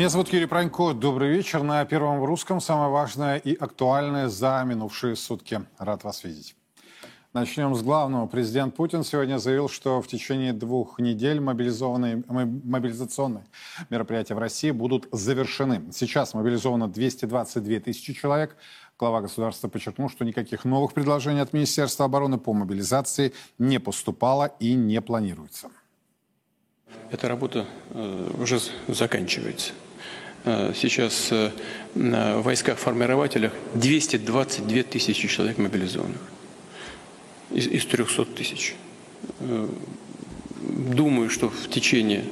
Меня 0.00 0.08
зовут 0.08 0.32
Юрий 0.32 0.46
Пронько. 0.46 0.94
Добрый 0.94 1.28
вечер. 1.28 1.62
На 1.62 1.84
Первом 1.84 2.24
Русском 2.24 2.62
самое 2.62 2.88
важное 2.88 3.36
и 3.36 3.54
актуальное 3.54 4.28
за 4.28 4.64
минувшие 4.66 5.14
сутки. 5.14 5.60
Рад 5.76 6.04
вас 6.04 6.24
видеть. 6.24 6.56
Начнем 7.34 7.74
с 7.74 7.82
главного. 7.82 8.26
Президент 8.26 8.74
Путин 8.74 9.04
сегодня 9.04 9.36
заявил, 9.36 9.68
что 9.68 10.00
в 10.00 10.08
течение 10.08 10.54
двух 10.54 10.98
недель 11.00 11.38
мобилизованные, 11.40 12.24
мобилизационные 12.26 13.44
мероприятия 13.90 14.34
в 14.34 14.38
России 14.38 14.70
будут 14.70 15.06
завершены. 15.12 15.82
Сейчас 15.92 16.32
мобилизовано 16.32 16.88
222 16.88 17.80
тысячи 17.80 18.14
человек. 18.14 18.56
Глава 18.98 19.20
государства 19.20 19.68
подчеркнул, 19.68 20.08
что 20.08 20.24
никаких 20.24 20.64
новых 20.64 20.94
предложений 20.94 21.40
от 21.40 21.52
Министерства 21.52 22.06
обороны 22.06 22.38
по 22.38 22.54
мобилизации 22.54 23.34
не 23.58 23.78
поступало 23.78 24.46
и 24.60 24.72
не 24.72 25.02
планируется. 25.02 25.68
Эта 27.10 27.28
работа 27.28 27.66
э, 27.90 28.30
уже 28.38 28.60
заканчивается. 28.88 29.74
Э, 30.44 30.72
сейчас 30.74 31.28
э, 31.32 31.50
в 31.94 32.42
войсках-формирователях 32.42 33.52
222 33.74 34.82
тысячи 34.84 35.28
человек 35.28 35.58
мобилизованных 35.58 36.20
из, 37.50 37.66
из 37.66 37.84
300 37.86 38.24
тысяч. 38.26 38.74
Э, 39.40 39.68
думаю, 40.60 41.28
что 41.28 41.50
в 41.50 41.68
течение, 41.68 42.24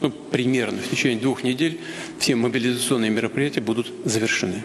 ну, 0.00 0.10
примерно 0.10 0.78
в 0.78 0.90
течение 0.90 1.18
двух 1.18 1.42
недель 1.42 1.80
все 2.18 2.36
мобилизационные 2.36 3.10
мероприятия 3.10 3.60
будут 3.60 3.90
завершены. 4.04 4.62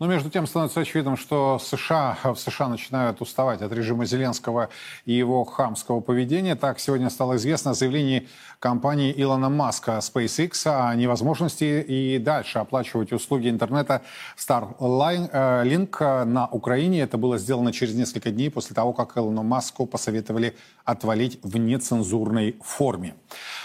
Но 0.00 0.06
между 0.06 0.30
тем 0.30 0.46
становится 0.46 0.80
очевидным, 0.80 1.18
что 1.18 1.58
США, 1.58 2.16
в 2.24 2.36
США 2.36 2.68
начинают 2.68 3.20
уставать 3.20 3.60
от 3.60 3.70
режима 3.70 4.06
Зеленского 4.06 4.70
и 5.04 5.12
его 5.12 5.44
хамского 5.44 6.00
поведения. 6.00 6.56
Так, 6.56 6.80
сегодня 6.80 7.10
стало 7.10 7.36
известно 7.36 7.72
о 7.72 7.74
заявлении 7.74 8.26
компании 8.60 9.12
Илона 9.14 9.50
Маска 9.50 9.98
SpaceX 9.98 10.66
о 10.66 10.94
невозможности 10.94 11.84
и 11.86 12.18
дальше 12.18 12.60
оплачивать 12.60 13.12
услуги 13.12 13.50
интернета 13.50 14.00
Starlink 14.38 15.96
э, 16.00 16.24
на 16.24 16.46
Украине. 16.46 17.02
Это 17.02 17.18
было 17.18 17.36
сделано 17.36 17.70
через 17.70 17.94
несколько 17.94 18.30
дней 18.30 18.50
после 18.50 18.74
того, 18.74 18.94
как 18.94 19.18
Илону 19.18 19.42
Маску 19.42 19.84
посоветовали 19.84 20.56
отвалить 20.86 21.38
в 21.42 21.58
нецензурной 21.58 22.56
форме. 22.62 23.16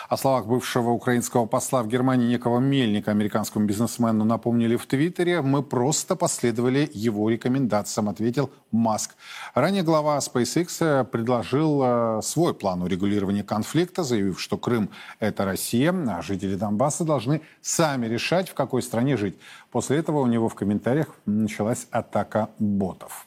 О 0.08 0.18
словах 0.18 0.46
бывшего 0.46 0.92
украинского 0.92 1.48
посла 1.48 1.82
в 1.82 1.88
Германии 1.88 2.28
некого 2.28 2.60
Мельника, 2.60 3.10
американскому 3.12 3.66
бизнесмену, 3.66 4.24
напомнили 4.24 4.76
в 4.76 4.86
Твиттере. 4.86 5.42
Мы 5.42 5.64
просто 5.64 6.16
последовали 6.16 6.90
его 6.94 7.28
рекомендациям, 7.30 8.10
ответил 8.10 8.52
Маск. 8.72 9.16
Ранее 9.56 9.82
глава 9.82 10.20
SpaceX 10.20 11.06
предложил 11.06 11.82
э, 11.84 12.22
свой 12.22 12.54
план 12.54 12.84
урегулирования 12.84 13.44
конфликта, 13.44 14.04
заявив, 14.04 14.40
что 14.40 14.58
Крым– 14.58 14.90
это 15.20 15.44
Россия, 15.44 15.92
а 15.92 16.22
жители 16.22 16.56
Донбасса 16.56 17.04
должны 17.04 17.42
сами 17.62 18.06
решать, 18.06 18.50
в 18.50 18.54
какой 18.54 18.84
стране 18.84 19.18
жить. 19.18 19.38
После 19.72 19.98
этого 19.98 20.20
у 20.20 20.28
него 20.28 20.50
в 20.50 20.56
комментариях 20.56 21.08
началась 21.26 21.88
атака 21.90 22.50
ботов. 22.60 23.26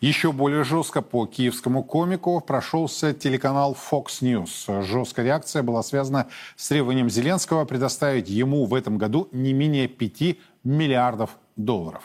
Еще 0.00 0.32
более 0.32 0.64
жестко 0.64 1.02
по 1.02 1.26
киевскому 1.26 1.82
комику 1.82 2.40
прошелся 2.40 3.12
телеканал 3.12 3.76
Fox 3.90 4.20
News. 4.20 4.82
Жесткая 4.82 5.26
реакция 5.26 5.62
была 5.62 5.82
связана 5.82 6.28
с 6.56 6.68
требованием 6.68 7.10
Зеленского 7.10 7.64
предоставить 7.64 8.28
ему 8.28 8.64
в 8.66 8.74
этом 8.74 8.98
году 8.98 9.28
не 9.32 9.52
менее 9.52 9.88
5 9.88 10.38
миллиардов 10.64 11.30
долларов. 11.56 12.02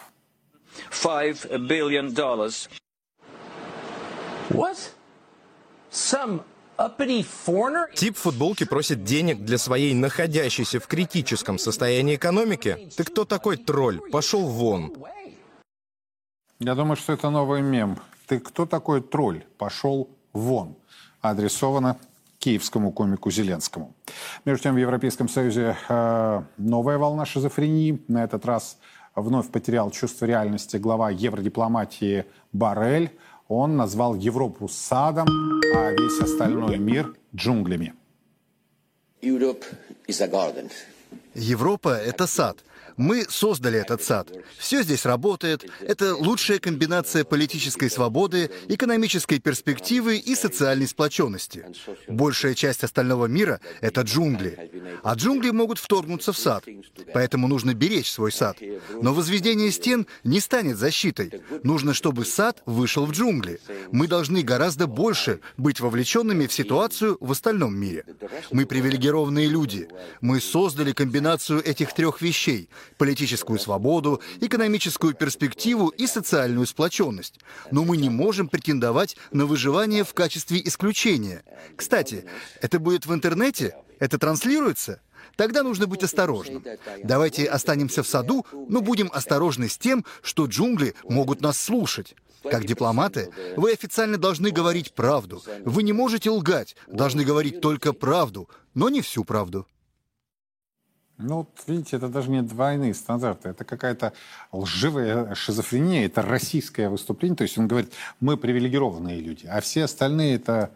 5 1.04 1.46
billion 1.70 2.14
dollars. 2.14 2.70
What? 4.50 4.78
Some 5.92 6.42
Тип 7.96 8.18
футболки 8.18 8.64
просит 8.64 9.04
денег 9.04 9.46
для 9.46 9.58
своей 9.58 9.94
находящейся 9.94 10.80
в 10.80 10.88
критическом 10.88 11.60
состоянии 11.60 12.16
экономики? 12.16 12.90
Ты 12.98 13.04
кто 13.04 13.26
такой 13.26 13.58
тролль? 13.58 14.02
Пошел 14.12 14.48
вон. 14.48 14.92
Я 16.66 16.76
думаю, 16.76 16.96
что 16.96 17.12
это 17.12 17.30
новый 17.30 17.62
мем. 17.62 17.98
Ты 18.26 18.40
кто 18.40 18.66
такой 18.66 19.02
тролль? 19.02 19.44
Пошел 19.58 20.08
вон. 20.32 20.78
Адресовано 21.20 21.98
киевскому 22.40 22.94
комику 22.94 23.30
Зеленскому. 23.32 23.94
Между 24.46 24.64
тем, 24.64 24.76
в 24.76 24.78
Европейском 24.78 25.28
Союзе 25.28 25.76
э, 25.90 26.42
новая 26.58 26.98
волна 26.98 27.26
шизофрении. 27.26 28.02
На 28.08 28.24
этот 28.24 28.46
раз 28.46 28.78
вновь 29.14 29.50
потерял 29.50 29.92
чувство 29.92 30.26
реальности 30.26 30.78
глава 30.78 31.10
евродипломатии 31.10 32.24
Барель. 32.54 33.12
Он 33.50 33.76
назвал 33.76 34.16
Европу 34.16 34.70
садом, 34.70 35.28
а 35.76 35.92
весь 35.92 36.22
остальной 36.22 36.78
мир 36.78 37.14
джунглями. 37.36 37.94
Европа— 41.34 41.90
это 42.08 42.26
сад— 42.26 42.58
мы 42.98 43.26
создали 43.30 43.80
этот 43.80 44.04
сад. 44.04 44.30
Все 44.58 44.84
здесь 44.84 45.06
работает. 45.06 45.66
Это 45.82 46.16
лучшая 46.16 46.60
комбинация 46.60 47.24
политической 47.24 47.90
свободы, 47.90 48.50
экономической 48.68 49.40
перспективы 49.40 50.18
и 50.18 50.36
социальной 50.36 50.88
сплоченности. 50.88 51.66
Большая 52.08 52.56
часть 52.56 52.84
остального 52.84 53.26
мира— 53.26 53.60
это 53.82 54.02
джунгли. 54.02 54.72
А 55.04 55.16
джунгли 55.16 55.52
могут 55.52 55.80
вторгнуться 55.80 56.34
в 56.34 56.38
сад. 56.38 56.66
Поэтому 57.14 57.48
нужно 57.48 57.74
беречь 57.74 58.12
свой 58.12 58.32
сад. 58.32 58.58
Но 59.02 59.14
возведение 59.14 59.72
стен 59.72 60.08
не 60.24 60.40
станет 60.40 60.78
защитой. 60.78 61.42
Нужно, 61.64 61.94
чтобы 61.94 62.26
сад 62.26 62.62
вышел 62.66 63.06
в 63.06 63.12
джунгли. 63.12 63.60
Мы 63.92 64.08
должны 64.08 64.42
гораздо 64.44 64.88
больше 64.88 65.40
быть 65.58 65.80
вовлеченными 65.80 66.48
в 66.48 66.54
ситуацию 66.54 67.18
в 67.20 67.32
остальном 67.32 67.76
мире. 67.76 68.06
Мы 68.52 68.66
привилегированные 68.66 69.48
люди. 69.48 69.88
Мы 70.22 70.40
создали 70.40 70.92
комбинацию 70.92 71.64
этих 71.64 71.94
трех 71.94 72.22
вещей 72.22 72.70
политическую 72.98 73.60
свободу, 73.60 74.22
экономическую 74.42 75.14
перспективу 75.14 75.90
и 75.90 76.08
социальную 76.08 76.66
сплоченность. 76.66 77.40
Но 77.72 77.84
мы 77.84 77.98
не 77.98 78.10
можем 78.10 78.48
претендовать 78.48 79.18
на 79.32 79.46
выживание 79.46 80.04
в 80.04 80.14
качестве 80.14 80.62
исключения. 80.64 81.44
Кстати, 81.76 82.26
это 82.62 82.80
будет 82.80 83.06
в 83.06 83.14
интернете? 83.14 83.76
Это 84.00 84.18
транслируется? 84.18 85.02
Тогда 85.36 85.64
нужно 85.64 85.88
быть 85.88 86.04
осторожным. 86.04 86.64
Давайте 87.04 87.46
останемся 87.46 88.04
в 88.04 88.08
саду, 88.08 88.46
но 88.70 88.82
будем 88.82 89.10
осторожны 89.14 89.70
с 89.70 89.78
тем, 89.78 90.06
что 90.22 90.46
джунгли 90.46 90.94
могут 91.04 91.42
нас 91.42 91.60
слушать. 91.60 92.16
Как 92.44 92.66
дипломаты, 92.66 93.30
вы 93.56 93.72
официально 93.72 94.18
должны 94.18 94.52
говорить 94.52 94.94
правду. 94.94 95.42
Вы 95.64 95.84
не 95.84 95.94
можете 95.94 96.30
лгать, 96.30 96.76
должны 96.88 97.24
говорить 97.24 97.62
только 97.62 97.94
правду, 97.94 98.50
но 98.74 98.90
не 98.90 99.02
всю 99.02 99.24
правду. 99.24 99.66
Ну, 101.20 101.48
видите, 101.68 101.98
это 101.98 102.10
даже 102.10 102.32
не 102.32 102.42
двойные 102.42 102.94
стандарты, 102.96 103.50
это 103.50 103.64
какая-то 103.64 104.14
лживая 104.52 105.36
шизофрения, 105.36 106.08
это 106.08 106.24
российское 106.24 106.90
выступление. 106.90 107.38
То 107.38 107.44
есть 107.44 107.58
он 107.58 107.68
говорит, 107.68 107.94
мы 108.20 108.36
привилегированные 108.36 109.20
люди, 109.22 109.46
а 109.46 109.62
все 109.62 109.84
остальные 109.84 110.36
это 110.36 110.72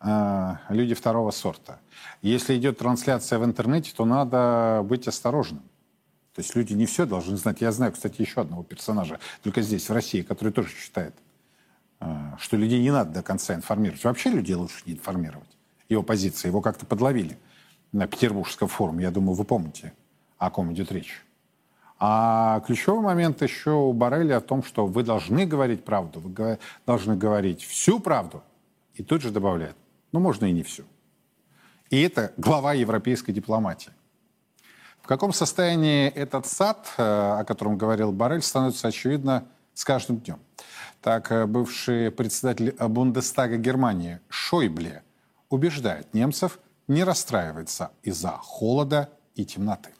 э, 0.00 0.52
люди 0.68 0.94
второго 0.94 1.30
сорта. 1.30 1.80
Если 2.20 2.58
идет 2.58 2.78
трансляция 2.78 3.38
в 3.38 3.44
интернете, 3.44 3.92
то 3.96 4.04
надо 4.04 4.82
быть 4.84 5.08
осторожным. 5.08 5.62
То 6.34 6.42
есть 6.42 6.54
люди 6.54 6.74
не 6.74 6.84
все 6.84 7.06
должны 7.06 7.36
знать. 7.38 7.62
Я 7.62 7.72
знаю, 7.72 7.92
кстати, 7.92 8.20
еще 8.20 8.42
одного 8.42 8.62
персонажа, 8.62 9.18
только 9.42 9.62
здесь, 9.62 9.88
в 9.88 9.92
России, 9.92 10.20
который 10.20 10.52
тоже 10.52 10.68
считает, 10.68 11.14
э, 12.00 12.06
что 12.38 12.58
людей 12.58 12.82
не 12.82 12.90
надо 12.90 13.12
до 13.12 13.22
конца 13.22 13.54
информировать. 13.54 14.04
Вообще 14.04 14.28
людей 14.28 14.56
лучше 14.56 14.82
не 14.84 14.92
информировать. 14.92 15.48
Его 15.88 16.02
позиция, 16.02 16.50
его 16.50 16.60
как-то 16.60 16.84
подловили 16.84 17.38
на 17.92 18.06
Петербургском 18.06 18.68
форуме. 18.68 19.04
Я 19.04 19.10
думаю, 19.10 19.34
вы 19.34 19.44
помните, 19.44 19.92
о 20.38 20.50
ком 20.50 20.72
идет 20.72 20.92
речь. 20.92 21.24
А 21.98 22.60
ключевой 22.60 23.02
момент 23.02 23.42
еще 23.42 23.72
у 23.72 23.92
Барреля 23.92 24.38
о 24.38 24.40
том, 24.40 24.62
что 24.62 24.86
вы 24.86 25.02
должны 25.02 25.44
говорить 25.44 25.84
правду, 25.84 26.20
вы 26.20 26.58
должны 26.86 27.16
говорить 27.16 27.62
всю 27.62 28.00
правду. 28.00 28.42
И 28.94 29.02
тут 29.02 29.22
же 29.22 29.30
добавляет, 29.30 29.76
ну, 30.12 30.20
можно 30.20 30.46
и 30.46 30.52
не 30.52 30.62
всю. 30.62 30.84
И 31.90 32.00
это 32.00 32.32
глава 32.36 32.72
европейской 32.72 33.32
дипломатии. 33.32 33.92
В 35.02 35.06
каком 35.06 35.32
состоянии 35.32 36.08
этот 36.08 36.46
сад, 36.46 36.86
э, 36.96 37.02
о 37.02 37.44
котором 37.44 37.76
говорил 37.76 38.12
Барель, 38.12 38.42
становится 38.42 38.88
очевидно 38.88 39.44
с 39.74 39.84
каждым 39.84 40.18
днем. 40.18 40.38
Так, 41.02 41.32
э, 41.32 41.46
бывший 41.46 42.10
председатель 42.10 42.72
Бундестага 42.78 43.56
Германии 43.56 44.20
Шойбле 44.28 45.02
убеждает 45.48 46.14
немцев– 46.14 46.58
не 46.90 47.04
расстраивается 47.04 47.92
из-за 48.02 48.30
холода 48.30 49.08
и 49.36 49.44
темноты. 49.44 49.90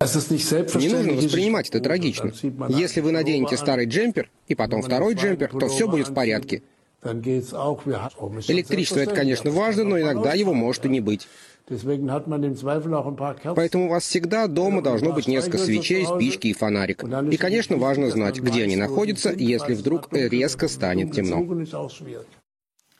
Не 0.00 0.88
нужно 0.88 1.12
воспринимать 1.14 1.68
это 1.68 1.80
трагично. 1.80 2.32
Если 2.68 3.00
вы 3.00 3.12
наденете 3.12 3.56
старый 3.56 3.86
джемпер 3.86 4.30
и 4.48 4.56
потом 4.56 4.82
второй 4.82 5.14
джемпер, 5.14 5.50
то 5.50 5.68
все 5.68 5.88
будет 5.88 6.08
в 6.08 6.14
порядке. 6.14 6.62
Электричество 7.04 8.98
это, 8.98 9.14
конечно, 9.14 9.50
важно, 9.50 9.84
но 9.84 10.00
иногда 10.00 10.34
его 10.34 10.52
может 10.52 10.84
и 10.86 10.88
не 10.88 11.00
быть. 11.00 11.28
Поэтому 13.54 13.86
у 13.86 13.88
вас 13.88 14.02
всегда 14.02 14.46
дома 14.48 14.82
должно 14.82 15.12
быть 15.12 15.28
несколько 15.28 15.58
свечей, 15.58 16.04
спички 16.04 16.48
и 16.48 16.52
фонарик. 16.52 17.04
И, 17.30 17.36
конечно, 17.36 17.76
важно 17.76 18.10
знать, 18.10 18.40
где 18.40 18.64
они 18.64 18.76
находятся, 18.76 19.32
если 19.32 19.74
вдруг 19.74 20.08
резко 20.12 20.66
станет 20.68 21.12
темно. 21.12 21.64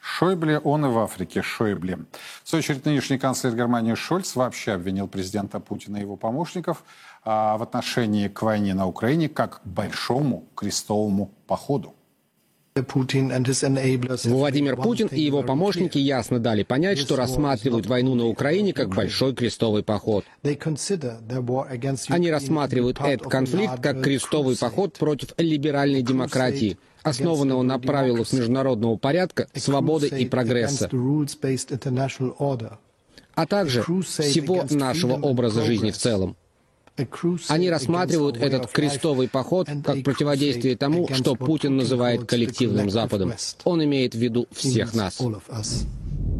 Шойбле, 0.06 0.58
он 0.58 0.84
и 0.84 0.88
в 0.90 0.98
Африке, 0.98 1.40
Шойбле. 1.40 1.98
В 2.42 2.48
свою 2.48 2.60
очередь, 2.60 2.84
нынешний 2.84 3.16
канцлер 3.16 3.56
Германии 3.56 3.94
Шольц 3.94 4.36
вообще 4.36 4.72
обвинил 4.72 5.08
президента 5.08 5.60
Путина 5.60 5.96
и 5.96 6.00
его 6.00 6.16
помощников 6.16 6.84
а, 7.24 7.56
в 7.56 7.62
отношении 7.62 8.28
к 8.28 8.42
войне 8.42 8.74
на 8.74 8.86
Украине 8.86 9.30
как 9.30 9.62
к 9.62 9.66
большому 9.66 10.46
крестовому 10.54 11.30
походу. 11.46 11.94
Владимир 14.24 14.76
Путин 14.76 15.06
и 15.06 15.20
его 15.20 15.42
помощники 15.42 15.96
ясно 15.96 16.38
дали 16.38 16.64
понять, 16.64 16.98
что 16.98 17.16
рассматривают 17.16 17.86
войну 17.86 18.14
на 18.14 18.26
Украине 18.26 18.74
как 18.74 18.88
большой 18.88 19.34
крестовый 19.34 19.84
поход. 19.84 20.26
Они 20.42 22.30
рассматривают 22.30 23.00
этот 23.00 23.28
конфликт 23.28 23.80
как 23.80 24.02
крестовый 24.02 24.56
поход 24.58 24.98
против 24.98 25.32
либеральной 25.38 26.02
демократии, 26.02 26.76
основанного 27.04 27.62
на 27.62 27.78
правилах 27.78 28.32
международного 28.32 28.96
порядка, 28.96 29.46
свободы 29.54 30.08
и 30.08 30.26
прогресса, 30.26 30.90
а 33.34 33.46
также 33.46 33.82
всего 33.82 34.64
нашего 34.70 35.14
образа 35.14 35.62
жизни 35.62 35.90
в 35.90 35.96
целом. 35.96 36.36
Они 37.48 37.70
рассматривают 37.70 38.36
этот 38.36 38.70
крестовый 38.70 39.28
поход 39.28 39.68
как 39.84 40.02
противодействие 40.04 40.76
тому, 40.76 41.08
что 41.12 41.34
Путин 41.34 41.76
называет 41.76 42.24
коллективным 42.24 42.88
Западом. 42.88 43.34
Он 43.64 43.84
имеет 43.84 44.14
в 44.14 44.18
виду 44.18 44.46
всех 44.52 44.94
нас. 44.94 45.20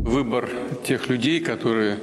Выбор 0.05 0.49
тех 0.87 1.09
людей, 1.09 1.41
которые 1.41 1.99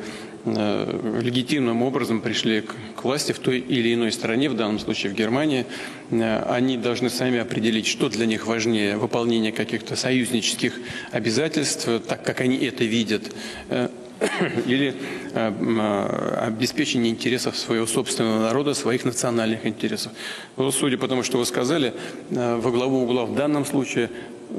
легитимным 0.46 1.84
образом 1.84 2.22
пришли 2.22 2.62
к 2.62 3.04
власти 3.04 3.32
в 3.32 3.40
той 3.40 3.60
или 3.60 3.94
иной 3.94 4.12
стране, 4.12 4.50
в 4.50 4.56
данном 4.56 4.80
случае 4.80 5.12
в 5.12 5.16
Германии, 5.16 5.66
э, 6.10 6.44
они 6.44 6.78
должны 6.78 7.10
сами 7.10 7.40
определить, 7.40 7.88
что 7.88 8.10
для 8.10 8.26
них 8.26 8.48
важнее, 8.48 8.98
выполнение 8.98 9.52
каких-то 9.52 9.96
союзнических 9.96 10.74
обязательств, 11.12 11.88
так 12.08 12.24
как 12.24 12.42
они 12.42 12.58
это 12.58 12.84
видят, 12.84 13.32
э, 13.70 13.90
или 14.66 14.94
э, 15.34 15.54
э, 15.60 16.46
обеспечение 16.46 17.12
интересов 17.12 17.58
своего 17.58 17.86
собственного 17.88 18.42
народа, 18.42 18.74
своих 18.74 19.06
национальных 19.06 19.66
интересов. 19.66 20.12
Вот, 20.56 20.74
судя 20.74 20.98
по 20.98 21.08
тому, 21.08 21.24
что 21.24 21.38
вы 21.38 21.46
сказали, 21.46 21.94
э, 22.30 22.56
во 22.58 22.72
главу 22.72 23.04
угла 23.04 23.26
в 23.26 23.36
данном 23.36 23.66
случае, 23.66 24.10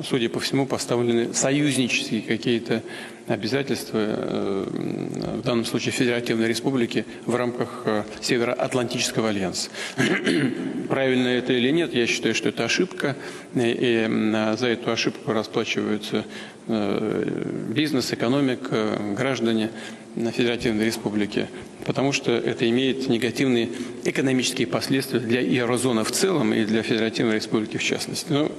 судя 0.09 0.29
по 0.29 0.41
всему, 0.41 0.67
поставлены 0.67 1.33
союзнические 1.35 2.23
какие-то 2.23 2.83
обязательства, 3.27 4.67
в 4.69 5.43
данном 5.43 5.65
случае 5.65 5.93
Федеративной 5.93 6.49
Республики, 6.49 7.05
в 7.27 7.35
рамках 7.35 7.87
Североатлантического 8.21 9.29
альянса. 9.29 9.71
Правильно 10.89 11.29
это 11.29 11.53
или 11.53 11.71
нет, 11.71 11.95
я 11.95 12.07
считаю, 12.07 12.35
что 12.35 12.49
это 12.49 12.65
ошибка, 12.65 13.17
и 13.55 14.09
за 14.59 14.67
эту 14.69 14.91
ошибку 14.91 15.33
расплачиваются 15.33 16.25
Э, 16.62 16.62
бизнес, 16.69 18.13
экономика, 18.13 18.99
граждане 19.17 19.71
Федеративной 20.15 20.85
Республики, 20.85 21.49
потому 21.87 22.13
что 22.13 22.33
это 22.33 22.69
имеет 22.69 23.09
негативные 23.09 23.71
экономические 24.05 24.67
последствия 24.67 25.21
для 25.21 25.41
еврозоны 25.41 26.05
в 26.05 26.13
целом 26.13 26.53
и 26.53 26.65
для 26.65 26.83
Федеративной 26.83 27.37
Республики 27.37 27.79
в 27.79 27.83
частности. 27.83 28.31
Но 28.31 28.51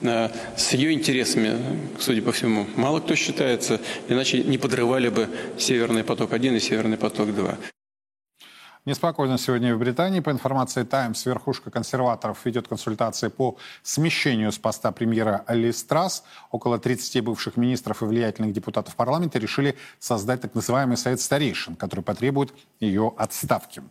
ну, 0.00 0.10
э, 0.10 0.30
с 0.56 0.72
ее 0.72 0.92
интересами, 0.92 1.56
судя 1.98 2.22
по 2.22 2.32
всему, 2.32 2.66
мало 2.76 3.00
кто 3.00 3.14
считается, 3.14 3.80
иначе 4.08 4.42
не 4.42 4.58
подрывали 4.58 5.08
бы 5.08 5.28
Северный 5.58 6.04
поток-1 6.04 6.56
и 6.56 6.60
Северный 6.60 6.96
поток-2. 6.96 7.73
Неспокойно 8.86 9.38
сегодня 9.38 9.74
в 9.74 9.78
Британии. 9.78 10.20
По 10.20 10.30
информации 10.30 10.82
Times, 10.82 11.24
верхушка 11.24 11.70
консерваторов 11.70 12.44
ведет 12.44 12.68
консультации 12.68 13.28
по 13.28 13.56
смещению 13.82 14.52
с 14.52 14.58
поста 14.58 14.92
премьера 14.92 15.42
Ли 15.48 15.72
Страс. 15.72 16.22
Около 16.50 16.78
30 16.78 17.24
бывших 17.24 17.56
министров 17.56 18.02
и 18.02 18.04
влиятельных 18.04 18.52
депутатов 18.52 18.94
парламента 18.94 19.38
решили 19.38 19.74
создать 19.98 20.42
так 20.42 20.54
называемый 20.54 20.98
Совет 20.98 21.22
старейшин, 21.22 21.76
который 21.76 22.02
потребует 22.02 22.52
ее 22.78 23.14
отставки. 23.16 23.82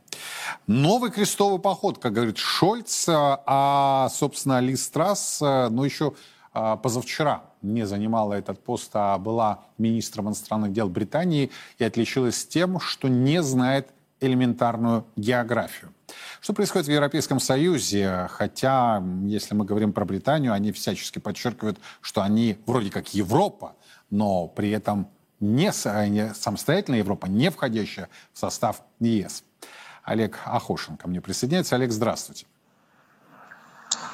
Новый 0.67 1.09
крестовый 1.09 1.59
поход, 1.59 1.97
как 1.97 2.13
говорит 2.13 2.37
Шольц, 2.37 3.07
а, 3.09 4.09
собственно, 4.11 4.59
Ли 4.59 4.75
Страс, 4.75 5.39
ну, 5.41 5.83
еще 5.83 6.13
а, 6.53 6.77
позавчера 6.77 7.45
не 7.63 7.87
занимала 7.87 8.33
этот 8.35 8.63
пост, 8.63 8.91
а 8.93 9.17
была 9.17 9.61
министром 9.79 10.27
иностранных 10.27 10.71
дел 10.71 10.87
Британии 10.87 11.49
и 11.79 11.83
отличилась 11.83 12.45
тем, 12.45 12.79
что 12.79 13.07
не 13.07 13.41
знает 13.41 13.89
элементарную 14.25 15.05
географию. 15.15 15.93
Что 16.41 16.53
происходит 16.53 16.87
в 16.87 16.91
Европейском 16.91 17.39
Союзе? 17.39 18.27
Хотя, 18.31 19.03
если 19.25 19.55
мы 19.55 19.65
говорим 19.65 19.93
про 19.93 20.05
Британию, 20.05 20.53
они 20.53 20.71
всячески 20.71 21.19
подчеркивают, 21.19 21.79
что 22.01 22.21
они 22.21 22.57
вроде 22.65 22.89
как 22.89 23.13
Европа, 23.13 23.75
но 24.09 24.47
при 24.47 24.71
этом 24.71 25.07
не 25.39 25.71
самостоятельная 25.71 26.99
Европа, 26.99 27.27
не 27.27 27.49
входящая 27.49 28.09
в 28.33 28.39
состав 28.39 28.81
ЕС. 28.99 29.43
Олег 30.03 30.39
Ахошин 30.45 30.97
ко 30.97 31.07
мне 31.07 31.21
присоединяется. 31.21 31.75
Олег, 31.75 31.91
здравствуйте. 31.91 32.45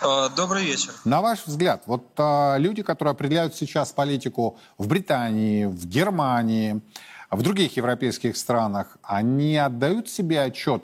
А, 0.01 0.29
добрый 0.29 0.65
вечер. 0.65 0.93
На 1.05 1.21
ваш 1.21 1.45
взгляд, 1.45 1.83
вот 1.85 2.07
а, 2.17 2.57
люди, 2.57 2.83
которые 2.83 3.11
определяют 3.11 3.55
сейчас 3.55 3.91
политику 3.91 4.57
в 4.77 4.87
Британии, 4.87 5.65
в 5.65 5.85
Германии, 5.85 6.81
в 7.31 7.41
других 7.41 7.77
европейских 7.77 8.37
странах, 8.37 8.97
они 9.03 9.57
отдают 9.57 10.09
себе 10.09 10.41
отчет, 10.41 10.83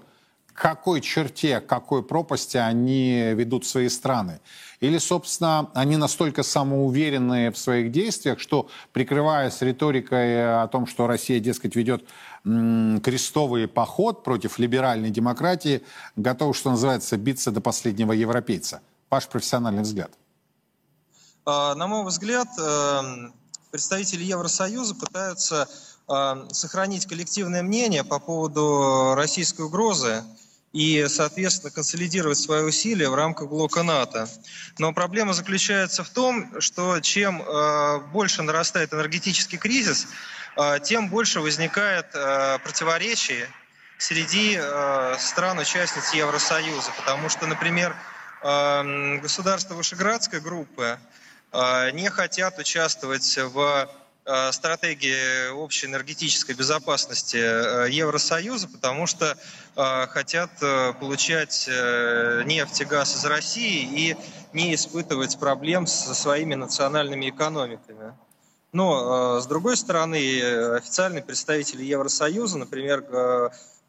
какой 0.53 1.01
черте, 1.01 1.59
какой 1.59 2.01
пропасти 2.01 2.55
они 2.55 3.33
ведут 3.33 3.65
свои 3.65 3.89
страны? 3.89 4.39
Или, 4.79 4.99
собственно, 4.99 5.69
они 5.73 5.97
настолько 5.97 6.43
самоуверенные 6.43 7.51
в 7.51 7.57
своих 7.57 7.91
действиях, 7.91 8.39
что, 8.39 8.69
прикрываясь 8.93 9.61
риторикой 9.61 10.63
о 10.63 10.67
том, 10.67 10.87
что 10.87 11.07
Россия, 11.07 11.39
дескать, 11.39 11.75
ведет 11.75 12.07
крестовый 12.43 13.67
поход 13.67 14.23
против 14.23 14.59
либеральной 14.59 15.09
демократии, 15.09 15.83
готовы, 16.15 16.53
что 16.53 16.71
называется, 16.71 17.17
биться 17.17 17.51
до 17.51 17.59
последнего 17.59 18.13
европейца? 18.13 18.81
Ваш 19.09 19.27
профессиональный 19.27 19.81
взгляд. 19.81 20.11
А, 21.45 21.75
на 21.75 21.87
мой 21.87 22.05
взгляд, 22.05 22.47
эм, 22.59 23.33
представители 23.71 24.23
Евросоюза 24.23 24.95
пытаются 24.95 25.63
а, 25.63 25.67
сохранить 26.07 27.07
коллективное 27.07 27.63
мнение 27.63 28.03
по 28.03 28.19
поводу 28.19 29.15
российской 29.15 29.61
угрозы 29.61 30.23
и, 30.71 31.05
соответственно, 31.07 31.71
консолидировать 31.71 32.37
свои 32.37 32.61
усилия 32.63 33.09
в 33.09 33.15
рамках 33.15 33.49
блока 33.49 33.81
НАТО. 33.81 34.29
Но 34.77 34.93
проблема 34.93 35.33
заключается 35.33 36.03
в 36.03 36.09
том, 36.09 36.61
что 36.61 36.99
чем 36.99 37.41
а, 37.41 37.99
больше 38.11 38.43
нарастает 38.43 38.93
энергетический 38.93 39.57
кризис, 39.57 40.07
а, 40.55 40.79
тем 40.79 41.09
больше 41.09 41.39
возникает 41.39 42.11
противоречий 42.11 43.45
среди 43.97 44.59
стран-участниц 45.17 46.13
Евросоюза. 46.13 46.91
Потому 46.97 47.29
что, 47.29 47.47
например, 47.47 47.95
государства 49.21 49.73
Вышеградской 49.73 50.41
группы 50.41 50.99
не 51.93 52.09
хотят 52.09 52.59
участвовать 52.59 53.37
в 53.37 53.87
Э, 53.87 54.04
стратегии 54.51 55.49
общей 55.51 55.85
энергетической 55.85 56.53
безопасности 56.53 57.37
э, 57.37 57.89
Евросоюза, 57.91 58.67
потому 58.67 59.05
что 59.05 59.37
э, 59.75 60.07
хотят 60.07 60.49
получать 60.99 61.69
нефть 62.45 62.81
и 62.81 62.85
газ 62.85 63.15
из 63.15 63.25
России 63.25 63.83
и 63.83 64.17
не 64.53 64.73
испытывать 64.73 65.37
проблем 65.37 65.85
со 65.85 66.15
своими 66.15 66.55
национальными 66.55 67.29
экономиками. 67.29 68.13
Но, 68.71 69.39
с 69.39 69.45
другой 69.47 69.77
стороны, 69.77 70.17
официальные 70.75 71.23
представители 71.23 71.83
Евросоюза, 71.83 72.57
например, 72.57 73.05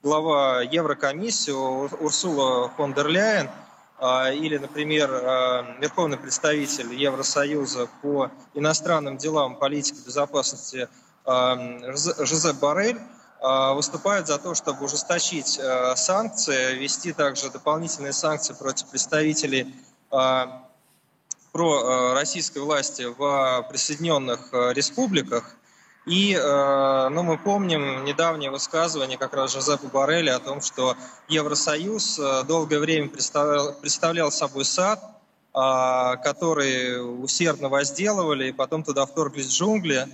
глава 0.03 0.63
Еврокомиссии 0.63 1.51
Урсула 1.51 2.71
фон 2.77 2.95
дер 2.95 3.09
Ляйен– 3.09 3.51
или, 3.99 4.59
например, 4.59 5.11
а, 5.11 5.77
верховный 5.81 6.19
представитель 6.19 6.93
Евросоюза 6.95 7.89
по 8.03 8.31
иностранным 8.53 9.17
делам, 9.17 9.57
политике 9.57 10.01
безопасности 10.05 10.89
а, 11.25 11.57
Жозеп 11.95 12.57
Барель 12.57 13.01
выступает 13.75 14.27
за 14.27 14.39
то, 14.39 14.55
чтобы 14.55 14.87
ужесточить 14.87 15.61
санкции, 15.95 16.75
ввести 16.75 17.13
также 17.13 17.51
дополнительные 17.51 18.15
санкции 18.15 18.55
против 18.55 18.87
представителей 18.89 19.75
про 21.53 22.15
российской 22.15 22.61
власти 22.61 23.03
в 23.03 23.67
присоединенных 23.69 24.49
республиках. 24.75 25.55
И 26.07 26.39
э, 26.41 27.09
ну, 27.09 27.25
мы 27.25 27.37
помним 27.37 28.05
недавнее 28.05 28.53
высказывание 28.53 29.19
как 29.19 29.35
раз 29.35 29.53
Жозепа 29.53 29.89
Барреля 29.89 30.37
о 30.37 30.39
том, 30.39 30.61
что 30.61 30.95
Евросоюз 31.27 32.21
э, 32.21 32.45
долгое 32.45 32.79
время 32.79 33.09
представлял, 33.09 33.73
представлял 33.75 34.31
собой 34.31 34.65
сад, 34.65 35.03
э, 35.03 35.59
который 36.23 37.23
усердно 37.23 37.69
возделывали, 37.69 38.51
и 38.51 38.53
потом 38.53 38.85
туда 38.85 39.05
вторглись 39.05 39.51
джунгли. 39.51 40.07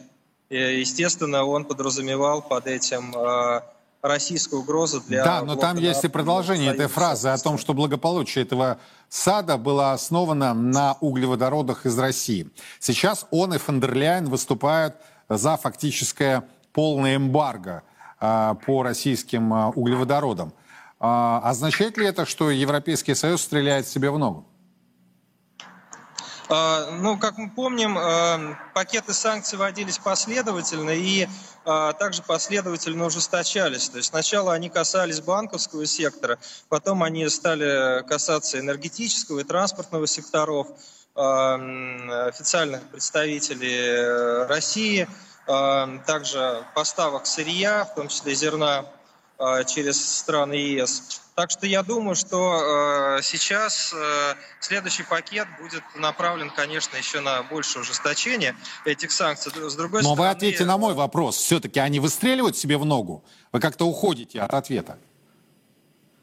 И, 0.49 0.57
естественно, 0.57 1.45
он 1.45 1.67
подразумевал 1.67 2.41
под 2.41 2.67
этим 2.67 3.15
российскую 4.03 4.63
угрозу 4.63 5.01
для... 5.01 5.25
Да, 5.25 5.43
но 5.43 5.57
там 5.57 5.79
есть 5.79 6.05
и 6.05 6.09
продолжение 6.09 6.73
этой 6.73 6.89
фразы 6.89 7.29
о 7.29 7.39
том, 7.39 7.57
что 7.57 7.73
благополучие 7.73 8.45
этого 8.45 8.79
сада 9.09 9.57
было 9.57 9.93
основано 9.93 10.53
на 10.53 10.99
углеводородах 11.01 11.87
из 11.87 11.99
России. 11.99 12.51
Сейчас 12.81 13.27
он 13.31 13.55
и 13.55 13.59
Фондерляйн 13.59 14.29
выступают 14.29 14.97
за 15.29 15.57
фактическое 15.57 16.45
полное 16.73 17.17
эмбарго 17.17 17.83
а, 18.25 18.55
по 18.55 18.83
российским 18.83 19.53
а, 19.53 19.71
углеводородам. 19.71 20.53
А, 21.01 21.41
означает 21.45 21.97
ли 21.97 22.07
это, 22.07 22.25
что 22.25 22.51
Европейский 22.51 23.15
Союз 23.15 23.43
стреляет 23.43 23.89
себе 23.89 24.11
в 24.11 24.19
ногу? 24.19 24.47
Ну, 26.49 27.19
как 27.19 27.39
мы 27.39 27.49
помним, 27.49 27.97
пакеты 28.75 29.15
санкций 29.15 29.57
вводились 29.57 29.97
последовательно 29.97 30.91
и 30.91 31.27
также 31.65 32.23
последовательно 32.23 33.07
ужесточались. 33.07 33.89
То 33.89 33.97
есть 33.97 34.11
сначала 34.11 34.53
они 34.53 34.69
касались 34.69 35.23
банковского 35.23 35.87
сектора, 35.87 36.39
потом 36.69 37.03
они 37.05 37.27
стали 37.31 38.07
касаться 38.07 38.59
энергетического 38.59 39.39
и 39.39 39.45
транспортного 39.45 40.07
секторов, 40.07 40.67
официальных 41.15 42.83
представителей 42.89 43.77
э, 43.77 44.47
России, 44.47 45.07
также 45.45 46.65
поставок 46.75 47.27
сырья, 47.27 47.85
в 47.85 47.95
том 47.97 48.07
числе 48.09 48.35
зерна 48.35 48.87
через 49.67 50.19
страны 50.19 50.55
ЕС. 50.55 51.23
Так 51.35 51.51
что 51.51 51.67
я 51.67 51.83
думаю, 51.83 52.15
что 52.15 53.17
э, 53.17 53.23
сейчас 53.23 53.95
э, 53.95 54.35
следующий 54.61 55.03
пакет 55.03 55.49
будет 55.59 55.83
направлен, 55.97 56.51
конечно, 56.51 56.97
еще 56.99 57.21
на 57.21 57.43
большее 57.43 57.83
ужесточение 57.83 58.55
этих 58.85 59.11
санкций. 59.13 59.51
С 59.51 59.75
другой 59.75 60.03
Но 60.03 60.15
стороны... 60.15 60.21
вы 60.21 60.29
ответьте 60.29 60.67
на 60.67 60.77
мой 60.77 60.93
вопрос. 60.93 61.37
Все-таки 61.37 61.81
они 61.81 62.01
выстреливают 62.01 62.59
себе 62.59 62.77
в 62.77 62.85
ногу? 62.85 63.25
Вы 63.51 63.61
как-то 63.61 63.87
уходите 63.87 64.43
от 64.43 64.53
ответа. 64.53 64.99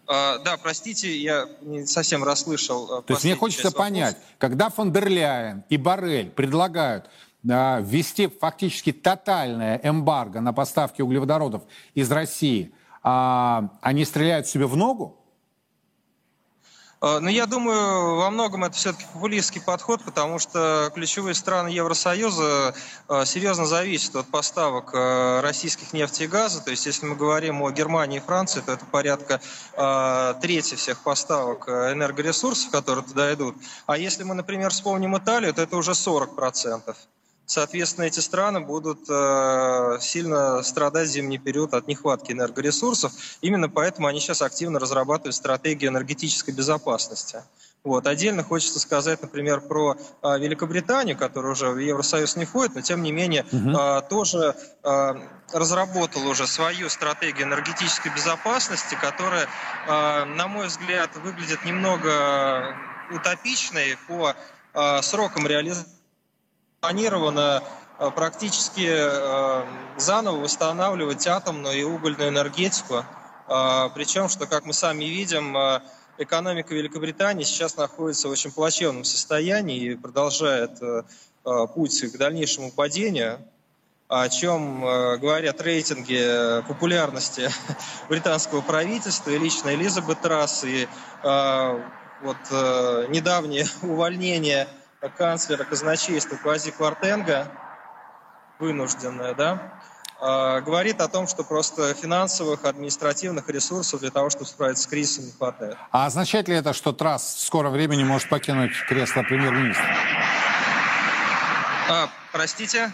Э, 0.09 0.39
да, 0.43 0.57
простите, 0.57 1.15
я 1.15 1.47
не 1.61 1.85
совсем 1.85 2.23
расслышал. 2.23 2.99
Э, 2.99 3.03
То 3.03 3.13
есть 3.13 3.23
мне 3.23 3.35
хочется 3.35 3.71
понять, 3.71 4.17
когда 4.37 4.69
фон 4.69 4.91
дер 4.91 5.07
Ляйен 5.07 5.63
и 5.69 5.77
Барель 5.77 6.31
предлагают 6.31 7.05
э, 7.47 7.81
ввести 7.81 8.27
фактически 8.27 8.91
тотальное 8.91 9.79
эмбарго 9.83 10.41
на 10.41 10.51
поставки 10.51 11.01
углеводородов 11.01 11.63
из 11.93 12.11
России– 12.11 12.73
а, 13.01 13.69
они 13.81 14.05
стреляют 14.05 14.47
себе 14.47 14.65
в 14.65 14.75
ногу? 14.75 15.18
А, 17.01 17.21
ну, 17.21 17.29
я 17.29 17.45
думаю, 17.45 18.17
во 18.17 18.29
многом 18.29 18.65
это 18.65 18.75
все-таки 18.75 19.05
популистский 19.13 19.61
подход, 19.61 20.03
потому 20.03 20.37
что 20.37 20.91
ключевые 20.93 21.33
страны 21.33 21.69
Евросоюза 21.69 22.75
а, 23.07 23.25
серьезно 23.25 23.65
зависят 23.65 24.17
от 24.17 24.27
поставок 24.27 24.91
а, 24.93 25.41
российских 25.41 25.93
нефти 25.93 26.23
и 26.23 26.27
газа. 26.27 26.61
То 26.61 26.71
есть, 26.71 26.85
если 26.85 27.05
мы 27.05 27.15
говорим 27.15 27.61
о 27.61 27.71
Германии 27.71 28.17
и 28.17 28.21
Франции, 28.21 28.59
то 28.59 28.73
это 28.73 28.85
порядка 28.85 29.39
трети 30.41 30.75
всех 30.75 31.01
поставок 31.03 31.69
энергоресурсов, 31.69 32.71
которые 32.71 33.05
туда 33.05 33.33
идут. 33.33 33.55
А 33.85 33.97
если 33.97 34.23
мы, 34.23 34.35
например, 34.35 34.71
вспомним 34.71 35.17
Италию, 35.17 35.53
то 35.53 35.61
это 35.61 35.77
уже 35.77 35.95
40 35.95 36.35
процентов. 36.35 36.97
Соответственно, 37.49 38.05
эти 38.05 38.19
страны 38.19 38.59
будут 38.59 39.09
э, 39.09 39.97
сильно 40.01 40.61
страдать 40.61 41.07
зимний 41.07 41.39
период 41.39 41.73
от 41.73 41.87
нехватки 41.87 42.31
энергоресурсов. 42.31 43.11
Именно 43.41 43.69
поэтому 43.69 44.05
они 44.05 44.19
сейчас 44.19 44.43
активно 44.43 44.79
разрабатывают 44.79 45.33
стратегию 45.33 45.89
энергетической 45.89 46.51
безопасности. 46.51 47.41
Вот. 47.83 48.05
Отдельно 48.05 48.43
хочется 48.43 48.79
сказать, 48.79 49.23
например, 49.23 49.61
про 49.61 49.95
э, 49.95 50.37
Великобританию, 50.37 51.17
которая 51.17 51.53
уже 51.53 51.69
в 51.69 51.79
Евросоюз 51.79 52.35
не 52.35 52.45
входит, 52.45 52.75
но 52.75 52.81
тем 52.81 53.01
не 53.01 53.11
менее 53.11 53.43
угу. 53.51 53.71
э, 53.71 54.01
тоже 54.07 54.55
э, 54.83 55.13
разработала 55.51 56.29
уже 56.29 56.45
свою 56.45 56.87
стратегию 56.87 57.47
энергетической 57.47 58.09
безопасности, 58.09 58.95
которая, 59.01 59.47
э, 59.87 60.25
на 60.25 60.47
мой 60.47 60.67
взгляд, 60.67 61.09
выглядит 61.15 61.65
немного 61.65 62.75
утопичной 63.11 63.97
по 64.07 64.35
э, 64.75 65.01
срокам 65.01 65.47
реализации 65.47 65.98
планировано 66.81 67.63
э, 67.99 68.11
практически 68.11 68.87
э, 68.87 69.65
заново 69.97 70.37
восстанавливать 70.37 71.27
атомную 71.27 71.79
и 71.79 71.83
угольную 71.83 72.29
энергетику. 72.29 73.05
Э, 73.47 73.89
Причем, 73.93 74.29
что, 74.29 74.47
как 74.47 74.65
мы 74.65 74.73
сами 74.73 75.05
видим, 75.05 75.55
экономика 76.17 76.73
Великобритании 76.73 77.43
сейчас 77.43 77.77
находится 77.77 78.27
в 78.27 78.31
очень 78.31 78.51
плачевном 78.51 79.03
состоянии 79.03 79.91
и 79.91 79.95
продолжает 79.95 80.71
путь 81.73 82.01
к 82.11 82.17
дальнейшему 82.17 82.71
падению, 82.71 83.39
о 84.09 84.27
чем 84.27 84.81
говорят 84.81 85.61
рейтинги 85.61 86.61
популярности 86.67 87.49
британского 88.09 88.59
правительства 88.59 89.29
и 89.29 89.37
лично 89.37 89.73
Элизабет 89.73 90.19
Трасс, 90.19 90.65
и 90.65 90.89
вот 91.23 92.37
недавнее 92.51 93.65
увольнение 93.81 94.67
канцлера 95.07 95.63
казначейства 95.63 96.35
Квази 96.35 96.71
Квартенга, 96.71 97.51
вынужденная, 98.59 99.33
да, 99.33 99.79
а, 100.21 100.59
говорит 100.59 100.99
о 100.99 101.07
том, 101.07 101.27
что 101.27 101.45
просто 101.45 101.93
финансовых, 101.93 102.65
административных 102.65 103.47
ресурсов 103.49 104.01
для 104.01 104.11
того, 104.11 104.29
чтобы 104.29 104.45
справиться 104.45 104.83
с 104.83 104.87
кризисом, 104.87 105.25
не 105.25 105.31
хватает. 105.31 105.77
А 105.91 106.05
означает 106.05 106.49
ли 106.49 106.55
это, 106.55 106.73
что 106.73 106.91
Трасс 106.91 107.35
в 107.35 107.39
скором 107.39 107.71
времени 107.71 108.03
может 108.03 108.27
покинуть 108.27 108.73
кресло 108.87 109.23
премьер-министра? 109.23 109.85
А, 111.89 112.09
простите? 112.33 112.91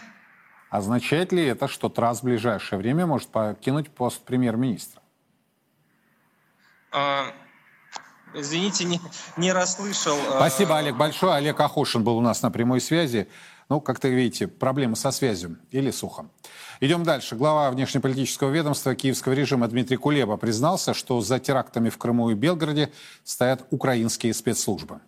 Означает 0.69 1.31
ли 1.31 1.43
это, 1.45 1.67
что 1.67 1.89
Трасс 1.89 2.19
в 2.19 2.25
ближайшее 2.25 2.77
время 2.77 3.07
может 3.07 3.29
покинуть 3.29 3.89
пост 3.89 4.23
премьер-министра? 4.23 5.01
А, 6.91 7.31
Извините, 8.37 8.83
не, 8.83 8.99
не 9.37 9.53
расслышал. 9.53 10.17
Э, 10.17 10.35
Спасибо, 10.37 10.77
Олег, 10.77 10.97
большое. 10.97 11.35
Олег 11.35 11.59
Ахушин 11.59 12.03
был 12.03 12.17
у 12.17 12.21
нас 12.21 12.41
на 12.41 12.51
прямой 12.51 12.81
связи. 12.81 13.27
Ну, 13.69 13.81
как-то 13.81 14.09
видите, 14.09 14.47
проблемы 14.47 14.95
со 14.95 15.11
связью 15.11 15.57
или 15.71 15.89
сухо. 15.89 16.29
Идем 16.81 17.03
дальше. 17.03 17.35
Глава 17.35 17.71
внешнеполитического 17.71 18.51
ведомства 18.51 18.93
киевского 18.93 19.33
режима 19.33 19.67
Дмитрий 19.67 19.97
Кулеба 19.97 20.37
признался, 20.37 20.93
что 20.93 21.21
за 21.21 21.39
терактами 21.39 21.89
в 21.89 21.97
Крыму 21.97 22.29
и 22.29 22.35
Белгороде 22.35 22.91
стоят 23.23 23.65
украинские 23.71 24.33
спецслужбы. 24.33 24.99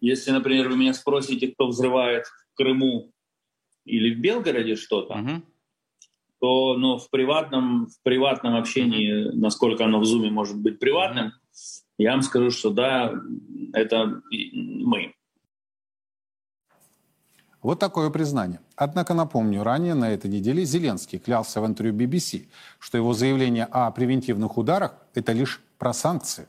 Если, 0.00 0.30
например, 0.30 0.68
вы 0.68 0.76
меня 0.76 0.94
спросите, 0.94 1.48
кто 1.48 1.66
взрывает 1.66 2.26
в 2.26 2.56
Крыму 2.56 3.12
или 3.84 4.14
в 4.14 4.20
Белгороде 4.20 4.76
что-то, 4.76 5.14
угу. 5.14 5.42
то 6.40 6.76
ну, 6.76 6.98
в, 6.98 7.10
приватном, 7.10 7.88
в 7.88 8.02
приватном 8.02 8.56
общении, 8.56 9.28
угу. 9.28 9.38
насколько 9.38 9.84
оно 9.84 10.00
в 10.00 10.04
Зуме 10.04 10.30
может 10.30 10.56
быть 10.56 10.78
приватным, 10.78 11.26
угу 11.26 11.41
я 11.98 12.12
вам 12.12 12.22
скажу, 12.22 12.50
что 12.50 12.70
да, 12.70 13.12
это 13.72 14.20
мы. 14.30 15.14
Вот 17.62 17.78
такое 17.78 18.10
признание. 18.10 18.58
Однако 18.74 19.14
напомню, 19.14 19.62
ранее 19.62 19.94
на 19.94 20.10
этой 20.10 20.28
неделе 20.28 20.64
Зеленский 20.64 21.18
клялся 21.20 21.60
в 21.60 21.66
интервью 21.66 21.94
BBC, 21.94 22.48
что 22.80 22.98
его 22.98 23.14
заявление 23.14 23.66
о 23.70 23.90
превентивных 23.92 24.58
ударах– 24.58 24.96
это 25.14 25.32
лишь 25.32 25.60
про 25.78 25.92
санкции. 25.92 26.48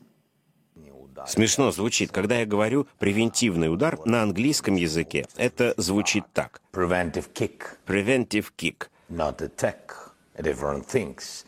Смешно 1.27 1.72
звучит, 1.72 2.12
когда 2.12 2.39
я 2.39 2.45
говорю 2.45 2.88
«превентивный 2.98 3.72
удар» 3.72 4.00
на 4.05 4.24
английском 4.24 4.75
языке. 4.75 5.25
Это 5.38 5.74
звучит 5.77 6.25
так. 6.33 6.62
Preventive 6.74 7.31
kick. 7.31 7.77
Preventive 7.86 8.48
kick. 8.57 8.88
Not 9.10 9.38
attack. 9.38 10.13
Different 10.38 10.86
things. 10.88 11.45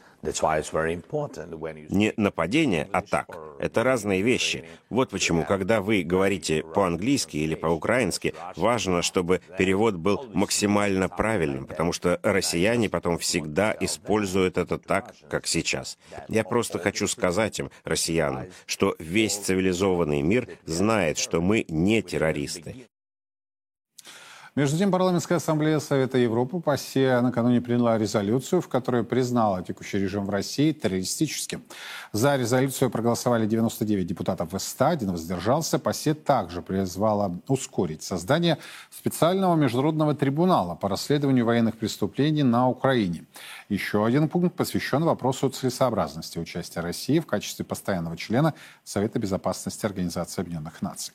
Не 1.89 2.13
нападение, 2.17 2.88
а 2.91 3.01
так. 3.01 3.38
Это 3.60 3.84
разные 3.84 4.22
вещи. 4.22 4.65
Вот 4.89 5.10
почему, 5.10 5.43
когда 5.43 5.81
вы 5.81 6.03
говорите 6.03 6.63
по-английски 6.63 7.38
или 7.38 7.55
по-украински, 7.55 8.34
важно, 8.55 9.01
чтобы 9.01 9.41
перевод 9.57 9.95
был 9.95 10.25
максимально 10.34 11.10
правильным, 11.10 11.65
потому 11.65 11.93
что 11.93 12.19
россияне 12.24 12.89
потом 12.89 13.17
всегда 13.17 13.75
используют 13.79 14.57
это 14.57 14.77
так, 14.77 15.13
как 15.29 15.48
сейчас. 15.48 15.98
Я 16.27 16.43
просто 16.43 16.79
хочу 16.79 17.07
сказать 17.07 17.60
им, 17.60 17.72
россиянам, 17.84 18.48
что 18.65 18.95
весь 19.00 19.38
цивилизованный 19.38 20.22
мир 20.22 20.48
знает, 20.65 21.17
что 21.17 21.41
мы 21.41 21.65
не 21.67 22.01
террористы. 22.01 22.88
Между 24.55 24.77
тем, 24.77 24.89
парламентская 24.89 25.39
ассамблея 25.39 25.79
Совета 25.79 26.17
Европы 26.17 26.62
ПАСЕ 26.62 27.19
накануне 27.19 27.59
приняла 27.59 27.97
резолюцию, 27.97 28.62
в 28.62 28.69
которой 28.69 29.03
признала 29.03 29.62
текущий 29.62 30.00
режим 30.00 30.24
в 30.25 30.29
России 30.29 30.71
террористическим. 30.71 31.62
За 32.13 32.38
резолюцию 32.38 32.89
проголосовали 32.89 33.47
99 33.47 34.07
депутатов 34.07 34.53
ВСТА, 34.53 34.88
один 34.88 35.12
воздержался. 35.12 35.77
ПАСЕ 35.77 36.13
также 36.13 36.62
призвала 36.62 37.35
ускорить 37.50 38.01
создание 38.01 38.57
специального 38.91 39.55
международного 39.55 40.15
трибунала 40.15 40.75
по 40.75 40.88
расследованию 40.88 41.43
военных 41.43 41.75
преступлений 41.75 42.43
на 42.43 42.69
Украине. 42.69 43.25
Еще 43.67 44.05
один 44.05 44.29
пункт 44.29 44.55
посвящен 44.55 45.03
вопросу 45.03 45.50
целесообразности 45.50 46.39
участия 46.39 46.79
России 46.79 47.19
в 47.19 47.25
качестве 47.25 47.65
постоянного 47.65 48.15
члена 48.15 48.53
Совета 48.85 49.19
безопасности 49.19 49.85
Организации 49.85 50.39
Объединенных 50.39 50.81
Наций. 50.81 51.13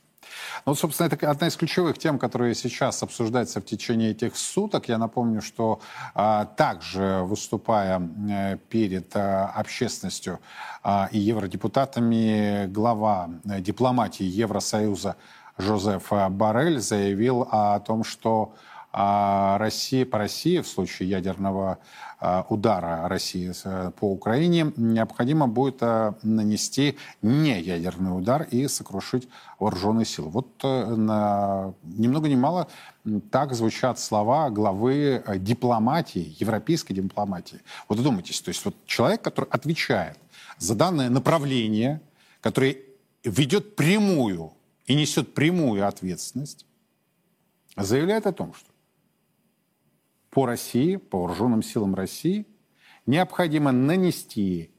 Ну, 0.67 0.75
собственно, 0.75 1.07
это 1.07 1.31
одна 1.31 1.49
из 1.49 1.57
ключевых 1.57 1.99
тем, 1.99 2.19
которые 2.19 2.55
сейчас 2.55 3.03
обсуждаются 3.03 3.61
в 3.61 3.65
течение 3.65 4.11
этих 4.11 4.37
суток. 4.37 4.89
Я 4.89 4.99
напомню, 4.99 5.43
что 5.43 5.81
а, 6.15 6.45
также 6.45 7.23
выступая 7.25 8.01
а, 8.01 8.57
перед 8.69 9.15
а, 9.15 9.53
общественностью 9.55 10.41
а, 10.83 11.09
и 11.13 11.19
евродепутатами, 11.19 12.67
глава 12.67 13.31
а, 13.49 13.61
дипломатии 13.61 14.25
Евросоюза 14.25 15.17
Жозеф 15.59 16.11
Барель 16.31 16.81
заявил 16.81 17.47
о 17.51 17.79
том, 17.81 18.03
что 18.05 18.55
а 18.93 19.57
Россия, 19.59 20.05
по 20.05 20.19
России 20.19 20.61
в 20.61 20.67
случае 20.67 21.09
ядерного 21.09 21.79
а, 22.19 22.45
удара 22.49 23.09
России 23.09 23.53
по 23.93 24.13
Украине 24.13 24.73
необходимо 24.77 25.47
будет 25.47 25.83
а, 25.83 26.17
нанести 26.23 26.99
не 27.23 27.61
ядерный 27.61 28.17
удар 28.17 28.43
и 28.51 28.67
сокрушить 28.69 29.29
вооруженные 29.61 30.05
силы. 30.05 30.31
Вот 30.31 30.49
э, 30.65 30.87
на, 30.97 31.73
ни 31.85 32.09
много 32.09 32.29
ни 32.29 32.35
мало 32.35 32.69
так 33.31 33.55
звучат 33.55 33.99
слова 33.99 34.51
главы 34.51 35.23
э, 35.25 35.39
дипломатии, 35.39 36.35
европейской 36.39 36.95
дипломатии. 36.95 37.61
Вот 37.89 37.99
задумайтесь, 37.99 38.41
то 38.41 38.49
есть 38.49 38.65
вот 38.65 38.75
человек, 38.87 39.23
который 39.23 39.49
отвечает 39.51 40.19
за 40.59 40.75
данное 40.75 41.11
направление, 41.11 42.01
который 42.41 42.79
ведет 43.23 43.77
прямую 43.77 44.53
и 44.87 44.95
несет 44.95 45.35
прямую 45.35 45.87
ответственность, 45.87 46.67
заявляет 47.77 48.27
о 48.27 48.33
том, 48.33 48.53
что 48.55 48.70
по 50.31 50.47
России, 50.47 50.97
по 50.97 51.19
вооруженным 51.19 51.63
силам 51.63 51.95
России, 51.95 52.47
необходимо 53.07 53.73
нанести 53.73 54.71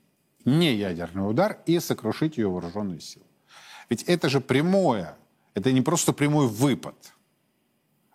неядерный 0.46 1.30
удар 1.30 1.60
и 1.66 1.80
сокрушить 1.80 2.38
ее 2.38 2.50
вооруженные 2.50 3.00
силы. 3.00 3.26
Ведь 3.90 4.04
это 4.04 4.30
же 4.30 4.40
прямое, 4.40 5.18
это 5.54 5.72
не 5.72 5.82
просто 5.82 6.14
прямой 6.14 6.48
выпад. 6.48 7.14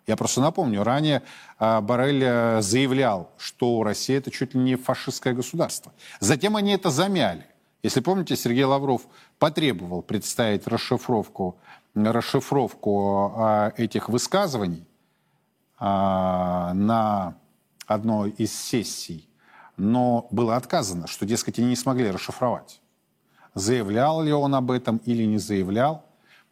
Я 0.07 0.15
просто 0.15 0.41
напомню, 0.41 0.83
ранее 0.83 1.21
а, 1.59 1.81
Барель 1.81 2.23
а, 2.25 2.61
заявлял, 2.61 3.31
что 3.37 3.83
Россия 3.83 4.17
это 4.17 4.31
чуть 4.31 4.55
ли 4.55 4.59
не 4.59 4.75
фашистское 4.75 5.33
государство. 5.33 5.93
Затем 6.19 6.55
они 6.55 6.71
это 6.71 6.89
замяли. 6.89 7.45
Если 7.83 7.99
помните, 7.99 8.35
Сергей 8.35 8.63
Лавров 8.63 9.01
потребовал 9.37 10.01
представить 10.01 10.65
расшифровку, 10.65 11.59
расшифровку 11.93 13.33
а, 13.35 13.73
этих 13.75 14.07
высказываний 14.07 14.86
на 15.79 17.35
одной 17.85 18.31
из 18.31 18.53
сессий, 18.53 19.29
но 19.77 20.27
было 20.31 20.55
отказано, 20.55 21.07
что, 21.07 21.25
дескать, 21.25 21.59
они 21.59 21.69
не 21.69 21.75
смогли 21.75 22.09
расшифровать. 22.11 22.81
Заявлял 23.53 24.21
ли 24.21 24.33
он 24.33 24.55
об 24.55 24.71
этом 24.71 24.97
или 25.05 25.23
не 25.23 25.37
заявлял. 25.37 26.03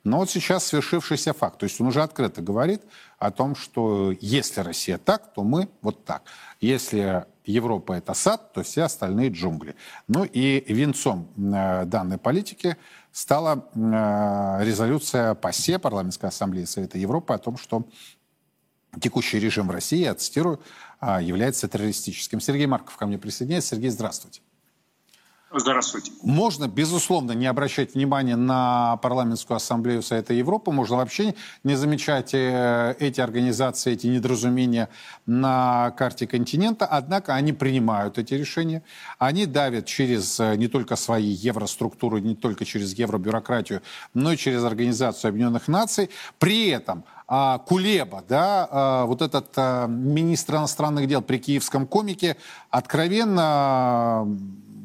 Но 0.03 0.20
вот 0.20 0.29
сейчас 0.29 0.67
свершившийся 0.67 1.34
факт. 1.34 1.58
То 1.58 1.63
есть 1.63 1.82
он 1.82 1.88
уже 1.88 2.03
открыто 2.03 2.41
говорит 2.41 2.84
о 3.17 3.32
том, 3.32 3.55
что 3.55 4.13
если 4.22 4.62
Россия 4.62 5.00
так, 5.00 5.34
то 5.34 5.44
мы 5.44 5.67
вот 5.82 6.05
так. 6.05 6.24
Если 6.62 7.25
Европа 7.44 7.94
это 7.94 8.13
сад, 8.13 8.53
то 8.53 8.62
все 8.62 8.84
остальные 8.84 9.29
джунгли. 9.29 9.75
Ну 10.08 10.24
и 10.24 10.63
венцом 10.72 11.27
э, 11.38 11.86
данной 11.86 12.20
политики 12.20 12.77
стала 13.12 13.67
э, 13.74 14.63
резолюция 14.63 15.34
ПАСЕ, 15.34 15.79
Парламентской 15.79 16.27
ассамблеи 16.27 16.65
Совета 16.65 17.00
Европы, 17.00 17.34
о 17.34 17.39
том, 17.39 17.58
что 17.58 17.88
текущий 19.00 19.40
режим 19.40 19.68
в 19.68 19.72
России, 19.72 20.00
я 20.00 20.16
цитирую, 20.16 20.60
а, 21.00 21.22
является 21.22 21.68
террористическим. 21.68 22.40
Сергей 22.40 22.68
Марков 22.68 22.96
ко 22.98 23.06
мне 23.06 23.18
присоединяется. 23.18 23.75
Сергей, 23.75 23.90
здравствуйте. 23.90 24.42
Здравствуйте. 25.58 26.12
Можно, 26.22 26.68
безусловно, 26.68 27.32
не 27.32 27.46
обращать 27.46 27.94
внимания 27.94 28.36
на 28.36 28.98
парламентскую 28.98 29.56
ассамблею 29.56 30.02
Совета 30.02 30.34
Европы. 30.34 30.72
Можно 30.72 30.98
вообще 30.98 31.34
не 31.64 31.75
замечать 31.75 32.34
э, 32.34 32.96
эти 33.00 33.22
организации, 33.22 33.94
эти 33.94 34.08
недоразумения 34.08 34.90
на 35.25 35.92
карте 35.92 36.28
континента. 36.28 36.86
Однако 36.86 37.36
они 37.36 37.54
принимают 37.54 38.18
эти 38.18 38.34
решения. 38.34 38.84
Они 39.18 39.46
давят 39.46 39.86
через 39.86 40.40
э, 40.42 40.56
не 40.58 40.68
только 40.68 40.98
свои 40.98 41.30
евроструктуры, 41.30 42.20
не 42.20 42.36
только 42.36 42.66
через 42.66 42.94
евробюрократию, 42.94 43.82
но 44.14 44.34
и 44.34 44.38
через 44.38 44.64
Организацию 44.64 45.30
Объединенных 45.30 45.70
Наций. 45.70 46.10
При 46.38 46.68
этом 46.68 47.06
а, 47.27 47.60
Кулеба, 47.60 48.24
да, 48.27 48.67
а, 48.70 49.05
вот 49.05 49.22
этот 49.22 49.48
а, 49.55 49.88
министр 49.88 50.55
иностранных 50.55 51.08
дел 51.08 51.22
при 51.22 51.38
киевском 51.38 51.88
комике, 51.88 52.38
откровенно 52.70 54.27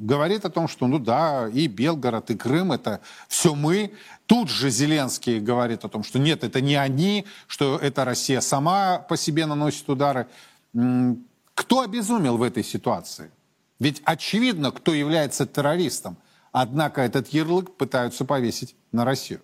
говорит 0.00 0.44
о 0.44 0.50
том, 0.50 0.66
что, 0.66 0.86
ну 0.86 0.98
да, 0.98 1.48
и 1.48 1.66
Белгород, 1.66 2.30
и 2.30 2.36
Крым, 2.36 2.72
это 2.72 3.00
все 3.28 3.54
мы. 3.54 3.92
Тут 4.26 4.48
же 4.48 4.70
Зеленский 4.70 5.40
говорит 5.40 5.84
о 5.84 5.88
том, 5.88 6.02
что 6.02 6.18
нет, 6.18 6.42
это 6.42 6.60
не 6.60 6.76
они, 6.76 7.26
что 7.46 7.76
это 7.76 8.04
Россия 8.04 8.40
сама 8.40 8.98
по 8.98 9.16
себе 9.16 9.44
наносит 9.46 9.88
удары. 9.88 10.26
Кто 10.72 11.80
обезумел 11.80 12.38
в 12.38 12.42
этой 12.42 12.64
ситуации? 12.64 13.30
Ведь 13.78 14.00
очевидно, 14.04 14.70
кто 14.70 14.94
является 14.94 15.46
террористом. 15.46 16.16
Однако 16.52 17.02
этот 17.02 17.28
ярлык 17.28 17.76
пытаются 17.76 18.24
повесить 18.24 18.74
на 18.92 19.04
Россию. 19.04 19.40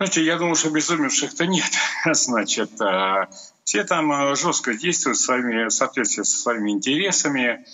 Знаете, 0.00 0.24
я 0.24 0.38
думаю, 0.38 0.54
что 0.54 0.70
безумевших-то 0.70 1.46
нет. 1.46 1.70
Значит, 2.14 2.80
э, 2.80 3.26
все 3.64 3.84
там 3.84 4.10
э, 4.10 4.34
жестко 4.34 4.72
действуют 4.72 5.18
в 5.18 5.68
соответствии 5.68 6.22
со 6.22 6.38
своими 6.38 6.70
интересами. 6.70 7.66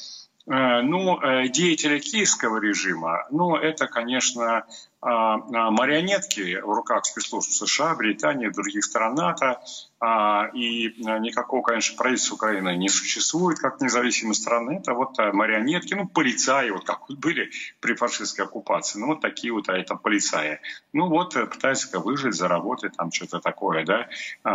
Э, 0.49 0.83
ну, 0.83 1.21
деятели 1.49 2.01
киевского 2.01 2.59
режима, 2.59 3.29
ну, 3.31 3.55
это, 3.55 3.87
конечно, 3.87 4.65
марионетки 5.01 6.61
в 6.61 6.75
руках 6.75 7.05
спецслужб 7.05 7.49
США, 7.49 7.95
Британии, 7.95 8.49
других 8.49 8.85
стран 8.85 9.15
НАТО, 9.15 9.61
и 10.03 10.95
а, 11.07 11.19
никакого, 11.19 11.63
конечно, 11.63 11.97
правительства 11.97 12.35
Украины 12.35 12.77
не 12.77 12.91
существует 12.91 13.59
как 13.59 13.81
независимой 13.81 14.35
страны. 14.35 14.79
Это 14.83 14.93
вот 14.93 15.19
а, 15.19 15.33
марионетки, 15.33 15.95
ну, 15.95 16.07
полицаи, 16.07 16.69
вот 16.69 16.85
как 16.85 17.09
вот 17.09 17.19
были 17.19 17.51
при 17.81 17.95
фашистской 17.95 18.45
оккупации. 18.45 18.99
Ну, 18.99 19.07
вот 19.07 19.23
такие 19.23 19.55
вот, 19.55 19.71
а 19.71 19.79
это 19.79 19.95
полицаи. 19.95 20.61
Ну, 20.93 21.09
вот 21.09 21.35
э, 21.37 21.47
пытаются 21.47 21.99
выжить, 21.99 22.35
заработать, 22.35 22.95
там 22.95 23.11
что-то 23.11 23.41
такое, 23.41 23.87
да. 23.87 24.09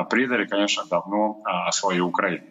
Предали, 0.05 0.45
конечно, 0.45 0.85
давно 0.85 1.43
свою 1.71 2.07
Украину. 2.07 2.43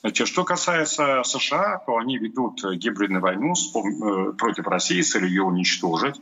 Значит, 0.00 0.28
что 0.28 0.44
касается 0.44 1.22
США, 1.24 1.82
то 1.84 1.98
они 1.98 2.16
ведут 2.16 2.64
гибридную 2.76 3.20
войну 3.20 3.52
э, 3.52 4.32
против 4.32 4.66
России 4.66 5.02
с 5.02 5.10
целью 5.10 5.28
ее 5.28 5.42
уничтожить. 5.42 6.16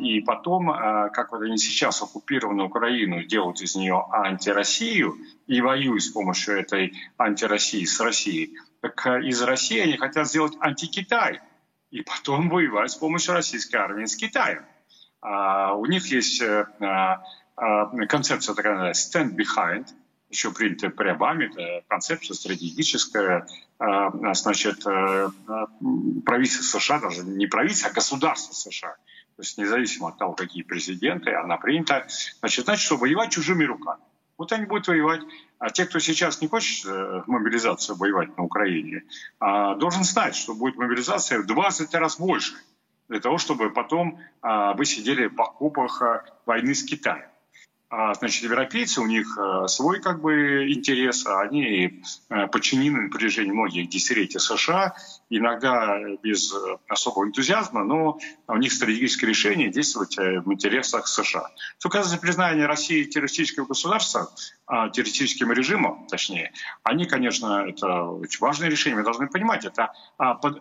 И 0.00 0.20
потом, 0.20 0.68
как 0.68 1.32
вот 1.32 1.42
они 1.42 1.58
сейчас 1.58 2.02
оккупированную 2.02 2.68
Украину 2.68 3.24
делают 3.24 3.60
из 3.60 3.74
нее 3.74 4.04
антироссию, 4.12 5.17
и 5.46 5.60
воюют 5.60 6.02
с 6.02 6.10
помощью 6.10 6.58
этой 6.58 6.94
антироссии 7.16 7.84
с 7.84 8.00
Россией, 8.00 8.56
так 8.80 9.06
э, 9.06 9.22
из 9.24 9.42
России 9.42 9.80
они 9.80 9.96
хотят 9.96 10.28
сделать 10.28 10.54
антикитай 10.60 11.40
и 11.90 12.02
потом 12.02 12.48
воевать 12.48 12.90
с 12.90 12.96
помощью 12.96 13.34
российской 13.34 13.76
армии 13.76 14.04
с 14.04 14.16
Китаем. 14.16 14.64
А, 15.20 15.74
у 15.74 15.86
них 15.86 16.06
есть 16.12 16.42
а, 16.42 17.22
а, 17.56 18.06
концепция 18.06 18.54
такая, 18.54 18.92
stand 18.92 19.34
behind, 19.34 19.88
еще 20.30 20.52
принятая 20.52 20.90
при 20.90 21.08
Обаме, 21.08 21.46
это 21.46 21.84
концепция 21.88 22.34
стратегическая, 22.34 23.46
значит, 23.78 24.84
правительство 26.26 26.78
США, 26.78 27.00
даже 27.00 27.22
не 27.22 27.46
правительство, 27.46 27.88
а 27.90 27.94
государство 27.94 28.52
США, 28.52 28.90
то 29.36 29.42
есть 29.42 29.56
независимо 29.56 30.08
от 30.08 30.18
того, 30.18 30.34
какие 30.34 30.64
президенты, 30.64 31.32
она 31.32 31.56
принята, 31.56 32.06
значит, 32.40 32.66
значит, 32.66 32.84
что 32.84 32.98
воевать 32.98 33.30
чужими 33.30 33.64
руками. 33.64 34.02
Вот 34.38 34.52
они 34.52 34.66
будут 34.66 34.86
воевать. 34.86 35.20
А 35.58 35.70
те, 35.70 35.84
кто 35.84 35.98
сейчас 35.98 36.40
не 36.40 36.46
хочет 36.46 36.86
э, 36.86 37.22
мобилизацию 37.26 37.96
воевать 37.96 38.36
на 38.38 38.44
Украине, 38.44 39.02
а, 39.40 39.74
должен 39.74 40.04
знать, 40.04 40.36
что 40.36 40.54
будет 40.54 40.76
мобилизация 40.76 41.40
в 41.40 41.46
20 41.46 41.92
раз 41.94 42.18
больше 42.18 42.54
для 43.08 43.18
того, 43.20 43.38
чтобы 43.38 43.70
потом 43.70 44.20
а, 44.40 44.74
вы 44.74 44.84
сидели 44.84 45.26
в 45.26 45.40
окопах 45.40 46.00
а, 46.02 46.24
войны 46.46 46.74
с 46.74 46.84
Китаем. 46.84 47.28
А, 47.90 48.12
значит, 48.12 48.42
европейцы, 48.42 49.00
у 49.00 49.06
них 49.06 49.38
э, 49.38 49.66
свой 49.66 50.00
как 50.00 50.20
бы 50.20 50.70
интерес, 50.70 51.24
а 51.24 51.40
они 51.40 52.02
э, 52.28 52.46
подчинены 52.48 53.02
напряжению 53.02 53.54
многих 53.54 53.88
десятилетий 53.88 54.38
США, 54.38 54.94
иногда 55.30 55.98
без 56.22 56.52
особого 56.86 57.24
энтузиазма, 57.24 57.84
но 57.84 58.18
у 58.46 58.56
них 58.58 58.74
стратегическое 58.74 59.26
решение 59.26 59.70
действовать 59.70 60.18
э, 60.18 60.40
в 60.40 60.52
интересах 60.52 61.08
США. 61.08 61.48
Что 61.78 61.88
касается 61.88 62.18
признания 62.20 62.66
России 62.66 63.04
террористического 63.04 63.64
государства, 63.64 64.30
а, 64.66 64.90
террористическим 64.90 65.50
режимом, 65.50 66.06
точнее, 66.08 66.52
они, 66.82 67.06
конечно, 67.06 67.64
это 67.66 68.02
очень 68.02 68.40
важное 68.40 68.68
решение, 68.68 68.98
мы 68.98 69.04
должны 69.04 69.28
понимать, 69.28 69.64
это, 69.64 69.94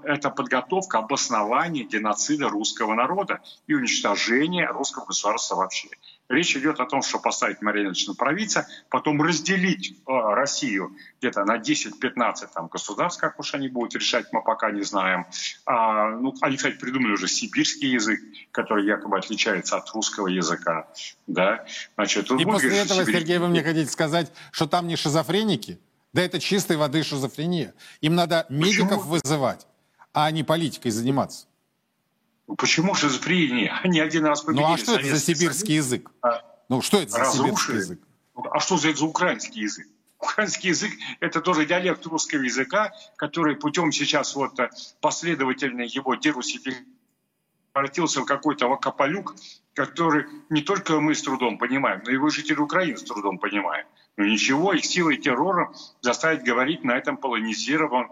это 0.04 0.30
подготовка 0.30 1.00
обоснования 1.00 1.84
геноцида 1.84 2.48
русского 2.48 2.94
народа 2.94 3.42
и 3.68 3.74
уничтожения 3.74 4.70
русского 4.72 5.08
государства 5.08 5.56
вообще. 5.56 5.90
Речь 6.30 6.58
идет 6.58 6.80
о 6.82 6.86
том, 6.86 7.02
что 7.02 7.20
поставить 7.20 7.62
марионеточного 7.62 8.18
правительства, 8.18 8.66
потом 8.90 9.22
разделить 9.22 9.92
э, 9.92 10.12
Россию 10.12 10.96
где-то 11.20 11.46
на 11.46 11.58
10-15 11.58 12.50
там, 12.54 12.68
государств, 12.68 13.22
как 13.22 13.40
уж 13.40 13.54
они 13.54 13.70
будут 13.70 13.96
решать, 13.96 14.28
мы 14.34 14.44
пока 14.44 14.72
не 14.72 14.82
знаем. 14.82 15.26
А, 15.66 16.10
ну, 16.10 16.34
они, 16.42 16.58
кстати, 16.58 16.78
придумали 16.78 17.14
уже 17.14 17.30
сибирский 17.30 17.92
язык, 17.92 18.20
который 18.52 18.86
якобы 18.86 19.18
отличается 19.18 19.78
от 19.78 19.90
русского 19.92 20.28
языка. 20.28 20.88
Да? 21.28 21.66
Значит, 21.96 22.30
И 22.30 22.44
после 22.44 22.70
говорить, 22.70 22.86
этого, 22.86 23.06
Сибирь... 23.06 23.16
Сергей, 23.16 23.38
вы 23.38 23.48
мне 23.48 23.64
хотите 23.64 23.90
сказать, 23.90 24.32
что 24.52 24.68
там 24.68 24.88
не 24.88 24.98
шизофреники? 24.98 25.80
Да 26.12 26.22
это 26.22 26.40
чистой 26.40 26.76
воды 26.78 27.04
шизофрения. 27.04 27.74
Им 28.02 28.16
надо 28.16 28.46
медиков 28.50 28.90
Почему? 28.90 29.12
вызывать, 29.12 29.66
а 30.14 30.30
не 30.32 30.44
политикой 30.44 30.92
заниматься. 30.92 31.47
Почему 32.56 32.96
шизофрения? 32.96 33.78
Они 33.84 34.00
один 34.00 34.26
раз 34.26 34.42
победили. 34.42 34.66
Ну 34.66 34.74
а 34.74 34.78
что 34.78 34.96
это 34.96 35.10
за 35.10 35.20
сибирский 35.20 35.76
язык? 35.76 36.10
А, 36.22 36.44
ну 36.70 36.82
что 36.82 37.00
это 37.00 37.12
за 37.12 37.20
разрушили. 37.20 37.54
сибирский 37.56 37.76
язык? 37.76 38.00
А 38.52 38.60
что 38.60 38.78
за, 38.78 38.94
за 38.94 39.06
украинский 39.06 39.62
язык? 39.62 39.88
Украинский 40.20 40.70
язык– 40.70 40.92
это 41.20 41.42
тоже 41.42 41.66
диалект 41.66 42.06
русского 42.06 42.42
языка, 42.42 42.92
который 43.18 43.56
путем 43.56 43.92
сейчас 43.92 44.36
вот 44.36 44.60
э, 44.60 44.70
последовательной 45.00 45.88
его 45.88 46.16
дерусификации 46.16 46.86
превратился 47.78 48.22
в 48.22 48.26
какой-то 48.26 48.68
вакополюк, 48.68 49.36
который 49.76 50.26
не 50.50 50.62
только 50.62 51.00
мы 51.00 51.14
с 51.14 51.22
трудом 51.22 51.60
понимаем, 51.60 52.02
но 52.04 52.12
и 52.12 52.18
вы, 52.18 52.32
жители 52.32 52.60
Украины, 52.60 52.98
с 52.98 53.04
трудом 53.04 53.38
понимаем. 53.38 53.86
Но 54.18 54.26
ничего, 54.26 54.74
их 54.74 54.84
силой 54.84 55.18
террора 55.18 55.72
заставить 56.02 56.44
говорить 56.44 56.84
на 56.84 56.94
этом 56.94 57.18
полонизированном, 57.18 58.12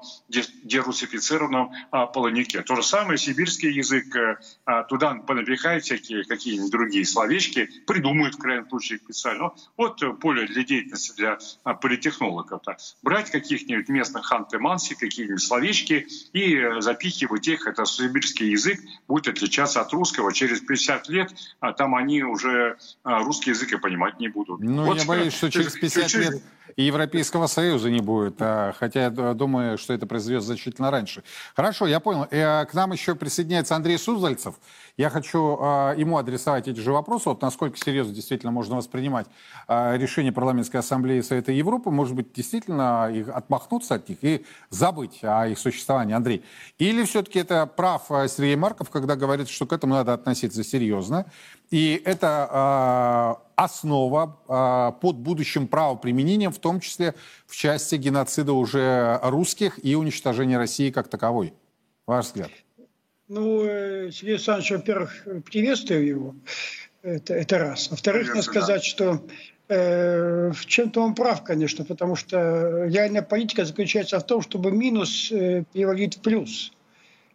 дерусифицированном 0.63 1.73
а, 1.89 2.05
полонике. 2.05 2.61
То 2.61 2.75
же 2.75 2.83
самое 2.83 3.17
сибирский 3.17 3.71
язык, 3.71 4.15
э, 4.15 4.37
а, 4.65 4.83
туда 4.83 5.15
понапихают 5.15 5.83
всякие 5.83 6.23
какие-нибудь 6.23 6.71
другие 6.71 7.05
словечки, 7.05 7.69
придумают 7.87 8.35
в 8.35 8.37
крайнем 8.37 8.69
случае 8.69 8.99
специально. 8.99 9.51
Вот 9.77 10.01
поле 10.19 10.45
для 10.45 10.63
деятельности 10.63 11.13
для 11.17 11.39
а, 11.63 11.73
политтехнологов. 11.73 12.61
-то. 12.61 12.75
Брать 13.01 13.31
каких-нибудь 13.31 13.89
местных 13.89 14.31
ханты-манси, 14.31 14.95
какие-нибудь 14.95 15.41
словечки 15.41 16.07
и 16.33 16.55
э, 16.55 16.81
запихивать 16.81 17.47
их, 17.47 17.65
это 17.65 17.85
сибирский 17.85 18.51
язык 18.51 18.79
будет 19.07 19.27
отличаться 19.27 19.81
от 19.81 19.91
русского. 19.91 20.31
Через 20.31 20.59
50 20.59 21.09
лет 21.09 21.33
а, 21.59 21.73
там 21.73 21.95
они 21.95 22.21
уже 22.23 22.77
а, 23.03 23.23
русский 23.23 23.49
язык 23.51 23.73
и 23.73 23.77
понимать 23.77 24.19
не 24.19 24.27
будут. 24.27 24.59
Ну, 24.59 24.85
вот 24.85 24.99
я 24.99 25.05
боюсь, 25.05 25.33
что 25.33 25.49
через 25.49 25.73
50 25.79 25.94
50 25.95 26.21
лет 26.21 26.41
и 26.75 26.83
Европейского 26.83 27.47
Союза 27.47 27.89
не 27.89 28.01
будет, 28.01 28.35
а, 28.39 28.73
хотя 28.77 29.03
я 29.03 29.09
думаю, 29.09 29.77
что 29.77 29.93
это 29.93 30.05
произойдет 30.05 30.43
значительно 30.43 30.91
раньше. 30.91 31.23
Хорошо, 31.55 31.87
я 31.87 31.99
понял. 31.99 32.25
К 32.25 32.69
нам 32.73 32.91
еще 32.91 33.15
присоединяется 33.15 33.75
Андрей 33.75 33.97
Суздальцев. 33.97 34.55
Я 34.97 35.09
хочу 35.09 35.57
а, 35.59 35.93
ему 35.93 36.17
адресовать 36.17 36.69
эти 36.69 36.79
же 36.79 36.93
вопросы, 36.93 37.27
вот 37.27 37.41
насколько 37.41 37.77
серьезно 37.77 38.13
действительно 38.13 38.53
можно 38.53 38.77
воспринимать 38.77 39.27
а, 39.67 39.97
решение 39.97 40.31
парламентской 40.31 40.77
ассамблеи 40.77 41.19
Совета 41.19 41.51
Европы, 41.51 41.89
может 41.89 42.15
быть, 42.15 42.31
действительно 42.31 43.11
их 43.11 43.27
отмахнуться 43.27 43.95
от 43.95 44.07
них 44.07 44.19
и 44.21 44.45
забыть 44.69 45.19
о 45.21 45.47
их 45.47 45.59
существовании, 45.59 46.15
Андрей. 46.15 46.45
Или 46.77 47.03
все-таки 47.03 47.39
это 47.39 47.65
прав 47.65 48.03
Сергей 48.07 48.55
Марков, 48.55 48.89
когда 48.89 49.17
говорит, 49.17 49.49
что 49.49 49.65
к 49.65 49.73
этому 49.73 49.95
надо 49.95 50.13
относиться 50.13 50.63
серьезно, 50.63 51.25
и 51.71 52.01
это 52.05 53.41
основа 53.55 54.93
под 55.01 55.17
будущим 55.17 55.67
правоприменением, 55.67 56.51
в 56.51 56.59
том 56.59 56.79
числе 56.79 57.15
в 57.47 57.55
части 57.55 57.95
геноцида 57.95 58.53
уже 58.53 59.19
русских 59.23 59.83
и 59.83 59.95
уничтожения 59.95 60.57
России 60.57 60.89
как 60.89 61.09
таковой. 61.09 61.53
Ваш 62.05 62.27
взгляд? 62.27 62.51
Ну, 63.27 63.63
э, 63.63 64.11
Сергей 64.11 64.35
Александрович, 64.35 64.71
во-первых, 64.71 65.27
приветствую 65.45 66.05
его. 66.05 66.35
Это, 67.01 67.33
это 67.33 67.57
раз. 67.57 67.89
Во-вторых, 67.89 68.29
надо 68.29 68.43
сказать, 68.43 68.83
что 68.83 69.25
э, 69.67 70.51
в 70.51 70.65
чем-то 70.67 71.01
он 71.01 71.15
прав, 71.15 71.43
конечно, 71.43 71.85
потому 71.85 72.15
что 72.15 72.85
реальная 72.85 73.23
политика 73.23 73.65
заключается 73.65 74.19
в 74.19 74.25
том, 74.27 74.43
чтобы 74.43 74.71
минус 74.71 75.31
э, 75.31 75.63
перевалить 75.73 76.17
в 76.17 76.21
плюс. 76.21 76.71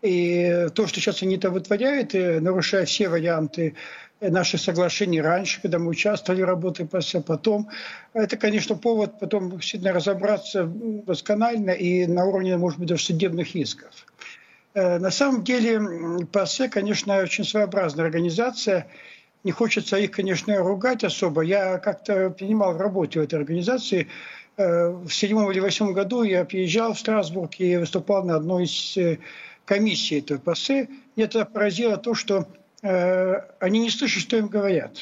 И 0.01 0.69
то, 0.75 0.87
что 0.87 1.01
сейчас 1.01 1.23
они 1.25 1.37
это 1.37 1.51
вытворяют, 1.51 2.15
э, 2.15 2.39
нарушая 2.39 2.85
все 2.85 3.09
варианты 3.09 3.75
наших 4.21 4.61
соглашений 4.61 5.21
раньше, 5.21 5.61
когда 5.61 5.79
мы 5.79 5.89
участвовали 5.89 6.43
в 6.43 6.47
работе 6.47 6.85
ПС, 6.85 7.17
потом. 7.27 7.69
Это, 8.13 8.37
конечно, 8.37 8.77
повод 8.77 9.19
потом 9.19 9.59
действительно 9.59 9.93
разобраться 9.93 10.65
досконально 10.67 11.71
и 11.71 12.07
на 12.07 12.27
уровне, 12.27 12.57
может 12.59 12.79
быть, 12.79 12.89
даже 12.89 13.03
судебных 13.03 13.57
исков. 13.57 14.07
Э, 14.75 14.99
на 14.99 15.11
самом 15.11 15.43
деле 15.43 15.81
ПАСЕ, 16.33 16.69
конечно, 16.69 17.19
очень 17.19 17.45
своеобразная 17.45 18.05
организация. 18.05 18.87
Не 19.43 19.53
хочется 19.53 19.97
их, 19.97 20.11
конечно, 20.11 20.57
ругать 20.59 21.03
особо. 21.03 21.43
Я 21.43 21.79
как-то 21.79 22.31
принимал 22.31 22.75
в 22.75 22.81
работе 22.81 23.21
в 23.21 23.23
этой 23.23 23.39
организации. 23.39 24.09
Э, 24.57 24.91
в 24.91 25.11
седьмом 25.11 25.51
или 25.51 25.61
восьмом 25.61 25.93
году 25.93 26.23
я 26.23 26.45
приезжал 26.45 26.95
в 26.95 26.99
Страсбург 26.99 27.59
и 27.59 27.77
выступал 27.77 28.25
на 28.25 28.37
одной 28.37 28.65
из 28.65 28.97
э, 28.97 29.19
комиссий 29.65 30.19
этой 30.19 30.39
ПАСЕ. 30.39 30.89
Меня 31.17 31.27
это 31.27 31.45
поразило 31.45 31.97
то, 31.97 32.15
что 32.15 32.47
они 32.83 33.79
не 33.79 33.91
слышат, 33.91 34.23
что 34.23 34.39
им 34.39 34.47
говорят. 34.47 34.93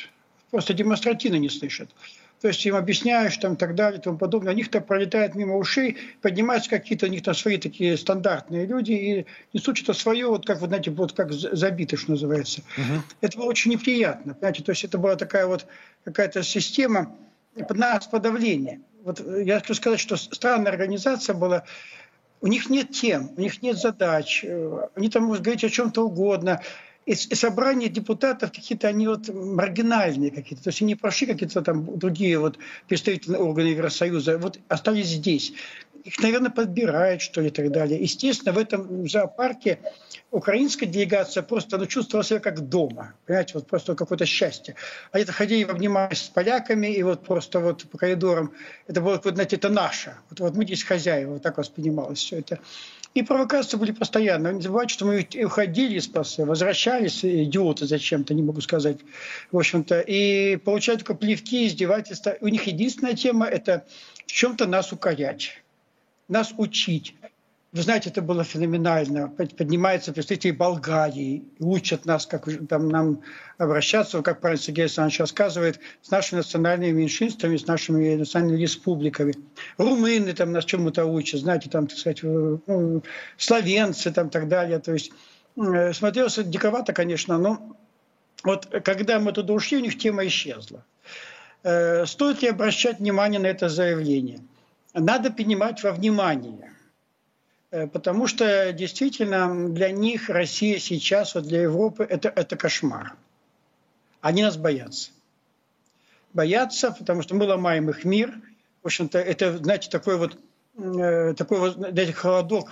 Просто 0.50 0.74
демонстративно 0.74 1.36
не 1.36 1.48
слышат 1.48 1.88
то 2.40 2.48
есть 2.48 2.64
им 2.66 2.76
объясняешь 2.76 3.36
там 3.36 3.54
и 3.54 3.56
так 3.56 3.74
далее 3.74 3.98
и 3.98 4.02
тому 4.02 4.16
подобное. 4.16 4.52
У 4.52 4.56
них-то 4.56 4.80
пролетает 4.80 5.34
мимо 5.34 5.56
ушей, 5.56 5.96
поднимаются 6.22 6.70
какие-то 6.70 7.06
у 7.06 7.08
них 7.08 7.22
там 7.22 7.34
свои 7.34 7.58
такие 7.58 7.96
стандартные 7.96 8.66
люди 8.66 8.92
и 8.92 9.26
несут 9.52 9.76
что-то 9.76 9.92
свое, 9.94 10.26
вот 10.28 10.46
как, 10.46 10.60
вы 10.60 10.68
знаете, 10.68 10.90
вот 10.90 11.12
как 11.12 11.32
забито, 11.32 11.96
что 11.96 12.12
называется. 12.12 12.62
Угу. 12.76 13.02
Это 13.22 13.38
было 13.38 13.46
очень 13.46 13.72
неприятно, 13.72 14.34
понимаете, 14.34 14.62
то 14.62 14.70
есть 14.70 14.84
это 14.84 14.98
была 14.98 15.16
такая 15.16 15.46
вот 15.46 15.66
какая-то 16.04 16.42
система 16.42 17.14
под 17.56 17.76
нас 17.76 18.06
подавления. 18.06 18.80
Вот 19.02 19.20
я 19.20 19.58
хочу 19.58 19.74
сказать, 19.74 20.00
что 20.00 20.16
странная 20.16 20.70
организация 20.70 21.34
была, 21.34 21.64
у 22.40 22.46
них 22.46 22.70
нет 22.70 22.92
тем, 22.92 23.30
у 23.36 23.40
них 23.40 23.62
нет 23.62 23.78
задач, 23.78 24.44
они 24.94 25.08
там 25.08 25.24
могут 25.24 25.40
говорить 25.40 25.64
о 25.64 25.70
чем-то 25.70 26.06
угодно, 26.06 26.62
и, 27.08 27.14
собрания 27.14 27.88
депутатов 27.88 28.52
какие-то, 28.52 28.86
они 28.86 29.08
вот 29.08 29.28
маргинальные 29.28 30.30
какие-то. 30.30 30.64
То 30.64 30.68
есть 30.68 30.82
они 30.82 30.94
прошли 30.94 31.26
какие-то 31.26 31.62
там 31.62 31.98
другие 31.98 32.38
вот 32.38 32.58
представительные 32.86 33.40
органы 33.40 33.68
Евросоюза, 33.68 34.36
вот 34.36 34.58
остались 34.68 35.06
здесь. 35.06 35.54
Их, 36.04 36.18
наверное, 36.20 36.50
подбирают, 36.50 37.22
что 37.22 37.40
ли, 37.40 37.48
и 37.48 37.50
так 37.50 37.70
далее. 37.70 37.98
Естественно, 38.00 38.52
в 38.52 38.58
этом 38.58 39.08
зоопарке 39.08 39.78
украинская 40.30 40.86
делегация 40.86 41.42
просто 41.42 41.78
ну, 41.78 41.86
чувствовала 41.86 42.24
себя 42.24 42.40
как 42.40 42.68
дома. 42.68 43.14
Понимаете, 43.26 43.54
вот 43.54 43.66
просто 43.66 43.94
какое-то 43.94 44.26
счастье. 44.26 44.74
Это 45.12 45.32
ходили, 45.32 45.64
обнимаясь 45.64 46.18
с 46.18 46.28
поляками, 46.28 46.88
и 46.88 47.02
вот 47.02 47.24
просто 47.24 47.58
вот 47.60 47.84
по 47.84 47.96
коридорам. 47.96 48.52
Это 48.86 49.00
было, 49.00 49.20
вот, 49.24 49.34
знаете, 49.34 49.56
это 49.56 49.70
наше. 49.70 50.14
Вот, 50.28 50.40
вот 50.40 50.56
мы 50.56 50.64
здесь 50.64 50.82
хозяева, 50.82 51.32
вот 51.32 51.42
так 51.42 51.56
воспринималось 51.56 52.18
все 52.18 52.40
это. 52.40 52.58
И 53.14 53.22
провокации 53.22 53.76
были 53.76 53.92
постоянно. 53.92 54.52
Не 54.52 54.60
забывайте, 54.60 54.94
что 54.94 55.06
мы 55.06 55.26
уходили 55.44 55.96
из 55.96 56.06
ПАС, 56.06 56.38
возвращались, 56.38 57.24
идиоты 57.24 57.86
зачем-то, 57.86 58.34
не 58.34 58.42
могу 58.42 58.60
сказать, 58.60 58.98
в 59.50 59.58
общем-то, 59.58 60.00
и 60.00 60.56
получают 60.56 61.00
только 61.00 61.14
плевки, 61.14 61.66
издевательства. 61.66 62.36
У 62.40 62.48
них 62.48 62.66
единственная 62.66 63.14
тема– 63.14 63.46
это 63.46 63.86
в 64.26 64.32
чем-то 64.32 64.66
нас 64.66 64.92
укорять, 64.92 65.62
нас 66.28 66.52
учить. 66.56 67.14
Вы 67.70 67.82
знаете, 67.82 68.08
это 68.08 68.22
было 68.22 68.44
феноменально. 68.44 69.28
Поднимаются 69.28 70.14
представители 70.14 70.52
Болгарии, 70.52 71.44
учат 71.58 72.06
нас, 72.06 72.24
как 72.24 72.48
там, 72.66 72.88
нам 72.88 73.20
обращаться, 73.58 74.22
как 74.22 74.40
правильно 74.40 74.62
Сергей 74.62 74.82
Александрович 74.82 75.20
рассказывает, 75.20 75.78
с 76.00 76.10
нашими 76.10 76.38
национальными 76.38 76.92
меньшинствами, 76.92 77.58
с 77.58 77.66
нашими 77.66 78.14
национальными 78.14 78.62
республиками. 78.62 79.34
Румыны 79.76 80.32
там 80.32 80.52
нас 80.52 80.64
чему-то 80.64 81.04
учат, 81.04 81.40
знаете, 81.40 81.68
там, 81.68 81.88
так 81.88 81.98
сказать, 81.98 82.22
ну, 82.22 83.02
словенцы 83.36 84.12
там 84.12 84.30
так 84.30 84.48
далее. 84.48 84.78
То 84.78 84.94
есть 84.94 85.12
э, 85.58 85.92
смотрелось 85.92 86.38
диковато, 86.38 86.94
конечно, 86.94 87.36
но 87.36 87.76
вот 88.44 88.66
когда 88.82 89.20
мы 89.20 89.32
туда 89.32 89.52
ушли, 89.52 89.76
у 89.76 89.80
них 89.80 89.98
тема 89.98 90.26
исчезла. 90.26 90.86
Э, 91.64 92.06
стоит 92.06 92.40
ли 92.40 92.48
обращать 92.48 92.98
внимание 92.98 93.40
на 93.40 93.48
это 93.48 93.68
заявление? 93.68 94.40
Надо 94.94 95.30
принимать 95.30 95.82
во 95.82 95.92
внимание– 95.92 96.72
потому 97.70 98.26
что 98.26 98.72
действительно 98.72 99.68
для 99.68 99.90
них 99.90 100.30
Россия 100.30 100.78
сейчас, 100.78 101.34
вот 101.34 101.44
для 101.44 101.62
Европы, 101.62 102.04
это, 102.08 102.28
это 102.28 102.56
кошмар. 102.56 103.14
Они 104.20 104.42
нас 104.42 104.56
боятся. 104.56 105.10
Боятся, 106.32 106.92
потому 106.92 107.22
что 107.22 107.34
мы 107.34 107.44
ломаем 107.44 107.90
их 107.90 108.04
мир. 108.04 108.34
В 108.82 108.86
общем-то, 108.86 109.18
это, 109.18 109.58
знаете, 109.58 109.90
такой 109.90 110.16
вот 110.16 110.38
э, 110.78 111.34
такой 111.34 111.58
вот, 111.58 111.74
знаете, 111.74 112.12
холодок 112.12 112.70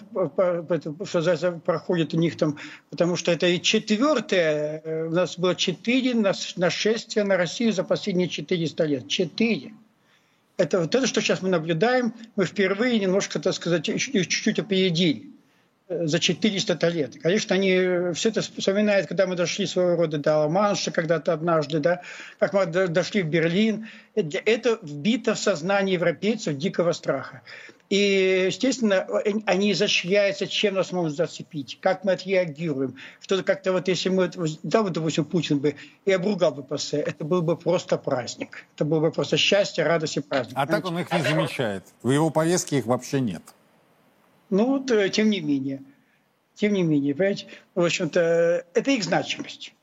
что 1.04 1.52
проходит 1.64 2.14
у 2.14 2.18
них 2.18 2.36
там, 2.36 2.58
потому 2.90 3.16
что 3.16 3.32
это 3.32 3.46
и 3.46 3.60
четвертое, 3.60 4.80
э, 4.84 5.06
у 5.06 5.10
нас 5.10 5.38
было 5.38 5.54
четыре 5.54 6.14
нашествия 6.14 7.24
на 7.24 7.36
Россию 7.36 7.72
за 7.72 7.84
последние 7.84 8.28
400 8.28 8.84
лет. 8.84 9.08
Четыре 9.08 9.74
это 10.56 10.80
вот 10.80 10.94
это, 10.94 11.06
что 11.06 11.20
сейчас 11.20 11.42
мы 11.42 11.48
наблюдаем, 11.48 12.14
мы 12.34 12.46
впервые 12.46 12.98
немножко, 12.98 13.38
так 13.38 13.54
сказать, 13.54 13.84
чуть-чуть 13.84 14.58
опередили. 14.58 15.35
За 15.88 16.18
400 16.18 16.88
лет. 16.88 17.20
Конечно, 17.20 17.54
они 17.54 18.12
все 18.14 18.30
это 18.30 18.42
вспоминают, 18.42 19.06
когда 19.06 19.26
мы 19.26 19.36
дошли 19.36 19.66
своего 19.66 19.96
рода 19.96 20.18
до 20.18 20.38
Ла-Манша 20.38 20.90
когда-то 20.90 21.32
однажды, 21.32 21.78
да, 21.78 22.02
как 22.38 22.52
мы 22.52 22.66
дошли 22.66 23.22
в 23.22 23.26
Берлин. 23.28 23.88
Это 24.14 24.78
вбито 24.82 25.34
в 25.34 25.38
сознание 25.38 25.94
европейцев 25.94 26.56
дикого 26.56 26.92
страха. 26.92 27.42
И, 27.88 28.46
естественно, 28.48 29.06
они 29.44 29.70
изощряются, 29.70 30.48
чем 30.48 30.74
нас 30.74 30.90
могут 30.90 31.14
зацепить, 31.14 31.78
как 31.80 32.02
мы 32.02 32.12
отреагируем. 32.12 32.96
Что-то 33.20 33.44
как-то 33.44 33.70
вот, 33.72 33.86
если 33.86 34.08
мы, 34.08 34.28
да, 34.64 34.82
вот, 34.82 34.92
допустим, 34.92 35.24
Путин 35.24 35.60
бы 35.60 35.76
и 36.04 36.10
обругал 36.10 36.50
бы 36.50 36.64
ПС, 36.64 36.94
это 36.94 37.24
был 37.24 37.42
бы 37.42 37.56
просто 37.56 37.96
праздник. 37.96 38.64
Это 38.74 38.84
было 38.84 38.98
бы 38.98 39.12
просто 39.12 39.36
счастье, 39.36 39.84
радость 39.84 40.16
и 40.16 40.20
праздник. 40.20 40.56
А 40.56 40.66
так 40.66 40.84
он 40.84 40.98
их 40.98 41.12
не 41.12 41.22
замечает. 41.22 41.84
В 42.02 42.10
его 42.10 42.30
повестке 42.30 42.78
их 42.78 42.86
вообще 42.86 43.20
нет. 43.20 43.42
Ну, 44.50 44.66
вот, 44.66 44.90
э, 44.90 45.08
тем 45.10 45.30
не 45.30 45.40
менее. 45.40 45.82
Тем 46.54 46.72
не 46.72 46.82
менее, 46.82 47.14
понимаете, 47.14 47.46
в 47.74 47.84
общем-то, 47.84 48.64
это 48.72 48.90
их 48.90 49.04
значимость. 49.04 49.74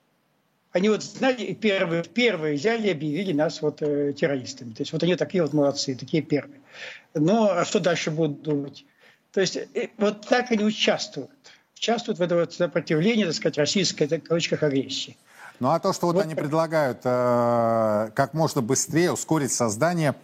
Они 0.71 0.89
вот, 0.89 1.03
знаете, 1.03 1.53
первые, 1.53 2.03
первые 2.03 2.55
взяли 2.55 2.87
и 2.87 2.91
объявили 2.91 3.31
нас 3.31 3.61
вот 3.61 3.81
э, 3.81 4.13
террористами. 4.13 4.73
То 4.73 4.81
есть 4.81 4.91
вот 4.91 5.03
они 5.03 5.15
такие 5.15 5.43
вот 5.43 5.53
молодцы, 5.53 5.93
такие 5.93 6.23
первые. 6.23 6.61
Но 7.13 7.51
а 7.51 7.63
что 7.63 7.79
дальше 7.79 8.09
будут 8.09 8.41
думать? 8.41 8.83
То 9.31 9.41
есть 9.41 9.55
э, 9.55 9.89
вот 9.97 10.27
так 10.27 10.51
они 10.51 10.63
участвуют. 10.63 11.29
Участвуют 11.75 12.17
в 12.17 12.21
этом 12.23 12.39
вот 12.39 12.53
сопротивлении, 12.53 13.25
так 13.25 13.35
сказать, 13.35 13.57
российской, 13.59 14.07
в 14.07 14.19
кавычках, 14.21 14.63
агрессии. 14.63 15.15
Ну 15.59 15.69
а 15.69 15.79
то, 15.79 15.93
что 15.93 16.07
вот, 16.07 16.15
вот 16.15 16.25
они 16.25 16.33
предлагают 16.33 17.01
э, 17.03 18.09
как 18.15 18.33
можно 18.33 18.61
быстрее 18.61 19.11
ускорить 19.11 19.51
создание 19.51 20.15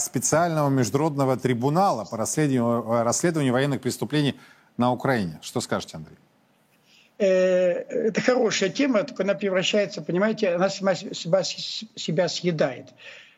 специального 0.00 0.68
международного 0.68 1.36
трибунала 1.36 2.04
по 2.04 2.16
расследованию, 2.16 2.84
э, 2.88 3.02
расследованию 3.02 3.52
военных 3.52 3.80
преступлений 3.80 4.38
на 4.76 4.92
Украине. 4.92 5.38
Что 5.42 5.60
скажете, 5.60 5.96
Андрей? 5.96 6.16
Э, 7.18 7.26
это 8.08 8.20
хорошая 8.20 8.70
тема, 8.70 9.04
только 9.04 9.22
она 9.22 9.34
превращается, 9.34 10.00
понимаете, 10.00 10.54
она 10.54 10.70
сама 10.70 10.94
себя, 10.94 11.42
себя 11.44 12.28
съедает. 12.28 12.86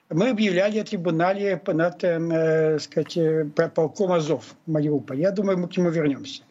Мы 0.08 0.30
объявляли 0.30 0.78
о 0.78 0.84
трибунале 0.84 1.60
над, 1.66 2.04
э, 2.04 2.78
сказать, 2.78 3.16
э, 3.16 3.44
полком 3.74 4.12
Азов 4.12 4.54
Мариуполь. 4.66 5.20
Я 5.20 5.32
думаю, 5.32 5.58
мы 5.58 5.68
к 5.68 5.76
нему 5.76 5.90
вернемся. 5.90 6.42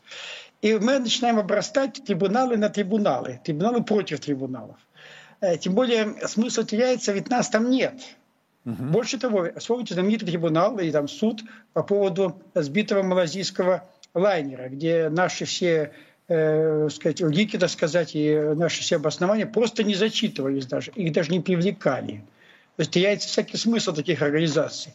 И 0.61 0.73
мы 0.73 0.99
начинаем 0.99 1.39
обрастать 1.39 2.03
трибуналы 2.05 2.57
на 2.57 2.69
трибуналы, 2.69 3.39
трибуналы 3.43 3.83
против 3.83 4.19
трибуналов. 4.19 4.77
Э, 5.39 5.57
тем 5.57 5.73
более 5.73 6.27
смысл 6.27 6.63
теряется, 6.63 7.13
ведь 7.13 7.29
нас 7.29 7.49
там 7.49 7.69
нет. 7.69 7.93
Угу. 8.65 8.83
Больше 8.83 9.17
того, 9.17 9.47
вспомните 9.57 9.95
знаменитый 9.95 10.27
трибунал 10.27 10.77
и 10.79 10.91
там 10.91 11.07
суд 11.07 11.41
по 11.73 11.83
поводу 11.83 12.41
сбитого 12.53 13.01
малазийского 13.01 13.89
лайнера, 14.13 14.69
где 14.69 15.09
наши 15.09 15.45
все 15.45 15.91
э, 16.27 16.89
сказать, 16.89 17.21
логики, 17.21 17.57
так 17.57 17.69
сказать, 17.69 18.11
и 18.15 18.35
наши 18.55 18.81
все 18.81 18.97
обоснования 18.97 19.45
просто 19.45 19.83
не 19.83 19.95
зачитывались 19.95 20.65
даже, 20.65 20.91
их 20.91 21.11
даже 21.11 21.31
не 21.31 21.39
привлекали. 21.39 22.23
То 22.77 22.81
есть 22.81 22.91
теряется 22.91 23.27
всякий 23.27 23.57
смысл 23.57 23.93
таких 23.93 24.21
организаций, 24.21 24.93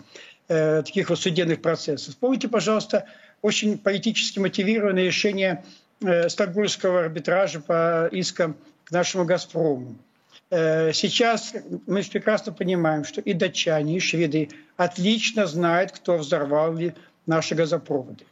э, 0.49 0.83
таких 0.83 1.11
вот 1.11 1.19
судебных 1.19 1.61
процессов. 1.61 2.15
Вспомните, 2.15 2.49
пожалуйста, 2.49 3.07
очень 3.43 3.79
политически 3.79 4.39
мотивированное 4.39 5.05
решение 5.05 5.65
э, 6.01 6.29
Стокгольмского 6.29 7.01
арбитража 7.01 7.61
по 7.61 8.09
искам 8.13 8.57
к 8.85 8.93
нашему 8.93 9.25
«Газпрому». 9.25 9.97
Э, 10.51 10.93
сейчас 10.93 11.55
мы 11.87 12.03
прекрасно 12.03 12.53
понимаем, 12.53 13.05
что 13.05 13.21
и 13.21 13.33
датчане, 13.33 13.97
и 13.97 14.01
шведы 14.01 14.49
отлично 14.77 15.47
знают, 15.47 15.93
кто 15.93 16.17
взорвал 16.17 16.77
наши 17.27 17.55
газопроводы 17.55 18.25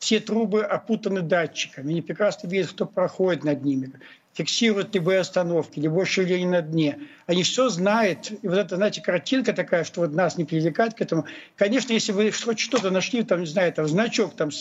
все 0.00 0.18
трубы 0.18 0.62
опутаны 0.62 1.20
датчиками, 1.20 1.90
они 1.90 2.02
прекрасно 2.02 2.48
видят, 2.48 2.72
кто 2.72 2.86
проходит 2.86 3.44
над 3.44 3.62
ними, 3.62 3.92
фиксируют 4.32 4.94
любые 4.94 5.20
остановки, 5.20 5.78
любое 5.78 6.06
шевеление 6.06 6.48
на 6.48 6.62
дне. 6.62 6.98
Они 7.26 7.42
все 7.42 7.68
знают. 7.68 8.30
И 8.30 8.48
вот 8.48 8.56
эта, 8.56 8.76
знаете, 8.76 9.02
картинка 9.02 9.52
такая, 9.52 9.84
что 9.84 10.00
вот 10.00 10.14
нас 10.14 10.38
не 10.38 10.46
привлекает 10.46 10.94
к 10.94 11.02
этому. 11.02 11.26
Конечно, 11.56 11.92
если 11.92 12.12
вы 12.12 12.30
что-то 12.30 12.90
нашли, 12.90 13.22
там, 13.24 13.40
не 13.40 13.46
знаю, 13.46 13.72
там 13.74 13.86
значок 13.86 14.34
там, 14.36 14.50
с, 14.50 14.60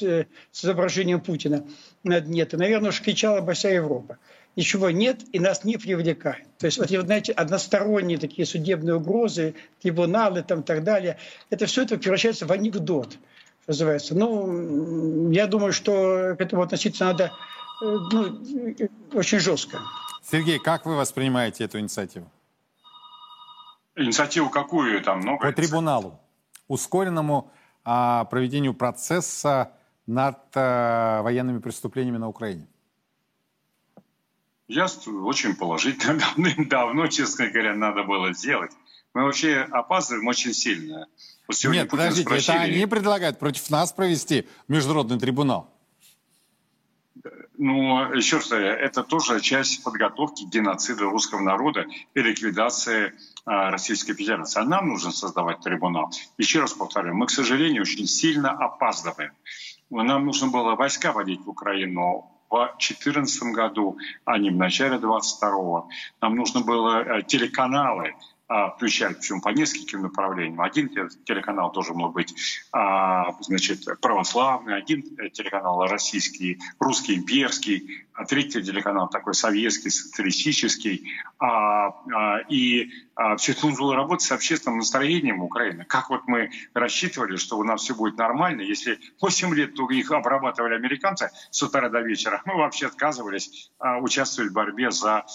с 0.52 0.66
изображением 0.66 1.22
Путина 1.22 1.66
на 2.04 2.20
дне, 2.20 2.44
то, 2.46 2.58
наверное, 2.58 2.90
уж 2.90 3.02
кричала 3.02 3.40
бы 3.40 3.54
вся 3.54 3.70
Европа. 3.70 4.18
Ничего 4.60 4.90
нет 4.90 5.22
и 5.32 5.40
нас 5.40 5.64
не 5.64 5.78
привлекает. 5.78 6.46
То 6.58 6.66
есть, 6.66 6.78
вот, 6.80 6.90
знаете, 6.90 7.32
односторонние 7.32 8.18
такие 8.18 8.46
судебные 8.46 8.98
угрозы, 8.98 9.56
трибуналы 9.82 10.44
там, 10.44 10.60
и 10.60 10.64
так 10.64 10.84
далее, 10.84 11.18
это 11.50 11.66
все 11.66 11.84
это 11.84 11.98
превращается 11.98 12.46
в 12.46 12.52
анекдот 12.52 13.18
называется. 13.68 14.16
Ну, 14.16 15.32
я 15.32 15.48
думаю, 15.48 15.72
что 15.72 16.36
к 16.38 16.42
этому 16.42 16.64
относиться 16.64 17.06
надо 17.06 17.32
э, 17.82 17.86
ну, 17.86 18.42
очень 19.14 19.40
жестко. 19.40 19.80
Сергей, 20.30 20.60
как 20.60 20.86
вы 20.86 20.98
воспринимаете 20.98 21.64
эту 21.64 21.80
инициативу? 21.80 22.30
Инициативу 23.96 24.50
какую 24.50 25.02
там 25.02 25.20
много? 25.20 25.42
По 25.46 25.54
трибуналу, 25.54 26.20
ускоренному 26.68 27.50
а, 27.86 28.26
проведению 28.26 28.74
процесса 28.74 29.72
над 30.06 30.40
а, 30.56 31.22
военными 31.22 31.60
преступлениями 31.60 32.18
на 32.18 32.28
Украине. 32.28 32.68
Я 34.70 34.86
очень 34.86 35.56
положительно. 35.56 36.24
Давно, 36.70 37.08
честно 37.08 37.48
говоря, 37.48 37.76
надо 37.76 38.04
было 38.04 38.34
сделать. 38.34 38.72
Мы 39.16 39.24
вообще 39.24 39.68
опаздываем 39.72 40.28
очень 40.28 40.54
сильно. 40.54 41.08
Вот 41.48 41.58
Нет, 41.74 41.90
подождите, 41.90 42.22
спросили... 42.22 42.56
это 42.56 42.64
они 42.66 42.86
предлагают 42.86 43.40
против 43.40 43.68
нас 43.72 43.92
провести 43.92 44.48
международный 44.68 45.20
трибунал. 45.20 45.74
Ну, 47.58 48.14
еще 48.14 48.38
раз, 48.38 48.52
это 48.52 49.04
тоже 49.04 49.42
часть 49.42 49.84
подготовки 49.84 50.44
геноцида 50.44 51.06
русского 51.06 51.42
народа 51.42 51.88
и 52.14 52.22
ликвидации 52.22 53.14
а, 53.46 53.72
Российской 53.72 54.14
Федерации. 54.14 54.62
А 54.62 54.66
нам 54.66 54.88
нужно 54.88 55.12
создавать 55.12 55.62
трибунал. 55.62 56.12
Еще 56.38 56.62
раз 56.62 56.74
повторяю, 56.74 57.16
мы, 57.16 57.26
к 57.26 57.32
сожалению, 57.32 57.82
очень 57.82 58.06
сильно 58.06 58.52
опаздываем. 58.52 59.34
Нам 59.90 60.28
нужно 60.28 60.48
было 60.48 60.76
войска 60.76 61.12
водить 61.12 61.42
в 61.42 61.50
Украину 61.50 62.32
в 62.50 62.78
2014 62.78 63.44
году, 63.54 63.98
а 64.26 64.38
не 64.38 64.50
в 64.50 64.56
начале 64.56 64.98
22-го. 64.98 65.90
Нам 66.22 66.36
нужно 66.36 66.62
было 66.62 67.02
э, 67.02 67.22
телеканалы 67.24 68.16
а, 68.52 68.72
включать, 68.72 69.20
причем 69.20 69.42
по 69.42 69.50
нескольким 69.50 70.02
направлениям. 70.02 70.60
Один 70.60 70.90
телеканал 71.24 71.72
должен 71.72 71.98
был 71.98 72.10
быть 72.10 72.34
а, 72.72 73.32
значит, 73.42 73.86
православный, 74.02 74.76
один 74.76 75.04
телеканал 75.30 75.86
российский, 75.86 76.60
русский, 76.80 77.16
имперский, 77.16 78.08
третий 78.28 78.62
телеканал 78.64 79.08
такой 79.10 79.34
советский, 79.34 79.90
социалистический. 79.90 81.10
И 82.50 82.92
все 83.38 83.52
это 83.52 83.66
нужно 83.66 83.84
было 83.84 83.96
работать 83.96 84.26
с 84.26 84.32
общественным 84.32 84.80
настроением 84.80 85.42
Украины. 85.42 85.86
Как 85.86 86.10
вот 86.10 86.28
мы 86.28 86.52
рассчитывали, 86.74 87.38
что 87.38 87.58
у 87.58 87.64
нас 87.64 87.82
все 87.82 87.94
будет 87.94 88.18
нормально, 88.18 88.62
если 88.62 89.00
8 89.22 89.54
лет 89.56 89.78
их 89.78 90.12
обрабатывали 90.12 90.76
американцы 90.76 91.30
с 91.52 91.62
утра 91.64 91.90
до 91.90 92.02
вечера, 92.02 92.42
мы 92.46 92.58
вообще 92.58 92.88
отказывались 92.88 93.72
участвовать 94.02 94.52
в 94.52 94.54
борьбе 94.54 94.92
за 94.92 95.26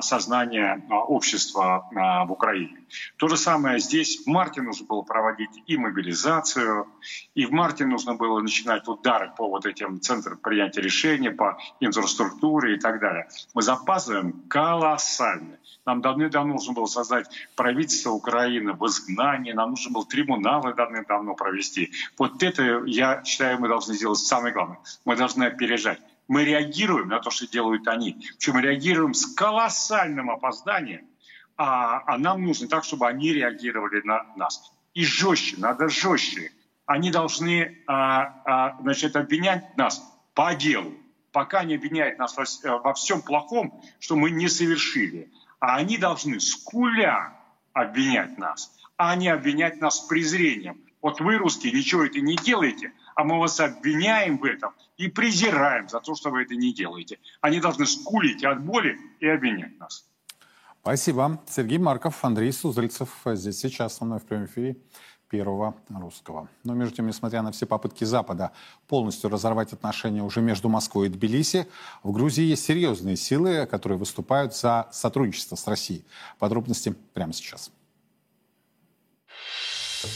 сознание 0.00 0.82
общества 0.90 1.88
в 1.92 2.32
Украине. 2.32 2.86
То 3.16 3.28
же 3.28 3.36
самое 3.36 3.78
здесь. 3.78 4.24
В 4.24 4.26
марте 4.28 4.62
нужно 4.62 4.86
было 4.86 5.02
проводить 5.02 5.50
и 5.66 5.76
мобилизацию, 5.76 6.86
и 7.34 7.46
в 7.46 7.52
марте 7.52 7.86
нужно 7.86 8.14
было 8.14 8.40
начинать 8.40 8.88
удары 8.88 9.32
по 9.36 9.48
вот 9.48 9.66
этим 9.66 10.00
центрам 10.00 10.38
принятия 10.38 10.80
решений, 10.80 11.30
по 11.30 11.58
инфраструктуре 11.80 12.25
и 12.28 12.78
так 12.78 13.00
далее. 13.00 13.28
Мы 13.54 13.62
запаздываем 13.62 14.32
колоссально. 14.48 15.58
Нам 15.84 16.00
давным-давно 16.00 16.54
нужно 16.54 16.72
было 16.72 16.86
создать 16.86 17.28
правительство 17.54 18.10
Украины 18.10 18.72
в 18.72 18.84
изгнании, 18.86 19.52
нам 19.52 19.70
нужно 19.70 19.92
было 19.92 20.06
трибуналы 20.06 20.74
давным-давно 20.74 21.34
провести. 21.34 21.92
Вот 22.18 22.42
это, 22.42 22.82
я 22.86 23.22
считаю, 23.24 23.60
мы 23.60 23.68
должны 23.68 23.94
сделать 23.94 24.18
самое 24.18 24.52
главное. 24.52 24.78
Мы 25.04 25.16
должны 25.16 25.44
опережать. 25.44 26.00
Мы 26.28 26.44
реагируем 26.44 27.08
на 27.08 27.20
то, 27.20 27.30
что 27.30 27.46
делают 27.46 27.86
они. 27.86 28.14
Причем 28.38 28.58
реагируем 28.58 29.14
с 29.14 29.26
колоссальным 29.26 30.30
опозданием 30.30 31.06
а, 31.56 32.02
а 32.06 32.18
нам 32.18 32.44
нужно 32.44 32.68
так, 32.68 32.84
чтобы 32.84 33.08
они 33.08 33.32
реагировали 33.32 34.02
на 34.02 34.24
нас. 34.36 34.72
И 34.94 35.04
жестче, 35.04 35.56
надо 35.58 35.88
жестче. 35.88 36.52
Они 36.84 37.10
должны 37.10 37.78
а, 37.86 38.42
а, 38.44 38.76
значит, 38.80 39.16
обвинять 39.16 39.76
нас 39.76 40.02
по 40.34 40.54
делу, 40.54 40.92
пока 41.36 41.64
не 41.64 41.74
обвиняют 41.74 42.18
нас 42.18 42.34
во, 42.34 42.78
во 42.78 42.94
всем 42.94 43.20
плохом, 43.20 43.78
что 43.98 44.16
мы 44.16 44.30
не 44.30 44.48
совершили. 44.48 45.30
А 45.60 45.76
они 45.76 45.98
должны 45.98 46.40
скуля 46.40 47.34
обвинять 47.74 48.38
нас, 48.38 48.74
а 48.96 49.14
не 49.16 49.28
обвинять 49.28 49.78
нас 49.78 49.98
с 49.98 50.06
презрением. 50.06 50.80
Вот 51.02 51.20
вы, 51.20 51.36
русские, 51.36 51.74
ничего 51.74 52.06
это 52.06 52.20
не 52.20 52.36
делаете, 52.36 52.94
а 53.14 53.24
мы 53.24 53.38
вас 53.38 53.60
обвиняем 53.60 54.38
в 54.38 54.44
этом 54.44 54.72
и 54.96 55.08
презираем 55.08 55.90
за 55.90 56.00
то, 56.00 56.14
что 56.14 56.30
вы 56.30 56.44
это 56.44 56.54
не 56.54 56.72
делаете. 56.72 57.18
Они 57.42 57.60
должны 57.60 57.84
скулить 57.84 58.42
от 58.42 58.64
боли 58.64 58.98
и 59.20 59.26
обвинять 59.28 59.78
нас. 59.78 60.06
Спасибо. 60.80 61.42
Сергей 61.50 61.76
Марков, 61.76 62.24
Андрей 62.24 62.50
Сузальцев 62.50 63.10
здесь 63.26 63.58
сейчас 63.58 63.98
со 63.98 64.06
мной 64.06 64.20
в 64.20 64.24
прямом 64.24 64.46
эфире. 64.46 64.78
Первого 65.28 65.74
русского. 65.88 66.48
Но 66.64 66.74
между 66.74 66.96
тем, 66.96 67.06
несмотря 67.06 67.42
на 67.42 67.52
все 67.52 67.66
попытки 67.66 68.04
Запада 68.04 68.52
полностью 68.88 69.30
разорвать 69.30 69.72
отношения 69.72 70.22
уже 70.22 70.40
между 70.40 70.68
Москвой 70.68 71.06
и 71.06 71.10
Тбилиси, 71.10 71.66
в 72.02 72.12
Грузии 72.12 72.44
есть 72.44 72.64
серьезные 72.64 73.16
силы, 73.16 73.66
которые 73.66 73.98
выступают 73.98 74.54
за 74.54 74.88
сотрудничество 74.92 75.56
с 75.56 75.66
Россией. 75.66 76.04
Подробности 76.38 76.94
прямо 77.14 77.32
сейчас. 77.32 77.70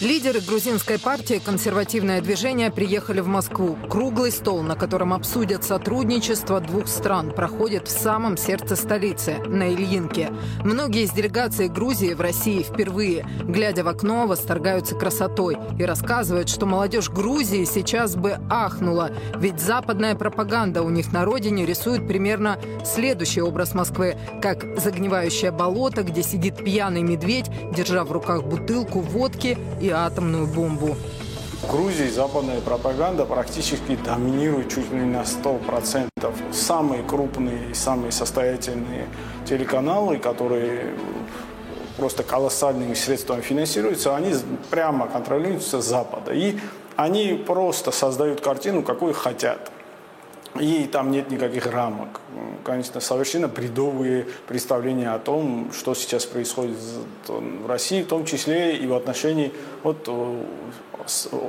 Лидеры 0.00 0.40
грузинской 0.40 0.98
партии 0.98 1.42
«Консервативное 1.44 2.20
движение» 2.20 2.70
приехали 2.70 3.20
в 3.20 3.26
Москву. 3.26 3.76
Круглый 3.88 4.32
стол, 4.32 4.62
на 4.62 4.74
котором 4.74 5.12
обсудят 5.12 5.64
сотрудничество 5.64 6.60
двух 6.60 6.86
стран, 6.86 7.32
проходит 7.32 7.88
в 7.88 7.90
самом 7.90 8.36
сердце 8.36 8.76
столицы, 8.76 9.38
на 9.46 9.72
Ильинке. 9.74 10.30
Многие 10.64 11.02
из 11.02 11.12
делегаций 11.12 11.68
Грузии 11.68 12.14
в 12.14 12.20
России 12.20 12.62
впервые, 12.62 13.26
глядя 13.42 13.84
в 13.84 13.88
окно, 13.88 14.26
восторгаются 14.26 14.94
красотой 14.94 15.58
и 15.78 15.84
рассказывают, 15.84 16.48
что 16.48 16.64
молодежь 16.66 17.10
Грузии 17.10 17.64
сейчас 17.64 18.16
бы 18.16 18.38
ахнула, 18.48 19.10
ведь 19.36 19.60
западная 19.60 20.14
пропаганда 20.14 20.82
у 20.82 20.90
них 20.90 21.12
на 21.12 21.24
родине 21.24 21.66
рисует 21.66 22.06
примерно 22.06 22.58
следующий 22.84 23.42
образ 23.42 23.74
Москвы, 23.74 24.16
как 24.40 24.78
загнивающее 24.78 25.50
болото, 25.50 26.02
где 26.02 26.22
сидит 26.22 26.56
пьяный 26.56 27.02
медведь, 27.02 27.50
держа 27.74 28.04
в 28.04 28.12
руках 28.12 28.44
бутылку 28.44 29.00
водки 29.00 29.58
и 29.80 29.90
атомную 29.90 30.46
бомбу. 30.46 30.96
В 31.62 31.70
Грузии 31.70 32.08
западная 32.08 32.60
пропаганда 32.60 33.26
практически 33.26 33.96
доминирует 33.96 34.70
чуть 34.70 34.90
ли 34.90 34.98
не 34.98 35.06
на 35.06 35.22
100%. 35.22 36.08
Самые 36.52 37.02
крупные 37.02 37.70
и 37.70 37.74
самые 37.74 38.12
состоятельные 38.12 39.06
телеканалы, 39.46 40.16
которые 40.16 40.94
просто 41.98 42.22
колоссальными 42.22 42.94
средствами 42.94 43.42
финансируются, 43.42 44.16
они 44.16 44.34
прямо 44.70 45.06
контролируются 45.06 45.82
с 45.82 45.86
Запада. 45.86 46.32
И 46.32 46.58
они 46.96 47.42
просто 47.46 47.90
создают 47.90 48.40
картину, 48.40 48.82
какую 48.82 49.12
хотят. 49.12 49.70
И 50.58 50.86
там 50.86 51.10
нет 51.12 51.30
никаких 51.30 51.66
рамок. 51.66 52.20
Конечно, 52.64 53.00
совершенно 53.00 53.46
бредовые 53.46 54.26
представления 54.48 55.10
о 55.10 55.18
том, 55.18 55.70
что 55.72 55.94
сейчас 55.94 56.26
происходит 56.26 56.76
в 57.28 57.66
России, 57.68 58.02
в 58.02 58.06
том 58.06 58.24
числе 58.24 58.76
и 58.76 58.86
в 58.86 58.94
отношении 58.94 59.52
вот, 59.84 60.08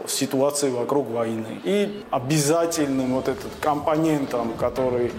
ситуации 0.07 0.69
вокруг 0.69 1.09
войны. 1.09 1.59
И 1.63 2.03
обязательным 2.11 3.15
вот 3.15 3.27
этот 3.27 3.51
компонентом, 3.59 4.53
который 4.53 5.11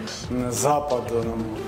Запад 0.50 1.12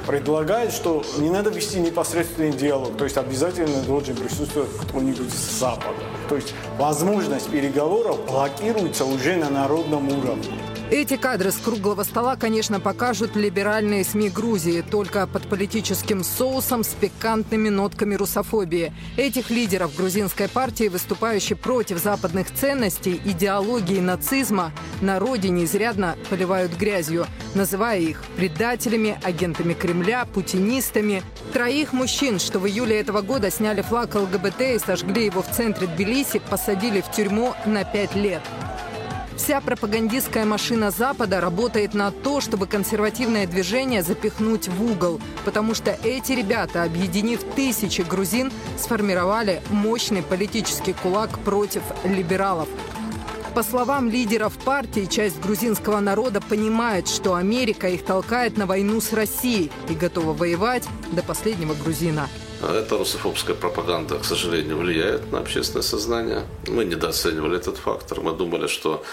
предлагает, 0.06 0.72
что 0.72 1.02
не 1.18 1.30
надо 1.30 1.50
вести 1.50 1.80
непосредственный 1.80 2.52
диалог, 2.52 2.96
то 2.96 3.04
есть 3.04 3.16
обязательно 3.16 3.82
должен 3.82 4.16
присутствовать 4.16 4.70
кто-нибудь 4.88 5.32
с 5.32 5.58
Запада. 5.58 5.98
То 6.28 6.36
есть 6.36 6.54
возможность 6.78 7.50
переговоров 7.50 8.24
блокируется 8.26 9.04
уже 9.04 9.36
на 9.36 9.50
народном 9.50 10.08
уровне. 10.08 10.58
Эти 10.94 11.16
кадры 11.16 11.50
с 11.50 11.56
круглого 11.56 12.04
стола, 12.04 12.36
конечно, 12.36 12.78
покажут 12.78 13.34
либеральные 13.34 14.04
СМИ 14.04 14.30
Грузии, 14.30 14.80
только 14.88 15.26
под 15.26 15.48
политическим 15.48 16.22
соусом 16.22 16.84
с 16.84 16.90
пикантными 16.90 17.68
нотками 17.68 18.14
русофобии. 18.14 18.92
Этих 19.16 19.50
лидеров 19.50 19.96
грузинской 19.96 20.48
партии, 20.48 20.86
выступающих 20.86 21.58
против 21.58 21.98
западных 21.98 22.48
ценностей, 22.54 23.20
идеологии 23.24 23.98
нацизма, 23.98 24.70
на 25.00 25.18
родине 25.18 25.64
изрядно 25.64 26.16
поливают 26.30 26.76
грязью, 26.76 27.26
называя 27.56 27.98
их 27.98 28.22
предателями, 28.36 29.18
агентами 29.24 29.74
Кремля, 29.74 30.24
путинистами. 30.26 31.24
Троих 31.52 31.92
мужчин, 31.92 32.38
что 32.38 32.60
в 32.60 32.68
июле 32.68 33.00
этого 33.00 33.20
года 33.20 33.50
сняли 33.50 33.82
флаг 33.82 34.14
ЛГБТ 34.14 34.60
и 34.60 34.78
сожгли 34.78 35.24
его 35.24 35.42
в 35.42 35.50
центре 35.50 35.88
Тбилиси, 35.88 36.38
посадили 36.38 37.00
в 37.00 37.10
тюрьму 37.10 37.52
на 37.66 37.82
пять 37.82 38.14
лет. 38.14 38.42
Вся 39.36 39.60
пропагандистская 39.60 40.44
машина 40.44 40.90
Запада 40.90 41.40
работает 41.40 41.92
на 41.92 42.12
то, 42.12 42.40
чтобы 42.40 42.66
консервативное 42.66 43.46
движение 43.46 44.02
запихнуть 44.02 44.68
в 44.68 44.84
угол, 44.84 45.20
потому 45.44 45.74
что 45.74 45.90
эти 46.04 46.32
ребята, 46.32 46.84
объединив 46.84 47.42
тысячи 47.56 48.02
грузин, 48.02 48.52
сформировали 48.78 49.60
мощный 49.70 50.22
политический 50.22 50.92
кулак 50.92 51.38
против 51.40 51.82
либералов. 52.04 52.68
По 53.54 53.62
словам 53.62 54.08
лидеров 54.08 54.56
партии, 54.58 55.06
часть 55.06 55.40
грузинского 55.40 56.00
народа 56.00 56.40
понимает, 56.40 57.08
что 57.08 57.34
Америка 57.34 57.88
их 57.88 58.04
толкает 58.04 58.56
на 58.56 58.66
войну 58.66 59.00
с 59.00 59.12
Россией 59.12 59.70
и 59.88 59.94
готова 59.94 60.32
воевать 60.32 60.88
до 61.12 61.22
последнего 61.22 61.74
грузина. 61.74 62.28
Эта 62.70 62.96
русофобская 62.96 63.54
пропаганда, 63.54 64.18
к 64.18 64.24
сожалению, 64.24 64.78
влияет 64.78 65.30
на 65.30 65.40
общественное 65.40 65.82
сознание. 65.82 66.44
Мы 66.66 66.84
недооценивали 66.84 67.56
этот 67.56 67.76
фактор. 67.76 68.20
Мы 68.20 68.32
думали, 68.32 68.68
что 68.68 69.04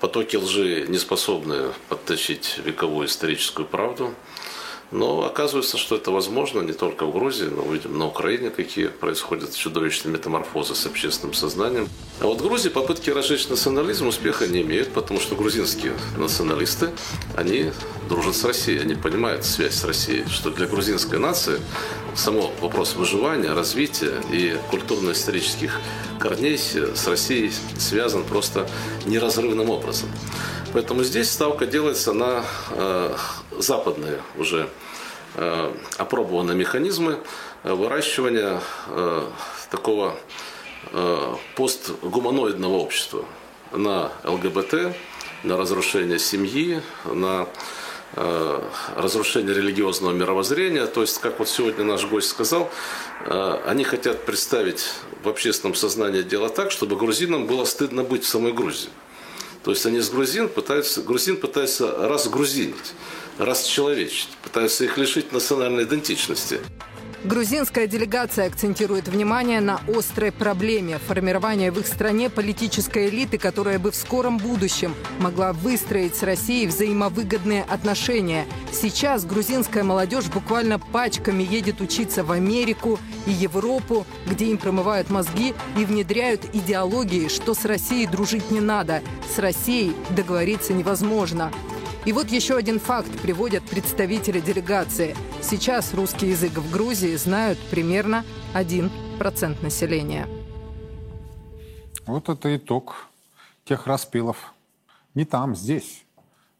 потоки 0.00 0.36
лжи 0.36 0.86
не 0.88 0.98
способны 0.98 1.72
подтащить 1.88 2.58
вековую 2.64 3.06
историческую 3.06 3.66
правду. 3.66 4.14
Но 4.90 5.24
оказывается, 5.24 5.76
что 5.76 5.96
это 5.96 6.10
возможно 6.10 6.60
не 6.60 6.72
только 6.72 7.04
в 7.04 7.12
Грузии, 7.12 7.44
но 7.44 7.62
видим 7.62 7.98
на 7.98 8.06
Украине, 8.06 8.48
какие 8.48 8.86
происходят 8.86 9.54
чудовищные 9.54 10.12
метаморфозы 10.12 10.74
с 10.74 10.86
общественным 10.86 11.34
сознанием. 11.34 11.88
А 12.20 12.26
вот 12.26 12.40
в 12.40 12.42
Грузии 12.42 12.70
попытки 12.70 13.10
разжечь 13.10 13.48
национализм 13.48 14.06
успеха 14.06 14.46
не 14.46 14.62
имеют, 14.62 14.88
потому 14.92 15.20
что 15.20 15.36
грузинские 15.36 15.92
националисты, 16.16 16.90
они 17.36 17.70
дружат 18.08 18.34
с 18.34 18.44
Россией, 18.44 18.80
они 18.80 18.94
понимают 18.94 19.44
связь 19.44 19.74
с 19.74 19.84
Россией, 19.84 20.24
что 20.28 20.50
для 20.50 20.66
грузинской 20.66 21.18
нации 21.18 21.60
само 22.14 22.50
вопрос 22.62 22.96
выживания, 22.96 23.52
развития 23.52 24.14
и 24.32 24.56
культурно-исторических 24.70 25.78
корней 26.18 26.56
с 26.58 27.06
Россией 27.06 27.52
связан 27.78 28.24
просто 28.24 28.68
неразрывным 29.04 29.68
образом. 29.68 30.08
Поэтому 30.72 31.02
здесь 31.02 31.30
ставка 31.30 31.66
делается 31.66 32.12
на 32.12 32.44
э, 32.70 33.16
западные 33.58 34.22
уже 34.36 34.68
э, 35.34 35.74
опробованные 35.96 36.56
механизмы 36.56 37.18
э, 37.64 37.72
выращивания 37.72 38.60
э, 38.88 39.26
такого 39.70 40.16
постгуманоидного 41.56 42.76
общества 42.76 43.24
на 43.72 44.12
ЛГБТ, 44.24 44.94
на 45.42 45.56
разрушение 45.56 46.18
семьи, 46.18 46.80
на 47.04 47.48
разрушение 48.96 49.54
религиозного 49.54 50.12
мировоззрения. 50.12 50.86
То 50.86 51.02
есть, 51.02 51.18
как 51.18 51.40
вот 51.40 51.48
сегодня 51.48 51.84
наш 51.84 52.06
гость 52.06 52.28
сказал, 52.28 52.70
они 53.66 53.84
хотят 53.84 54.24
представить 54.24 54.88
в 55.24 55.28
общественном 55.28 55.74
сознании 55.74 56.22
дело 56.22 56.48
так, 56.48 56.70
чтобы 56.70 56.96
грузинам 56.96 57.46
было 57.46 57.64
стыдно 57.64 58.04
быть 58.04 58.24
в 58.24 58.28
самой 58.28 58.52
Грузии. 58.52 58.90
То 59.68 59.72
есть 59.72 59.84
они 59.84 60.00
с 60.00 60.08
грузин 60.08 60.48
пытаются, 60.48 61.02
грузин 61.02 61.36
пытаются 61.36 61.94
разгрузинить, 62.08 62.94
расчеловечить, 63.36 64.30
пытаются 64.42 64.84
их 64.84 64.96
лишить 64.96 65.30
национальной 65.30 65.84
идентичности. 65.84 66.60
Грузинская 67.24 67.88
делегация 67.88 68.46
акцентирует 68.46 69.08
внимание 69.08 69.60
на 69.60 69.80
острой 69.88 70.30
проблеме 70.30 70.98
формирования 70.98 71.72
в 71.72 71.80
их 71.80 71.88
стране 71.88 72.30
политической 72.30 73.08
элиты, 73.08 73.38
которая 73.38 73.80
бы 73.80 73.90
в 73.90 73.96
скором 73.96 74.38
будущем 74.38 74.94
могла 75.18 75.52
выстроить 75.52 76.14
с 76.14 76.22
Россией 76.22 76.68
взаимовыгодные 76.68 77.64
отношения. 77.64 78.46
Сейчас 78.70 79.24
грузинская 79.24 79.82
молодежь 79.82 80.26
буквально 80.26 80.78
пачками 80.78 81.42
едет 81.42 81.80
учиться 81.80 82.22
в 82.22 82.30
Америку 82.30 83.00
и 83.26 83.32
Европу, 83.32 84.06
где 84.26 84.46
им 84.46 84.56
промывают 84.56 85.10
мозги 85.10 85.54
и 85.76 85.84
внедряют 85.84 86.44
идеологии, 86.52 87.26
что 87.26 87.54
с 87.54 87.64
Россией 87.64 88.06
дружить 88.06 88.52
не 88.52 88.60
надо, 88.60 89.02
с 89.34 89.40
Россией 89.40 89.92
договориться 90.10 90.72
невозможно. 90.72 91.50
И 92.04 92.12
вот 92.12 92.28
еще 92.28 92.56
один 92.56 92.78
факт 92.78 93.10
приводят 93.20 93.64
представители 93.64 94.40
делегации. 94.40 95.16
Сейчас 95.42 95.94
русский 95.94 96.28
язык 96.28 96.52
в 96.52 96.70
Грузии 96.70 97.14
знают 97.16 97.58
примерно 97.70 98.24
1% 98.54 99.62
населения. 99.62 100.26
Вот 102.06 102.28
это 102.28 102.56
итог 102.56 103.08
тех 103.64 103.86
распилов. 103.86 104.54
Не 105.14 105.24
там, 105.24 105.54
здесь. 105.54 106.04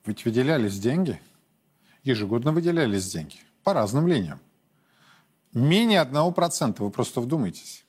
Ведь 0.05 0.24
выделялись 0.24 0.79
деньги, 0.79 1.20
ежегодно 2.03 2.53
выделялись 2.53 3.11
деньги 3.11 3.37
по 3.62 3.72
разным 3.72 4.07
линиям. 4.07 4.40
Менее 5.53 6.03
1%, 6.03 6.77
вы 6.79 6.90
просто 6.90 7.20
вдумайтесь. 7.20 7.85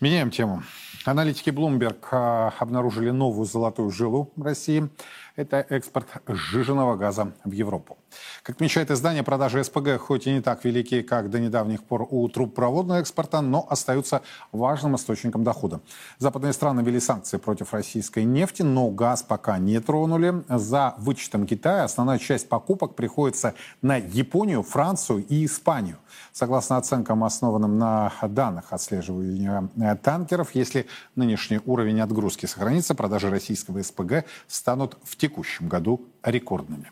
Меняем 0.00 0.30
тему. 0.30 0.62
Аналитики 1.04 1.50
Bloomberg 1.50 1.98
а, 2.10 2.52
обнаружили 2.58 3.10
новую 3.10 3.46
золотую 3.46 3.90
жилу 3.90 4.32
в 4.36 4.42
России. 4.42 4.88
Это 5.34 5.64
экспорт 5.70 6.08
сжиженного 6.28 6.96
газа 6.96 7.32
в 7.44 7.52
Европу. 7.52 7.96
Как 8.42 8.56
отмечает 8.56 8.90
издание, 8.90 9.22
продажи 9.22 9.64
СПГ 9.64 9.98
хоть 9.98 10.26
и 10.26 10.32
не 10.32 10.42
так 10.42 10.62
велики, 10.64 11.00
как 11.00 11.30
до 11.30 11.40
недавних 11.40 11.84
пор 11.84 12.06
у 12.10 12.28
трубопроводного 12.28 12.98
экспорта, 12.98 13.40
но 13.40 13.66
остаются 13.70 14.20
важным 14.52 14.96
источником 14.96 15.42
дохода. 15.42 15.80
Западные 16.18 16.52
страны 16.52 16.82
ввели 16.82 17.00
санкции 17.00 17.38
против 17.38 17.72
российской 17.72 18.24
нефти, 18.24 18.60
но 18.60 18.90
газ 18.90 19.22
пока 19.22 19.58
не 19.58 19.80
тронули. 19.80 20.44
За 20.48 20.94
вычетом 20.98 21.46
Китая 21.46 21.84
основная 21.84 22.18
часть 22.18 22.50
покупок 22.50 22.94
приходится 22.94 23.54
на 23.80 23.96
Японию, 23.96 24.62
Францию 24.62 25.24
и 25.26 25.46
Испанию. 25.46 25.96
Согласно 26.32 26.76
оценкам, 26.76 27.24
основанным 27.24 27.78
на 27.78 28.12
данных 28.22 28.72
отслеживания 28.72 29.68
танкеров, 30.02 30.54
если 30.54 30.86
нынешний 31.16 31.60
уровень 31.64 32.00
отгрузки 32.00 32.46
сохранится, 32.46 32.94
продажи 32.94 33.30
российского 33.30 33.82
СПГ 33.82 34.24
станут 34.46 34.96
в 35.02 35.16
текущем 35.16 35.68
году 35.68 36.06
рекордными. 36.22 36.90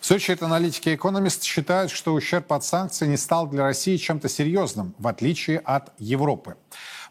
В 0.00 0.10
очередь, 0.10 0.42
аналитики 0.42 0.90
Economist 0.90 1.42
считают, 1.42 1.90
что 1.90 2.14
ущерб 2.14 2.52
от 2.52 2.64
санкций 2.64 3.08
не 3.08 3.16
стал 3.16 3.48
для 3.48 3.64
России 3.64 3.96
чем-то 3.96 4.28
серьезным, 4.28 4.94
в 4.98 5.08
отличие 5.08 5.58
от 5.58 5.92
Европы. 5.98 6.56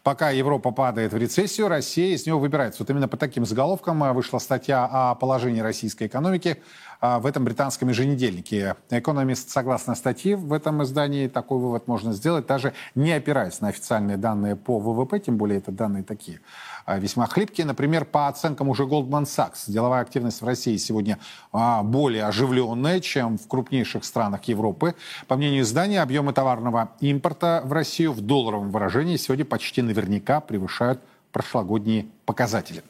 Пока 0.02 0.30
Европа 0.30 0.70
падает 0.70 1.12
в 1.12 1.16
рецессию, 1.16 1.68
Россия 1.68 2.14
из 2.14 2.24
него 2.24 2.38
выбирается. 2.38 2.82
Вот 2.82 2.88
именно 2.88 3.08
по 3.08 3.16
таким 3.16 3.44
заголовкам 3.44 4.02
э, 4.04 4.12
вышла 4.12 4.38
статья 4.38 4.88
о 4.90 5.14
положении 5.14 5.60
российской 5.60 6.06
экономики 6.06 6.48
э, 6.58 6.87
в 7.00 7.26
этом 7.26 7.44
британском 7.44 7.88
еженедельнике. 7.88 8.76
Экономист, 8.90 9.50
согласно 9.50 9.94
статье 9.94 10.36
в 10.36 10.52
этом 10.52 10.82
издании, 10.82 11.28
такой 11.28 11.58
вывод 11.58 11.86
можно 11.86 12.12
сделать, 12.12 12.46
даже 12.46 12.72
не 12.94 13.12
опираясь 13.12 13.60
на 13.60 13.68
официальные 13.68 14.16
данные 14.16 14.56
по 14.56 14.78
ВВП, 14.78 15.18
тем 15.20 15.36
более 15.36 15.58
это 15.58 15.70
данные 15.70 16.02
такие 16.02 16.40
а, 16.86 16.98
весьма 16.98 17.26
хлипкие. 17.26 17.66
Например, 17.66 18.04
по 18.04 18.28
оценкам 18.28 18.68
уже 18.68 18.84
Goldman 18.84 19.24
Sachs, 19.24 19.64
деловая 19.68 20.00
активность 20.00 20.40
в 20.40 20.46
России 20.46 20.76
сегодня 20.76 21.18
а, 21.52 21.82
более 21.82 22.24
оживленная, 22.24 23.00
чем 23.00 23.36
в 23.38 23.46
крупнейших 23.46 24.04
странах 24.04 24.44
Европы. 24.44 24.94
По 25.26 25.36
мнению 25.36 25.62
издания, 25.62 26.00
объемы 26.00 26.32
товарного 26.32 26.92
импорта 27.00 27.62
в 27.64 27.72
Россию 27.72 28.12
в 28.12 28.20
долларовом 28.20 28.70
выражении 28.70 29.16
сегодня 29.16 29.44
почти 29.44 29.82
наверняка 29.82 30.40
превышают 30.40 31.00
прошлогодние 31.38 32.08
показатели. 32.26 32.82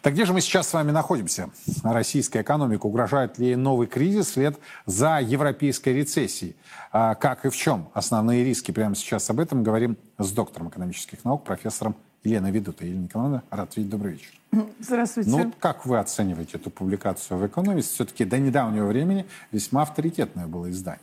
Так 0.00 0.14
где 0.14 0.24
же 0.24 0.32
мы 0.32 0.40
сейчас 0.40 0.68
с 0.68 0.72
вами 0.72 0.90
находимся? 0.90 1.50
Российская 1.84 2.42
экономика 2.42 2.86
угрожает 2.86 3.38
ли 3.38 3.54
новый 3.54 3.86
кризис 3.86 4.30
вслед 4.30 4.58
за 4.86 5.20
европейской 5.20 5.90
рецессией? 5.90 6.56
А 6.90 7.14
как 7.14 7.46
и 7.46 7.48
в 7.48 7.56
чем 7.56 7.90
основные 7.94 8.42
риски? 8.42 8.72
Прямо 8.72 8.96
сейчас 8.96 9.30
об 9.30 9.38
этом 9.38 9.62
говорим 9.62 9.96
с 10.18 10.32
доктором 10.32 10.68
экономических 10.68 11.24
наук, 11.24 11.44
профессором 11.44 11.94
Елена 12.24 12.50
Ведута. 12.50 12.84
Елена 12.84 13.04
Николаевна, 13.04 13.42
рад 13.50 13.76
видеть. 13.76 13.90
Добрый 13.90 14.14
вечер. 14.14 14.32
Здравствуйте. 14.80 15.30
Ну, 15.30 15.52
как 15.60 15.86
вы 15.86 16.00
оцениваете 16.00 16.58
эту 16.58 16.70
публикацию 16.70 17.38
в 17.38 17.46
«Экономист»? 17.46 17.92
Все-таки 17.94 18.24
до 18.24 18.38
недавнего 18.38 18.86
времени 18.86 19.26
весьма 19.52 19.82
авторитетное 19.82 20.48
было 20.48 20.68
издание. 20.72 21.00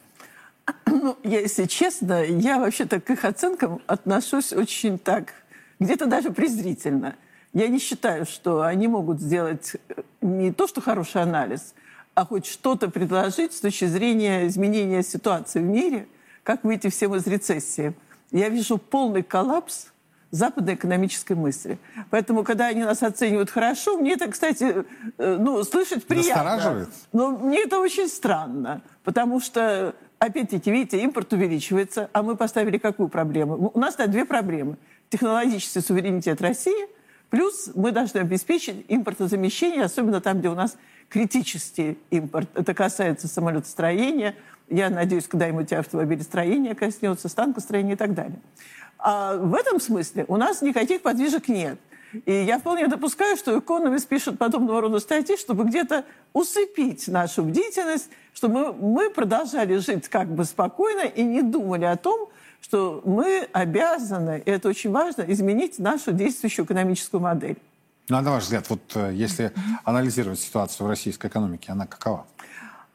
Ну, 0.86 1.18
если 1.24 1.66
честно, 1.66 2.24
я 2.24 2.60
вообще-то 2.60 3.00
к 3.00 3.10
их 3.10 3.24
оценкам 3.24 3.82
отношусь 3.88 4.52
очень 4.52 5.00
так, 5.00 5.34
где-то 5.80 6.06
даже 6.06 6.32
презрительно. 6.32 7.16
Я 7.54 7.68
не 7.68 7.80
считаю, 7.80 8.26
что 8.26 8.62
они 8.62 8.88
могут 8.88 9.20
сделать 9.20 9.76
э, 9.76 10.02
не 10.22 10.52
то, 10.52 10.68
что 10.68 10.82
хороший 10.82 11.22
анализ, 11.22 11.74
а 12.14 12.26
хоть 12.26 12.46
что-то 12.46 12.90
предложить 12.90 13.54
с 13.54 13.62
точки 13.62 13.86
зрения 13.86 14.48
изменения 14.48 15.02
ситуации 15.04 15.60
в 15.60 15.64
мире, 15.64 16.08
как 16.44 16.64
выйти 16.64 16.90
всем 16.90 17.16
из 17.16 17.26
рецессии. 17.26 17.94
Я 18.32 18.50
вижу 18.50 18.78
полный 18.78 19.24
коллапс 19.24 19.88
западной 20.32 20.76
экономической 20.76 21.34
мысли. 21.34 21.80
Поэтому, 22.12 22.44
когда 22.44 22.68
они 22.68 22.84
нас 22.84 23.02
оценивают 23.02 23.50
хорошо, 23.50 23.98
мне 23.98 24.14
это, 24.14 24.28
кстати, 24.28 24.86
э, 25.18 25.38
ну, 25.40 25.64
слышать 25.64 26.06
приятно. 26.06 26.44
Настораживает? 26.44 26.90
Но 27.14 27.32
мне 27.32 27.64
это 27.64 27.80
очень 27.80 28.08
странно, 28.08 28.82
потому 29.04 29.40
что, 29.40 29.96
опять-таки, 30.20 30.70
видите, 30.70 31.00
импорт 31.02 31.34
увеличивается, 31.34 32.10
а 32.14 32.22
мы 32.22 32.36
поставили 32.36 32.78
какую 32.78 33.10
проблему? 33.10 33.72
У 33.74 33.80
нас 33.80 33.96
да, 33.96 34.06
две 34.06 34.26
проблемы. 34.26 34.78
Технологический 35.10 35.82
суверенитет 35.82 36.42
России, 36.42 36.88
плюс 37.30 37.72
мы 37.74 37.92
должны 37.92 38.20
обеспечить 38.20 38.86
импортозамещение, 38.88 39.84
особенно 39.84 40.22
там, 40.22 40.40
где 40.40 40.50
у 40.50 40.56
нас 40.56 40.78
критический 41.10 41.98
импорт. 42.12 42.48
Это 42.54 42.74
касается 42.76 43.28
самолетостроения, 43.28 44.36
я 44.70 44.90
надеюсь, 44.92 45.28
когда-нибудь 45.28 45.74
автомобилестроения 45.74 46.76
коснется, 46.76 47.28
станкостроения 47.28 47.94
и 47.94 47.98
так 47.98 48.14
далее. 48.14 48.40
А 49.00 49.36
в 49.36 49.56
этом 49.56 49.80
смысле 49.80 50.26
у 50.28 50.38
нас 50.38 50.62
никаких 50.62 51.02
подвижек 51.02 51.48
нет. 51.48 51.80
И 52.26 52.32
я 52.32 52.60
вполне 52.60 52.88
допускаю, 52.88 53.38
что 53.38 53.56
Economist 53.56 54.08
пишет 54.08 54.38
подобного 54.38 54.82
рода 54.82 55.00
статьи, 55.00 55.38
чтобы 55.38 55.64
где-то 55.64 56.06
усыпить 56.34 57.08
нашу 57.08 57.44
бдительность, 57.44 58.10
чтобы 58.34 58.74
мы, 58.74 58.74
мы 58.74 59.10
продолжали 59.10 59.78
жить 59.78 60.08
как 60.08 60.28
бы 60.28 60.44
спокойно 60.44 61.02
и 61.02 61.24
не 61.24 61.42
думали 61.42 61.86
о 61.86 61.96
том, 61.98 62.30
что 62.62 63.02
мы 63.06 63.48
обязаны, 63.52 64.42
и 64.46 64.50
это 64.50 64.70
очень 64.70 64.92
важно, 64.92 65.24
изменить 65.24 65.80
нашу 65.80 66.12
действующую 66.12 66.66
экономическую 66.66 67.22
модель. 67.22 67.58
Ну, 68.10 68.18
а 68.18 68.22
на 68.22 68.32
ваш 68.32 68.44
взгляд, 68.44 68.70
вот 68.70 68.82
э, 68.96 69.12
если 69.14 69.52
анализировать 69.84 70.40
ситуацию 70.40 70.88
в 70.88 70.90
российской 70.90 71.28
экономике, 71.28 71.72
она 71.72 71.86
какова? 71.86 72.26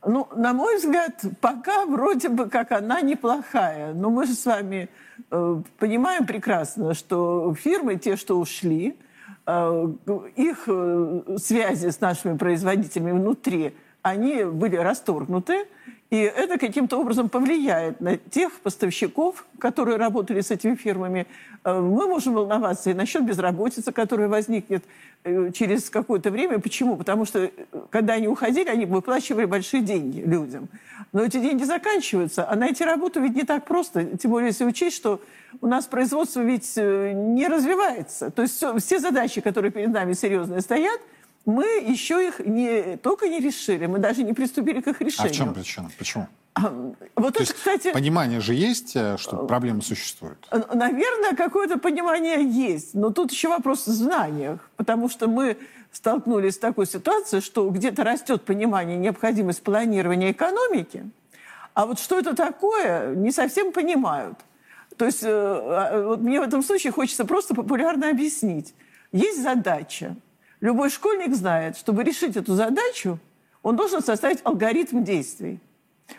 Ну, 0.07 0.29
на 0.37 0.53
мой 0.53 0.77
взгляд, 0.77 1.25
пока 1.41 1.87
вроде 1.87 2.29
бы 2.29 2.49
как 2.49 2.73
она 2.73 3.01
неплохая. 3.01 3.95
Но 3.95 4.11
мы 4.11 4.27
же 4.27 4.35
с 4.35 4.45
вами 4.45 4.89
э, 5.31 5.63
понимаем 5.79 6.27
прекрасно, 6.27 6.95
что 6.95 7.55
фирмы, 7.55 7.97
те, 7.97 8.17
что 8.17 8.39
ушли, 8.39 8.99
э, 9.47 9.93
их 10.37 10.65
э, 10.67 11.23
связи 11.39 11.91
с 11.91 12.01
нашими 12.01 12.37
производителями 12.37 13.13
внутри, 13.13 13.75
они 14.03 14.45
были 14.45 14.77
расторгнуты. 14.77 15.67
И 16.15 16.19
это 16.19 16.59
каким-то 16.59 17.01
образом 17.01 17.29
повлияет 17.29 18.01
на 18.01 18.17
тех 18.17 18.53
поставщиков, 18.61 19.45
которые 19.59 19.97
работали 19.97 20.43
с 20.43 20.53
этими 20.53 20.77
фирмами. 20.77 21.27
Э, 21.65 21.81
мы 21.81 22.07
можем 22.07 22.35
волноваться 22.35 22.91
и 22.91 22.95
насчет 22.95 23.25
безработицы, 23.25 23.91
которая 23.91 24.29
возникнет 24.29 24.85
э, 25.25 25.51
через 25.53 25.91
какое-то 25.91 26.31
время. 26.31 26.61
Почему? 26.61 26.97
Потому 26.97 27.25
что, 27.25 27.41
э, 27.41 27.51
когда 27.91 28.13
они 28.13 28.29
уходили, 28.29 28.69
они 28.69 28.87
выплачивали 28.87 29.45
большие 29.45 29.83
деньги 29.83 30.21
людям. 30.21 30.69
Но 31.13 31.25
эти 31.25 31.41
деньги 31.41 31.65
заканчиваются, 31.65 32.49
а 32.49 32.55
найти 32.55 32.85
работу 32.85 33.21
ведь 33.21 33.35
не 33.35 33.43
так 33.43 33.65
просто. 33.65 34.05
Тем 34.17 34.31
более, 34.31 34.51
если 34.51 34.65
учесть, 34.65 34.95
что 34.95 35.21
у 35.61 35.67
нас 35.67 35.87
производство 35.87 36.43
ведь 36.43 36.77
не 36.77 37.49
развивается. 37.49 38.31
То 38.31 38.43
есть 38.43 38.55
все, 38.55 38.79
все 38.79 39.01
задачи, 39.01 39.41
которые 39.41 39.73
перед 39.73 39.91
нами 39.91 40.13
серьезные 40.13 40.61
стоят– 40.61 41.01
мы 41.47 41.65
еще 41.65 42.27
их 42.27 42.41
не 42.41 42.97
только 42.97 43.29
не 43.29 43.41
решили, 43.41 43.87
мы 43.87 43.99
даже 43.99 44.23
не 44.23 44.33
приступили 44.33 44.81
к 44.81 44.89
их 44.89 45.01
решению. 45.01 45.31
А 45.31 45.33
в 45.33 45.37
чем 45.37 45.55
причина? 45.55 45.91
Почему? 45.99 46.29
Вот 46.57 46.97
То 47.17 47.29
это, 47.29 47.41
есть, 47.41 47.55
кстати... 47.55 47.93
Понимание 47.93 48.41
же 48.41 48.55
есть, 48.55 48.95
э, 48.95 49.17
что 49.19 49.45
проблемы 49.45 49.83
существуют? 49.83 50.39
Наверное, 50.73 51.35
какое-то 51.35 51.79
понимание 51.79 52.45
есть. 52.45 52.95
Но 52.95 53.11
тут 53.11 53.33
еще 53.33 53.49
вопрос 53.49 53.87
в 53.87 53.91
знаниях. 53.91 54.61
Потому 54.77 55.09
что 55.09 55.27
мы 55.27 55.57
столкнулись 55.91 56.55
с 56.55 56.59
такой 56.59 56.87
ситуацией, 56.87 57.43
что 57.43 57.69
где-то 57.69 58.05
растет 58.05 58.43
понимание 58.43 58.97
необходимость 58.97 59.63
планирования 59.63 60.33
экономики, 60.33 61.11
а 61.75 61.87
вот 61.87 61.99
что 61.99 62.19
это 62.19 62.35
такое, 62.37 63.15
не 63.15 63.33
совсем 63.33 63.73
понимают. 63.73 64.39
То 64.97 65.07
есть 65.07 65.25
э, 65.25 65.29
а, 65.29 66.07
вот 66.07 66.21
мне 66.21 66.41
в 66.41 66.45
этом 66.45 66.63
случае 66.63 66.93
хочется 66.93 67.25
просто 67.25 67.55
популярно 67.55 68.11
объяснить. 68.11 68.75
Есть 69.11 69.43
задача, 69.43 70.15
Любой 70.61 70.91
школьник 70.91 71.35
знает, 71.35 71.77
чтобы 71.77 72.05
решить 72.05 72.37
эту 72.37 72.55
задачу, 72.55 73.19
он 73.63 73.77
должен 73.77 74.03
составить 74.03 74.41
алгоритм 74.45 75.03
действий. 75.03 75.61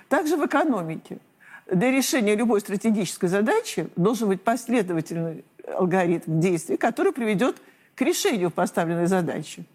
Также 0.10 0.36
в 0.36 0.46
экономике. 0.46 1.20
Для 1.68 1.92
решения 1.92 2.36
любой 2.36 2.62
стратегической 2.62 3.30
задачи 3.30 3.88
должен 3.96 4.30
быть 4.30 4.42
последовательный 4.42 5.44
алгоритм 5.68 6.40
действий, 6.40 6.78
который 6.78 7.12
приведет 7.12 7.58
к 7.96 8.02
решению 8.02 8.52
поставленной 8.52 9.08
задачи. 9.08 9.66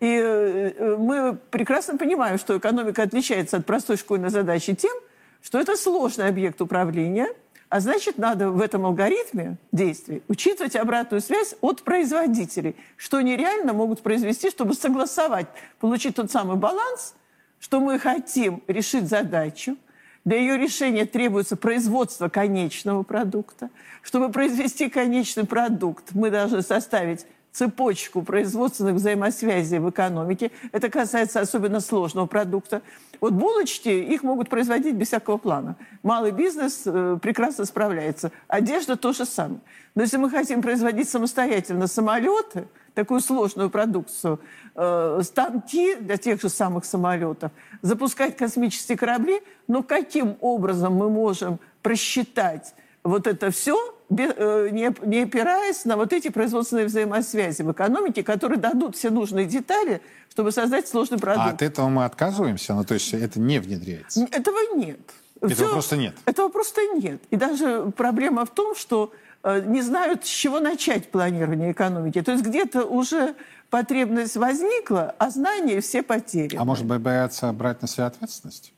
И 0.00 0.06
э, 0.06 0.96
мы 0.96 1.36
прекрасно 1.50 1.98
понимаем, 1.98 2.38
что 2.38 2.56
экономика 2.56 3.02
отличается 3.02 3.58
от 3.58 3.66
простой 3.66 3.96
школьной 3.96 4.30
задачи 4.30 4.74
тем, 4.74 4.96
что 5.42 5.58
это 5.60 5.76
сложный 5.76 6.28
объект 6.28 6.60
управления– 6.60 7.28
а 7.68 7.80
значит, 7.80 8.16
надо 8.16 8.50
в 8.50 8.60
этом 8.60 8.86
алгоритме 8.86 9.56
действий 9.72 10.22
учитывать 10.28 10.74
обратную 10.74 11.20
связь 11.20 11.54
от 11.60 11.82
производителей, 11.82 12.76
что 12.96 13.18
они 13.18 13.36
реально 13.36 13.72
могут 13.74 14.02
произвести, 14.02 14.50
чтобы 14.50 14.74
согласовать, 14.74 15.46
получить 15.78 16.16
тот 16.16 16.30
самый 16.30 16.56
баланс, 16.56 17.14
что 17.60 17.80
мы 17.80 17.98
хотим 17.98 18.62
решить 18.68 19.08
задачу, 19.08 19.76
для 20.24 20.38
ее 20.38 20.58
решения 20.58 21.06
требуется 21.06 21.56
производство 21.56 22.28
конечного 22.28 23.02
продукта. 23.02 23.70
Чтобы 24.02 24.30
произвести 24.30 24.88
конечный 24.88 25.44
продукт, 25.44 26.12
мы 26.12 26.30
должны 26.30 26.62
составить 26.62 27.26
цепочку 27.52 28.22
производственных 28.22 28.94
взаимосвязей 28.94 29.78
в 29.78 29.90
экономике. 29.90 30.50
Это 30.72 30.90
касается 30.90 31.40
особенно 31.40 31.80
сложного 31.80 32.26
продукта. 32.26 32.82
Вот 33.20 33.32
булочки, 33.32 33.88
их 33.88 34.22
могут 34.22 34.48
производить 34.48 34.94
без 34.94 35.08
всякого 35.08 35.38
плана. 35.38 35.76
Малый 36.02 36.30
бизнес 36.30 36.82
э, 36.84 37.18
прекрасно 37.20 37.64
справляется. 37.64 38.30
Одежда 38.46 38.96
то 38.96 39.12
же 39.12 39.24
самое. 39.24 39.60
Но 39.94 40.02
если 40.02 40.18
мы 40.18 40.30
хотим 40.30 40.62
производить 40.62 41.08
самостоятельно 41.08 41.88
самолеты, 41.88 42.68
такую 42.94 43.20
сложную 43.20 43.70
продукцию, 43.70 44.40
э, 44.76 45.20
станки 45.24 45.96
для 45.96 46.16
тех 46.16 46.40
же 46.40 46.48
самых 46.48 46.84
самолетов, 46.84 47.50
запускать 47.82 48.36
космические 48.36 48.96
корабли, 48.96 49.42
но 49.66 49.82
каким 49.82 50.36
образом 50.40 50.94
мы 50.94 51.10
можем 51.10 51.58
просчитать 51.82 52.74
вот 53.02 53.26
это 53.26 53.50
все, 53.50 53.97
не, 54.10 55.06
не 55.06 55.22
опираясь 55.22 55.84
на 55.84 55.96
вот 55.96 56.12
эти 56.12 56.28
производственные 56.28 56.86
взаимосвязи 56.86 57.62
в 57.62 57.72
экономике, 57.72 58.22
которые 58.22 58.58
дадут 58.58 58.96
все 58.96 59.10
нужные 59.10 59.46
детали, 59.46 60.00
чтобы 60.30 60.52
создать 60.52 60.88
сложный 60.88 61.18
продукт. 61.18 61.46
А 61.46 61.50
от 61.50 61.62
этого 61.62 61.88
мы 61.88 62.04
отказываемся? 62.04 62.74
Ну, 62.74 62.84
то 62.84 62.94
есть 62.94 63.12
это 63.12 63.38
не 63.38 63.58
внедряется? 63.58 64.26
Этого 64.30 64.58
нет. 64.74 65.00
Этого 65.40 65.54
все, 65.54 65.72
просто 65.72 65.96
нет? 65.96 66.14
Этого 66.24 66.48
просто 66.48 66.80
нет. 66.94 67.20
И 67.30 67.36
даже 67.36 67.92
проблема 67.96 68.44
в 68.44 68.50
том, 68.50 68.74
что 68.74 69.12
э, 69.44 69.62
не 69.66 69.82
знают, 69.82 70.24
с 70.24 70.28
чего 70.28 70.58
начать 70.58 71.10
планирование 71.10 71.72
экономики. 71.72 72.20
То 72.22 72.32
есть 72.32 72.44
где-то 72.44 72.84
уже 72.84 73.34
потребность 73.70 74.36
возникла, 74.36 75.14
а 75.18 75.30
знания 75.30 75.80
все 75.80 76.02
потеряны. 76.02 76.60
А 76.60 76.64
может 76.64 76.86
быть, 76.86 77.00
боятся 77.00 77.52
брать 77.52 77.82
на 77.82 77.88
себя 77.88 78.06
ответственность? 78.06 78.72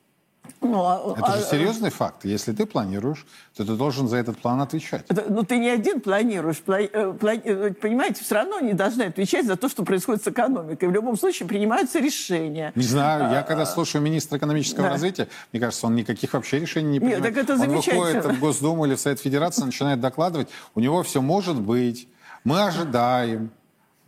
Ну, 0.61 0.85
а, 0.85 1.15
это 1.17 1.39
же 1.39 1.45
а, 1.45 1.51
серьезный 1.51 1.89
а, 1.89 1.93
факт. 1.93 2.25
Если 2.25 2.53
ты 2.53 2.67
планируешь, 2.67 3.27
то 3.57 3.65
ты 3.65 3.75
должен 3.75 4.09
за 4.09 4.17
этот 4.17 4.39
план 4.39 4.61
отвечать. 4.61 5.05
Это, 5.09 5.27
ну, 5.29 5.43
ты 5.43 5.59
не 5.59 5.69
один 5.69 6.01
планируешь. 6.01 6.59
Пла, 6.59 6.81
э, 6.81 7.13
пла, 7.13 7.35
э, 7.35 7.73
понимаете, 7.73 8.23
все 8.25 8.35
равно 8.35 8.57
они 8.57 8.73
должны 8.73 9.05
отвечать 9.05 9.47
за 9.47 9.57
то, 9.57 9.69
что 9.69 9.85
происходит 9.85 10.25
с 10.25 10.29
экономикой. 10.29 10.89
В 10.89 10.93
любом 10.93 11.17
случае 11.17 11.49
принимаются 11.49 11.99
решения. 11.99 12.73
Не 12.75 12.83
знаю. 12.83 13.33
Я 13.33 13.43
когда 13.43 13.67
слушаю 13.67 14.03
министра 14.03 14.39
экономического 14.39 14.85
да. 14.85 14.91
развития, 14.91 15.29
мне 15.53 15.61
кажется, 15.61 15.87
он 15.87 15.95
никаких 15.95 16.33
вообще 16.33 16.59
решений 16.59 16.91
не 16.91 17.01
принимает. 17.01 17.25
Нет, 17.25 17.35
так 17.35 17.45
это 17.45 17.55
он 17.55 17.69
выходит 17.69 18.25
в 18.25 18.41
Госдуму 18.41 18.87
или 18.87 18.95
в 18.95 19.01
Совет 19.01 19.21
Федерации, 19.21 19.65
начинает 19.65 20.01
докладывать. 20.01 20.49
У 20.75 20.81
него 20.81 21.03
все 21.03 21.21
может 21.21 21.61
быть. 21.61 22.09
Мы 22.45 22.63
ожидаем. 22.63 23.51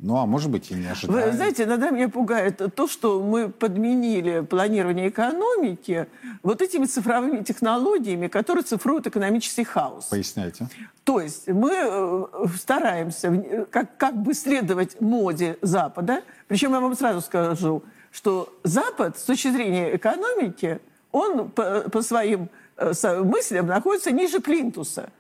Ну, 0.02 0.16
а 0.16 0.26
может 0.26 0.50
быть 0.50 0.68
и 0.72 0.74
не 0.74 0.88
ожидаем. 0.88 1.30
Вы 1.30 1.36
знаете, 1.36 1.62
иногда 1.62 1.90
меня 1.90 2.08
пугает 2.08 2.60
то, 2.74 2.88
что 2.88 3.22
мы 3.22 3.48
подменили 3.48 4.40
планирование 4.40 5.08
экономики 5.08 6.08
вот 6.42 6.60
этими 6.60 6.86
цифровыми 6.86 7.44
технологиями, 7.44 8.26
которые 8.26 8.64
цифруют 8.64 9.06
экономический 9.06 9.62
хаос. 9.62 10.06
Поясняйте. 10.06 10.66
То 11.04 11.20
есть 11.20 11.46
мы 11.46 11.72
э, 11.72 12.26
стараемся 12.58 13.66
как, 13.70 13.96
как 13.96 14.20
бы 14.20 14.34
следовать 14.34 15.00
моде 15.00 15.56
Запада. 15.62 16.22
Причем 16.48 16.72
я 16.72 16.80
вам 16.80 16.96
сразу 16.96 17.20
скажу, 17.20 17.84
что 18.10 18.52
Запад 18.64 19.16
с 19.18 19.22
точки 19.22 19.52
зрения 19.52 19.94
экономики, 19.94 20.80
он 21.12 21.48
по, 21.50 21.88
по 21.88 22.02
своим 22.02 22.48
э, 22.76 22.92
мыслям 23.22 23.68
находится 23.68 24.10
ниже 24.10 24.40
плинтуса. 24.40 25.10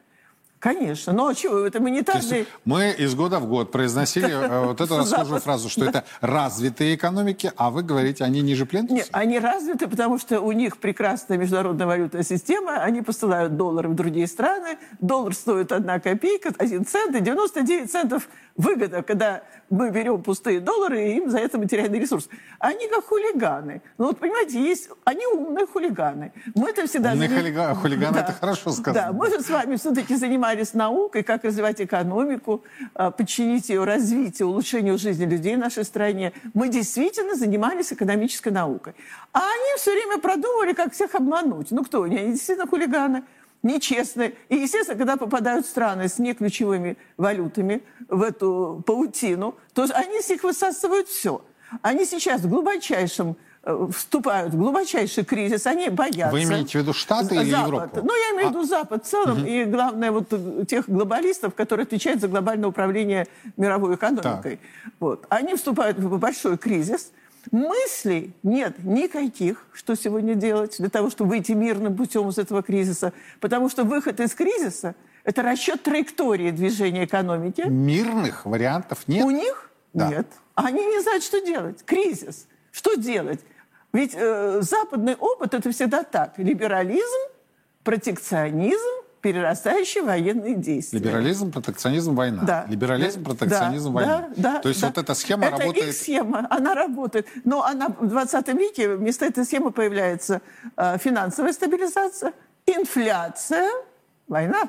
Конечно. 0.62 1.12
Но 1.12 1.34
чего, 1.34 1.58
это 1.58 1.80
монетарный... 1.80 2.46
Мы 2.64 2.92
из 2.92 3.16
года 3.16 3.40
в 3.40 3.48
год 3.48 3.72
произносили 3.72 4.30
э, 4.30 4.64
вот 4.64 4.80
эту 4.80 4.96
расхожую 4.96 5.40
фразу, 5.40 5.68
что 5.68 5.84
это 5.84 6.04
развитые 6.20 6.94
экономики, 6.94 7.50
а 7.56 7.72
вы 7.72 7.82
говорите, 7.82 8.22
они 8.22 8.42
ниже 8.42 8.64
плинтуса? 8.64 8.94
Нет, 8.94 9.08
они 9.10 9.40
развиты, 9.40 9.88
потому 9.88 10.20
что 10.20 10.40
у 10.40 10.52
них 10.52 10.76
прекрасная 10.76 11.36
международная 11.36 11.88
валютная 11.88 12.22
система, 12.22 12.76
они 12.76 13.02
посылают 13.02 13.56
доллары 13.56 13.88
в 13.88 13.96
другие 13.96 14.28
страны, 14.28 14.78
доллар 15.00 15.34
стоит 15.34 15.72
одна 15.72 15.98
копейка, 15.98 16.54
один 16.56 16.86
цент, 16.86 17.16
и 17.16 17.20
99 17.20 17.90
центов 17.90 18.28
выгода, 18.56 19.02
когда 19.02 19.42
мы 19.70 19.90
берем 19.90 20.22
пустые 20.22 20.60
доллары, 20.60 21.08
и 21.08 21.16
им 21.16 21.30
за 21.30 21.38
это 21.38 21.58
материальный 21.58 21.98
ресурс. 21.98 22.28
Они 22.58 22.86
как 22.88 23.06
хулиганы. 23.06 23.80
Ну 23.96 24.06
вот, 24.06 24.18
понимаете, 24.18 24.62
есть... 24.62 24.90
Они 25.04 25.26
умные 25.26 25.66
хулиганы. 25.66 26.32
Мы 26.54 26.70
это 26.70 26.86
всегда... 26.86 27.12
Умные 27.12 27.74
хулиганы, 27.74 28.14
да. 28.14 28.20
это 28.20 28.32
хорошо 28.32 28.70
сказано. 28.70 29.06
Да, 29.06 29.12
мы 29.12 29.30
же 29.30 29.40
с 29.40 29.48
вами 29.48 29.76
все-таки 29.76 30.14
занимались 30.52 30.74
наукой, 30.74 31.22
как 31.22 31.44
развивать 31.44 31.80
экономику, 31.80 32.62
а, 32.94 33.10
подчинить 33.10 33.68
ее 33.68 33.84
развитию, 33.84 34.48
улучшению 34.48 34.98
жизни 34.98 35.24
людей 35.24 35.56
в 35.56 35.58
нашей 35.58 35.84
стране. 35.84 36.32
Мы 36.54 36.68
действительно 36.68 37.34
занимались 37.34 37.92
экономической 37.92 38.50
наукой. 38.52 38.94
А 39.32 39.38
они 39.38 39.78
все 39.78 39.92
время 39.92 40.18
продумывали, 40.18 40.72
как 40.72 40.92
всех 40.92 41.14
обмануть. 41.14 41.70
Ну 41.70 41.84
кто 41.84 42.02
они? 42.02 42.18
Они 42.18 42.32
действительно 42.32 42.66
хулиганы 42.66 43.22
нечестно. 43.62 44.30
И, 44.48 44.56
естественно, 44.56 44.98
когда 44.98 45.16
попадают 45.16 45.66
страны 45.66 46.08
с 46.08 46.18
неключевыми 46.18 46.96
валютами 47.16 47.80
в 48.08 48.22
эту 48.22 48.82
паутину, 48.86 49.54
то 49.74 49.86
они 49.94 50.20
с 50.20 50.28
них 50.28 50.44
высасывают 50.44 51.08
все. 51.08 51.42
Они 51.80 52.04
сейчас 52.04 52.42
в 52.42 52.48
глубочайшем 52.48 53.36
вступают 53.92 54.52
в 54.54 54.58
глубочайший 54.58 55.24
кризис, 55.24 55.66
они 55.66 55.88
боятся. 55.88 56.32
Вы 56.32 56.42
имеете 56.42 56.78
в 56.78 56.82
виду 56.82 56.92
Штаты 56.92 57.36
или 57.36 57.50
Запад. 57.50 57.66
Европу? 57.68 58.00
Ну, 58.02 58.14
я 58.14 58.36
имею 58.36 58.48
в 58.48 58.50
виду 58.50 58.60
а... 58.62 58.64
Запад 58.64 59.04
в 59.04 59.08
целом, 59.08 59.38
угу. 59.38 59.46
и 59.46 59.64
главное, 59.64 60.10
вот 60.10 60.28
тех 60.68 60.88
глобалистов, 60.88 61.54
которые 61.54 61.84
отвечают 61.84 62.20
за 62.20 62.28
глобальное 62.28 62.68
управление 62.68 63.28
мировой 63.56 63.94
экономикой. 63.94 64.58
Вот. 64.98 65.26
Они 65.28 65.54
вступают 65.54 65.98
в 65.98 66.18
большой 66.18 66.58
кризис, 66.58 67.12
Мыслей 67.50 68.34
нет 68.44 68.84
никаких, 68.84 69.66
что 69.72 69.96
сегодня 69.96 70.36
делать 70.36 70.76
для 70.78 70.88
того, 70.88 71.10
чтобы 71.10 71.30
выйти 71.30 71.50
мирным 71.52 71.96
путем 71.96 72.28
из 72.28 72.38
этого 72.38 72.62
кризиса. 72.62 73.12
Потому 73.40 73.68
что 73.68 73.82
выход 73.82 74.20
из 74.20 74.32
кризиса– 74.32 74.94
это 75.24 75.42
расчет 75.42 75.82
траектории 75.82 76.50
движения 76.50 77.04
экономики. 77.04 77.62
Мирных 77.62 78.46
вариантов 78.46 79.08
нет? 79.08 79.24
У 79.24 79.30
них 79.30 79.70
да. 79.92 80.08
нет. 80.08 80.26
Они 80.54 80.84
не 80.84 81.02
знают, 81.02 81.24
что 81.24 81.44
делать. 81.44 81.84
Кризис. 81.84 82.46
Что 82.70 82.94
делать? 82.94 83.40
Ведь 83.92 84.12
э, 84.14 84.58
западный 84.62 85.16
опыт– 85.16 85.54
это 85.54 85.70
всегда 85.70 86.02
так. 86.02 86.38
Либерализм, 86.38 87.20
протекционизм, 87.84 89.02
перерастающие 89.20 90.02
военные 90.02 90.56
действия. 90.56 90.98
Либерализм, 90.98 91.52
протекционизм, 91.52 92.14
война. 92.14 92.42
Да. 92.42 92.66
Либерализм, 92.68 93.22
протекционизм, 93.22 93.88
да, 93.88 93.94
война. 93.94 94.28
Да, 94.36 94.52
да, 94.54 94.58
То 94.60 94.68
есть 94.68 94.80
да. 94.80 94.88
вот 94.88 94.98
эта 94.98 95.14
схема 95.14 95.44
это 95.44 95.58
работает... 95.58 95.84
Это 95.84 95.96
схема, 95.96 96.46
она 96.50 96.74
работает. 96.74 97.28
Но 97.44 97.62
она 97.64 97.88
в 97.88 98.08
20 98.08 98.48
веке 98.48 98.96
вместо 98.96 99.26
этой 99.26 99.44
схемы 99.44 99.70
появляется 99.70 100.42
э, 100.76 100.98
финансовая 100.98 101.52
стабилизация, 101.52 102.32
инфляция, 102.66 103.70
война. 104.26 104.68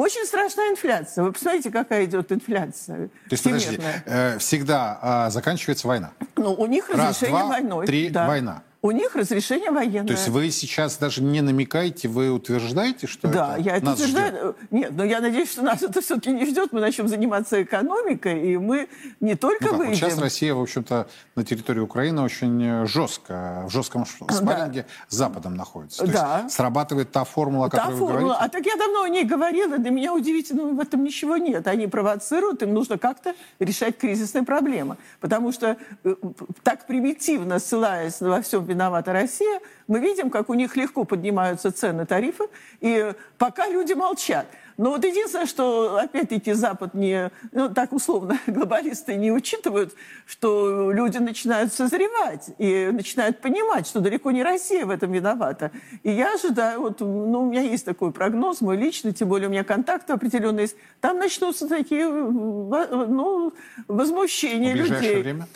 Очень 0.00 0.24
страшная 0.24 0.70
инфляция. 0.70 1.24
Вы 1.24 1.32
посмотрите, 1.32 1.70
какая 1.70 2.06
идет 2.06 2.32
инфляция. 2.32 3.08
То 3.08 3.32
есть, 3.32 3.44
подожди, 3.44 3.78
э, 4.06 4.38
всегда 4.38 5.26
э, 5.26 5.30
заканчивается 5.30 5.86
война? 5.86 6.12
Ну, 6.36 6.54
у 6.54 6.66
них 6.66 6.88
разрешение 6.88 7.36
Раз, 7.36 7.46
два, 7.46 7.46
войной. 7.48 7.86
три, 7.86 8.08
да. 8.08 8.26
война. 8.26 8.62
У 8.82 8.92
них 8.92 9.14
разрешение 9.14 9.70
военное. 9.70 10.06
То 10.06 10.12
есть 10.14 10.28
вы 10.28 10.50
сейчас 10.50 10.96
даже 10.96 11.22
не 11.22 11.42
намекаете, 11.42 12.08
вы 12.08 12.30
утверждаете, 12.30 13.06
что 13.06 13.28
да, 13.28 13.58
это 13.58 13.68
я 13.68 13.76
это 13.76 13.86
нас 13.86 13.98
утверждаю. 13.98 14.30
Ждет? 14.30 14.56
Нет, 14.70 14.92
но 14.92 15.04
я 15.04 15.20
надеюсь, 15.20 15.52
что 15.52 15.62
нас 15.62 15.82
это 15.82 16.00
все-таки 16.00 16.32
не 16.32 16.46
ждет. 16.46 16.72
Мы 16.72 16.80
начнем 16.80 17.06
заниматься 17.06 17.62
экономикой, 17.62 18.52
и 18.52 18.56
мы 18.56 18.88
не 19.20 19.34
только 19.34 19.64
ну, 19.64 19.68
как, 19.68 19.78
выйдем... 19.78 19.92
Вот 19.92 19.98
сейчас 19.98 20.18
Россия, 20.18 20.54
в 20.54 20.62
общем-то, 20.62 21.08
на 21.36 21.44
территории 21.44 21.80
Украины 21.80 22.22
очень 22.22 22.86
жестко, 22.86 23.64
в 23.68 23.70
жестком 23.70 24.06
спарринге 24.06 24.82
да. 24.82 24.88
с 25.08 25.14
Западом 25.14 25.56
находится. 25.56 26.06
То 26.06 26.12
да. 26.12 26.40
есть 26.44 26.56
срабатывает 26.56 27.12
та 27.12 27.24
формула, 27.24 27.66
о 27.66 27.70
которой 27.70 27.90
та 27.90 27.94
вы 27.96 28.06
говорите? 28.06 28.36
А 28.38 28.48
так 28.48 28.64
я 28.64 28.76
давно 28.76 29.02
о 29.02 29.08
ней 29.10 29.24
говорила, 29.24 29.76
для 29.76 29.90
меня 29.90 30.14
удивительно, 30.14 30.64
в 30.64 30.80
этом 30.80 31.04
ничего 31.04 31.36
нет. 31.36 31.66
Они 31.66 31.86
провоцируют, 31.86 32.62
им 32.62 32.72
нужно 32.72 32.96
как-то 32.96 33.34
решать 33.58 33.98
кризисные 33.98 34.44
проблемы. 34.44 34.96
Потому 35.20 35.52
что 35.52 35.76
э, 36.04 36.14
так 36.62 36.86
примитивно, 36.86 37.58
ссылаясь 37.58 38.20
на 38.20 38.30
во 38.30 38.40
всем 38.40 38.69
виновата 38.70 39.12
Россия, 39.12 39.60
мы 39.88 40.00
видим, 40.00 40.30
как 40.30 40.48
у 40.48 40.54
них 40.54 40.76
легко 40.76 41.04
поднимаются 41.04 41.70
цены, 41.72 42.06
тарифы, 42.06 42.44
и 42.80 43.12
пока 43.38 43.68
люди 43.68 43.92
молчат. 43.92 44.46
Но 44.80 44.92
вот 44.92 45.04
единственное, 45.04 45.44
что, 45.44 45.98
опять-таки, 45.98 46.54
Запад 46.54 46.94
не, 46.94 47.30
ну, 47.52 47.68
так 47.68 47.92
условно, 47.92 48.38
глобалисты 48.46 49.14
не 49.16 49.30
учитывают, 49.30 49.92
что 50.24 50.90
люди 50.90 51.18
начинают 51.18 51.74
созревать 51.74 52.48
и 52.56 52.88
начинают 52.90 53.42
понимать, 53.42 53.86
что 53.86 54.00
далеко 54.00 54.30
не 54.30 54.42
Россия 54.42 54.86
в 54.86 54.90
этом 54.90 55.12
виновата. 55.12 55.70
И 56.02 56.10
я 56.10 56.32
ожидаю, 56.32 56.80
вот, 56.80 57.00
ну, 57.00 57.42
у 57.42 57.50
меня 57.50 57.60
есть 57.60 57.84
такой 57.84 58.10
прогноз, 58.10 58.62
мой 58.62 58.78
личный, 58.78 59.12
тем 59.12 59.28
более 59.28 59.48
у 59.48 59.50
меня 59.50 59.64
контакты 59.64 60.14
определенные 60.14 60.62
есть, 60.62 60.76
там 61.02 61.18
начнутся 61.18 61.68
такие, 61.68 62.08
ну, 62.08 63.52
возмущения 63.86 64.72
людей. 64.72 65.22
Время? 65.22 65.46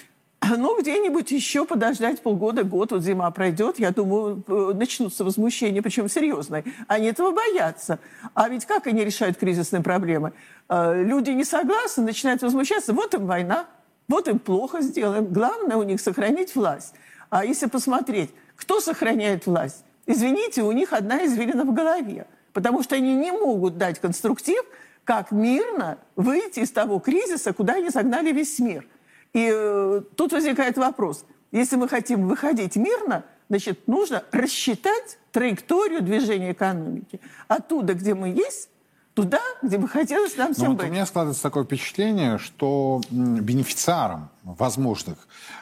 Ну, 0.58 0.80
где-нибудь 0.80 1.30
еще 1.30 1.64
подождать 1.64 2.20
полгода, 2.22 2.64
год, 2.64 2.92
вот 2.92 3.02
зима 3.02 3.30
пройдет, 3.30 3.78
я 3.78 3.90
думаю, 3.90 4.42
э, 4.46 4.72
начнутся 4.74 5.24
возмущения, 5.24 5.82
причем 5.82 6.08
серьезные. 6.08 6.64
Они 6.86 7.08
этого 7.08 7.30
боятся. 7.30 7.98
А 8.34 8.48
ведь 8.48 8.66
как 8.66 8.86
они 8.86 9.04
решают 9.04 9.36
кризисные 9.36 9.82
проблемы? 9.82 10.32
Э, 10.68 11.02
люди 11.02 11.30
не 11.30 11.44
согласны, 11.44 12.04
начинают 12.04 12.42
возмущаться. 12.42 12.92
Вот 12.92 13.14
им 13.14 13.26
война, 13.26 13.66
вот 14.08 14.28
им 14.28 14.38
плохо 14.38 14.80
сделаем. 14.80 15.26
Главное 15.26 15.76
у 15.76 15.82
них 15.82 16.00
сохранить 16.00 16.54
власть. 16.54 16.94
А 17.30 17.44
если 17.44 17.66
посмотреть, 17.66 18.30
кто 18.56 18.80
сохраняет 18.80 19.46
власть? 19.46 19.84
Извините, 20.06 20.62
у 20.62 20.72
них 20.72 20.92
одна 20.92 21.24
извилина 21.24 21.64
в 21.64 21.72
голове. 21.72 22.26
Потому 22.52 22.82
что 22.82 22.94
они 22.94 23.14
не 23.14 23.32
могут 23.32 23.78
дать 23.78 23.98
конструктив 23.98 24.62
как 25.04 25.32
мирно 25.32 25.98
выйти 26.16 26.60
из 26.60 26.70
того 26.70 26.98
кризиса, 26.98 27.52
куда 27.52 27.74
они 27.74 27.90
загнали 27.90 28.32
весь 28.32 28.58
мир. 28.58 28.86
И 29.34 29.50
э, 29.52 30.02
тут 30.16 30.32
возникает 30.32 30.78
вопрос. 30.78 31.26
Если 31.52 31.76
мы 31.76 31.88
хотим 31.88 32.26
выходить 32.28 32.76
мирно, 32.76 33.24
значит, 33.48 33.86
нужно 33.86 34.24
рассчитать 34.32 35.18
траекторию 35.32 36.00
движения 36.00 36.52
экономики. 36.52 37.20
Оттуда, 37.48 37.94
где 37.94 38.14
мы 38.14 38.28
есть, 38.28 38.70
туда, 39.14 39.40
где 39.62 39.78
бы 39.78 39.88
хотелось 39.88 40.36
нам 40.36 40.54
всем 40.54 40.68
вот 40.70 40.78
быть. 40.78 40.88
У 40.88 40.92
меня 40.92 41.06
складывается 41.06 41.42
такое 41.42 41.64
впечатление, 41.64 42.38
что 42.38 43.00
бенефициаром 43.10 44.30
возможных 44.44 45.18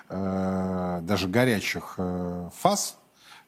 э, 0.09 1.01
даже 1.03 1.29
горячих 1.29 1.95
э, 1.99 2.51
фаз 2.61 2.99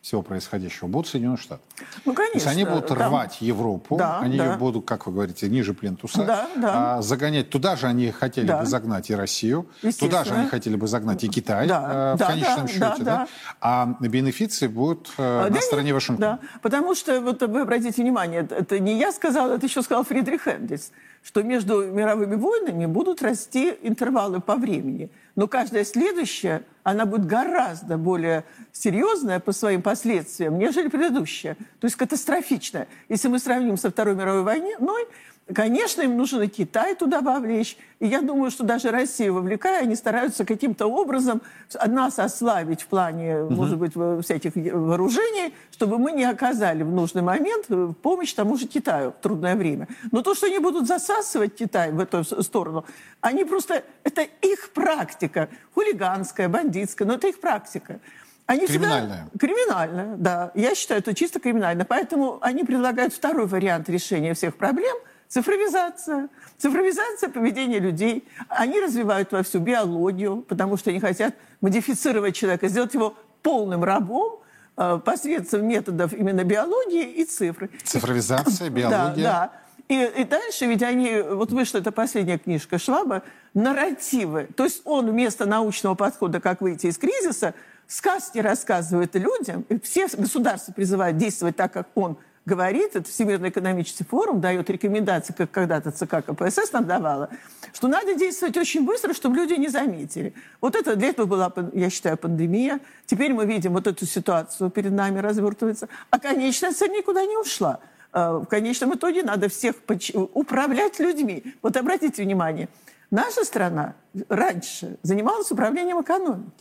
всего 0.05 0.21
происходящего 0.21 0.87
будут 0.87 1.09
Соединенные 1.09 1.39
Штаты. 1.39 1.63
Ну, 2.05 2.13
конечно. 2.13 2.33
То 2.33 2.37
есть 2.39 2.47
они 2.47 2.65
будут 2.67 2.89
там... 2.89 2.99
рвать 2.99 3.41
Европу, 3.41 3.97
да, 3.97 4.19
они 4.21 4.37
да. 4.37 4.53
ее 4.53 4.59
будут, 4.59 4.85
как 4.85 5.07
вы 5.07 5.15
говорите, 5.15 5.49
ниже 5.49 5.73
плинтуса, 5.73 6.25
да, 6.25 6.47
да. 6.57 6.97
А, 6.99 7.03
загонять. 7.03 7.49
Туда 7.49 7.75
же 7.75 7.87
они 7.87 8.11
хотели 8.11 8.47
да. 8.47 8.61
бы 8.61 8.67
загнать 8.67 9.09
и 9.09 9.15
Россию, 9.15 9.67
туда 9.99 10.25
же 10.25 10.35
они 10.35 10.49
хотели 10.49 10.77
бы 10.77 10.89
загнать 10.89 11.25
и 11.25 11.29
Китай 11.29 11.67
да, 11.67 12.13
э, 12.13 12.17
в 12.17 12.19
да, 12.19 12.27
конечном 12.27 12.67
да, 12.67 12.69
счете. 12.69 12.81
Да, 12.81 12.97
да? 12.97 13.05
да. 13.05 13.29
А 13.63 13.97
бенефиции 14.01 14.67
будут 14.67 15.11
э, 15.17 15.47
да, 15.49 15.55
на 15.55 15.61
стороне 15.63 15.87
нет, 15.87 15.95
Вашингтона. 15.95 16.39
Да, 16.43 16.49
потому 16.61 16.95
что, 16.95 17.23
вот 17.23 17.43
вы 17.43 17.63
обратите 17.63 18.03
внимание, 18.03 18.43
это, 18.43 18.57
это 18.57 18.81
не 18.81 18.99
я 18.99 19.11
сказал, 19.11 19.53
это 19.53 19.65
еще 19.65 19.81
сказал 19.81 20.05
Фридрих 20.05 20.47
Энгельс, 20.47 20.93
что 21.25 21.43
между 21.43 21.87
мировыми 21.87 22.35
войнами 22.35 22.85
будут 22.85 23.23
расти 23.23 23.75
интервалы 23.83 24.41
по 24.41 24.57
времени. 24.57 25.11
Но 25.37 25.49
каждая 25.49 25.85
следующая, 25.85 26.65
она 26.83 27.07
будет 27.07 27.27
гораздо 27.27 27.97
более 27.97 28.45
серьезная 28.73 29.41
по 29.41 29.53
своим 29.53 29.81
последствиям, 29.81 30.59
нежели 30.59 30.89
предыдущая. 30.89 31.55
То 31.81 31.87
есть 31.87 31.97
катастрофичная. 31.97 32.89
Если 33.09 33.29
мы 33.29 33.39
сравним 33.39 33.79
со 33.79 33.91
Второй 33.91 34.15
мировой 34.15 34.43
войной, 34.43 35.09
Конечно, 35.53 36.01
им 36.01 36.17
нужно 36.17 36.43
и 36.43 36.49
Китай 36.49 36.95
туда 36.95 37.21
вовлечь. 37.21 37.77
И 38.01 38.07
я 38.07 38.23
думаю, 38.23 38.51
что 38.51 38.65
даже 38.65 38.91
Россию 38.91 39.35
вовлекая, 39.35 39.83
они 39.83 39.95
стараются 39.95 40.47
каким-то 40.47 40.87
образом 40.87 41.43
нас 41.87 42.19
ослабить 42.19 42.81
в 42.81 42.87
плане, 42.87 43.43
угу. 43.43 43.55
может 43.55 43.79
быть, 43.79 43.93
всяких 44.25 44.53
вооружений, 44.55 45.53
чтобы 45.71 45.99
мы 45.99 46.13
не 46.13 46.25
оказали 46.25 46.83
в 46.83 46.91
нужный 46.91 47.21
момент 47.21 47.67
помощь 48.01 48.33
тому 48.33 48.57
же 48.57 48.67
Китаю 48.67 49.11
в 49.13 49.23
трудное 49.23 49.55
время. 49.55 49.87
Но 50.13 50.23
то, 50.23 50.35
что 50.35 50.47
они 50.47 50.61
будут 50.61 50.87
засасывать 50.87 51.55
Китай 51.55 51.93
в 51.93 52.01
эту 52.01 52.25
сторону, 52.43 52.87
они 53.21 53.45
просто... 53.45 53.85
Это 54.03 54.23
их 54.23 54.71
практика. 54.71 55.51
Хулиганская, 55.75 56.49
бандитская, 56.49 57.07
но 57.07 57.15
это 57.15 57.29
их 57.29 57.39
практика. 57.39 58.01
Они 58.47 58.67
криминальная. 58.67 59.29
Всегда... 59.29 59.47
Криминальная, 59.47 60.17
да. 60.17 60.53
Я 60.55 60.75
считаю, 60.75 61.01
это 61.01 61.15
чисто 61.15 61.39
криминально. 61.39 61.85
Поэтому 61.85 62.39
они 62.41 62.65
предлагают 62.65 63.13
второй 63.13 63.47
вариант 63.47 63.91
решения 63.91 64.33
всех 64.33 64.57
проблем– 64.57 64.97
Цифровизация. 65.35 66.29
Цифровизация 66.59 67.29
поведения 67.29 67.81
людей. 67.81 68.25
Они 68.49 68.81
развивают 68.81 69.33
во 69.33 69.43
всю 69.43 69.59
биологию, 69.59 70.43
потому 70.43 70.77
что 70.77 70.91
они 70.91 71.01
хотят 71.01 71.35
модифицировать 71.61 72.37
человека, 72.37 72.69
сделать 72.69 72.95
его 72.95 73.17
полным 73.43 73.83
рабом 73.83 74.39
э, 74.77 75.01
посредством 75.05 75.67
методов 75.67 76.13
именно 76.13 76.45
биологии 76.45 77.15
и 77.15 77.25
цифры. 77.25 77.69
Цифровизация, 77.83 78.71
биология. 78.71 79.25
Да, 79.25 79.51
да. 79.51 79.53
И, 79.89 80.23
и 80.23 80.25
дальше 80.25 80.67
ведь 80.67 80.85
они, 80.85 81.21
вот 81.21 81.51
вышла 81.51 81.79
эта 81.79 81.91
последняя 81.91 82.39
книжка 82.39 82.79
Шваба, 82.79 83.25
нарративы. 83.55 84.49
То 84.57 84.63
есть 84.63 84.83
он 84.85 85.11
вместо 85.11 85.47
научного 85.47 85.97
подхода, 85.97 86.41
как 86.41 86.61
выйти 86.61 86.87
из 86.87 86.97
кризиса, 86.97 87.55
сказки 87.89 88.39
рассказывает 88.39 89.17
людям, 89.17 89.67
и 89.69 89.81
все 89.81 90.07
государства 90.07 90.73
призывают 90.73 91.17
действовать 91.17 91.57
так, 91.57 91.73
как 91.73 91.89
он 91.97 92.19
говорит, 92.47 92.95
это 92.95 93.09
Всемирный 93.09 93.49
экономический 93.49 94.05
форум 94.05 94.41
дает 94.41 94.69
рекомендации, 94.69 95.33
как 95.33 95.51
когда-то 95.51 95.91
ЦК 95.91 96.25
КПСС 96.25 96.73
нам 96.73 96.87
давала, 96.87 97.31
что 97.73 97.89
надо 97.89 98.15
действовать 98.15 98.57
очень 98.57 98.85
быстро, 98.85 99.15
чтобы 99.15 99.37
люди 99.37 99.55
не 99.55 99.69
заметили. 99.69 100.35
Вот 100.61 100.75
это 100.75 100.97
для 100.97 101.09
этого 101.09 101.27
была, 101.27 101.53
я 101.73 101.91
считаю, 101.91 102.17
пандемия. 102.17 102.81
Теперь 103.07 103.33
мы 103.33 103.47
видим 103.47 103.73
вот 103.73 103.87
эту 103.87 104.07
ситуацию 104.07 104.71
перед 104.71 104.93
нами 104.93 105.21
развертывается. 105.21 105.89
А 106.11 106.19
конечная 106.19 106.73
цель 106.73 106.93
никуда 106.93 107.25
не 107.25 107.37
ушла. 107.37 107.81
А, 108.13 108.39
в 108.39 108.47
конечном 108.47 108.95
итоге 108.95 109.23
надо 109.23 109.49
всех 109.49 109.77
управлять 110.15 111.01
людьми. 111.01 111.55
Вот 111.63 111.77
обратите 111.77 112.23
внимание, 112.23 112.69
наша 113.11 113.45
страна 113.45 113.95
раньше 114.29 114.99
занималась 115.03 115.51
управлением 115.51 116.01
экономики, 116.03 116.53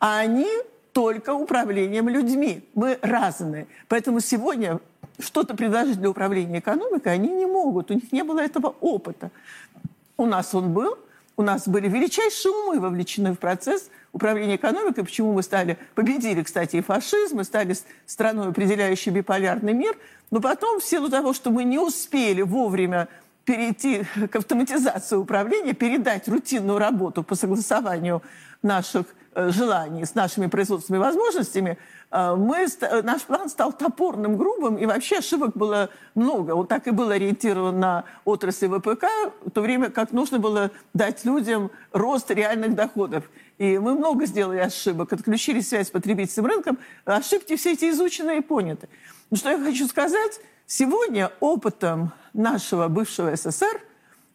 а 0.00 0.18
они 0.18 0.48
только 0.92 1.34
управлением 1.34 2.08
людьми. 2.08 2.68
Мы 2.74 2.98
разные. 3.00 3.68
Поэтому 3.88 4.20
сегодня 4.20 4.80
что-то 5.20 5.54
предложить 5.54 5.98
для 5.98 6.10
управления 6.10 6.58
экономикой 6.58 7.12
они 7.14 7.28
не 7.28 7.46
могут. 7.46 7.90
У 7.90 7.94
них 7.94 8.12
не 8.12 8.22
было 8.22 8.40
этого 8.40 8.74
опыта. 8.80 9.30
У 10.16 10.26
нас 10.26 10.54
он 10.54 10.72
был. 10.72 10.98
У 11.36 11.42
нас 11.42 11.66
были 11.66 11.88
величайшие 11.88 12.52
умы 12.52 12.80
вовлечены 12.80 13.32
в 13.32 13.38
процесс 13.38 13.88
управления 14.12 14.56
экономикой. 14.56 15.04
Почему 15.04 15.32
мы 15.32 15.42
стали, 15.42 15.78
победили, 15.94 16.42
кстати, 16.42 16.76
и 16.76 16.80
фашизм, 16.82 17.38
мы 17.38 17.44
стали 17.44 17.74
страной, 18.04 18.48
определяющей 18.48 19.10
биполярный 19.10 19.72
мир. 19.72 19.96
Но 20.30 20.40
потом, 20.40 20.80
в 20.80 20.84
силу 20.84 21.08
того, 21.08 21.32
что 21.32 21.50
мы 21.50 21.64
не 21.64 21.78
успели 21.78 22.42
вовремя 22.42 23.08
перейти 23.44 24.04
к 24.30 24.36
автоматизации 24.36 25.16
управления, 25.16 25.72
передать 25.72 26.28
рутинную 26.28 26.78
работу 26.78 27.22
по 27.22 27.34
согласованию 27.34 28.22
наших 28.62 29.06
э, 29.34 29.50
желаний 29.50 30.04
с 30.04 30.14
нашими 30.14 30.46
производственными 30.46 31.02
возможностями, 31.02 31.78
мы, 32.12 32.66
наш 33.02 33.22
план 33.22 33.48
стал 33.48 33.72
топорным, 33.72 34.36
грубым, 34.36 34.76
и 34.76 34.86
вообще 34.86 35.18
ошибок 35.18 35.56
было 35.56 35.90
много. 36.14 36.52
Он 36.52 36.66
так 36.66 36.88
и 36.88 36.90
был 36.90 37.10
ориентирован 37.10 37.78
на 37.78 38.04
отрасли 38.24 38.66
ВПК, 38.66 39.06
в 39.44 39.50
то 39.50 39.60
время 39.60 39.90
как 39.90 40.10
нужно 40.12 40.40
было 40.40 40.72
дать 40.92 41.24
людям 41.24 41.70
рост 41.92 42.30
реальных 42.30 42.74
доходов. 42.74 43.30
И 43.58 43.78
мы 43.78 43.94
много 43.94 44.26
сделали 44.26 44.58
ошибок, 44.58 45.12
отключили 45.12 45.60
связь 45.60 45.88
с 45.88 45.90
потребительским 45.90 46.46
рынком. 46.46 46.78
Ошибки 47.04 47.56
все 47.56 47.74
эти 47.74 47.90
изучены 47.90 48.38
и 48.38 48.40
поняты. 48.40 48.88
Но 49.30 49.36
что 49.36 49.50
я 49.50 49.58
хочу 49.58 49.86
сказать, 49.86 50.40
сегодня 50.66 51.30
опытом 51.40 52.12
нашего 52.32 52.88
бывшего 52.88 53.36
СССР 53.36 53.80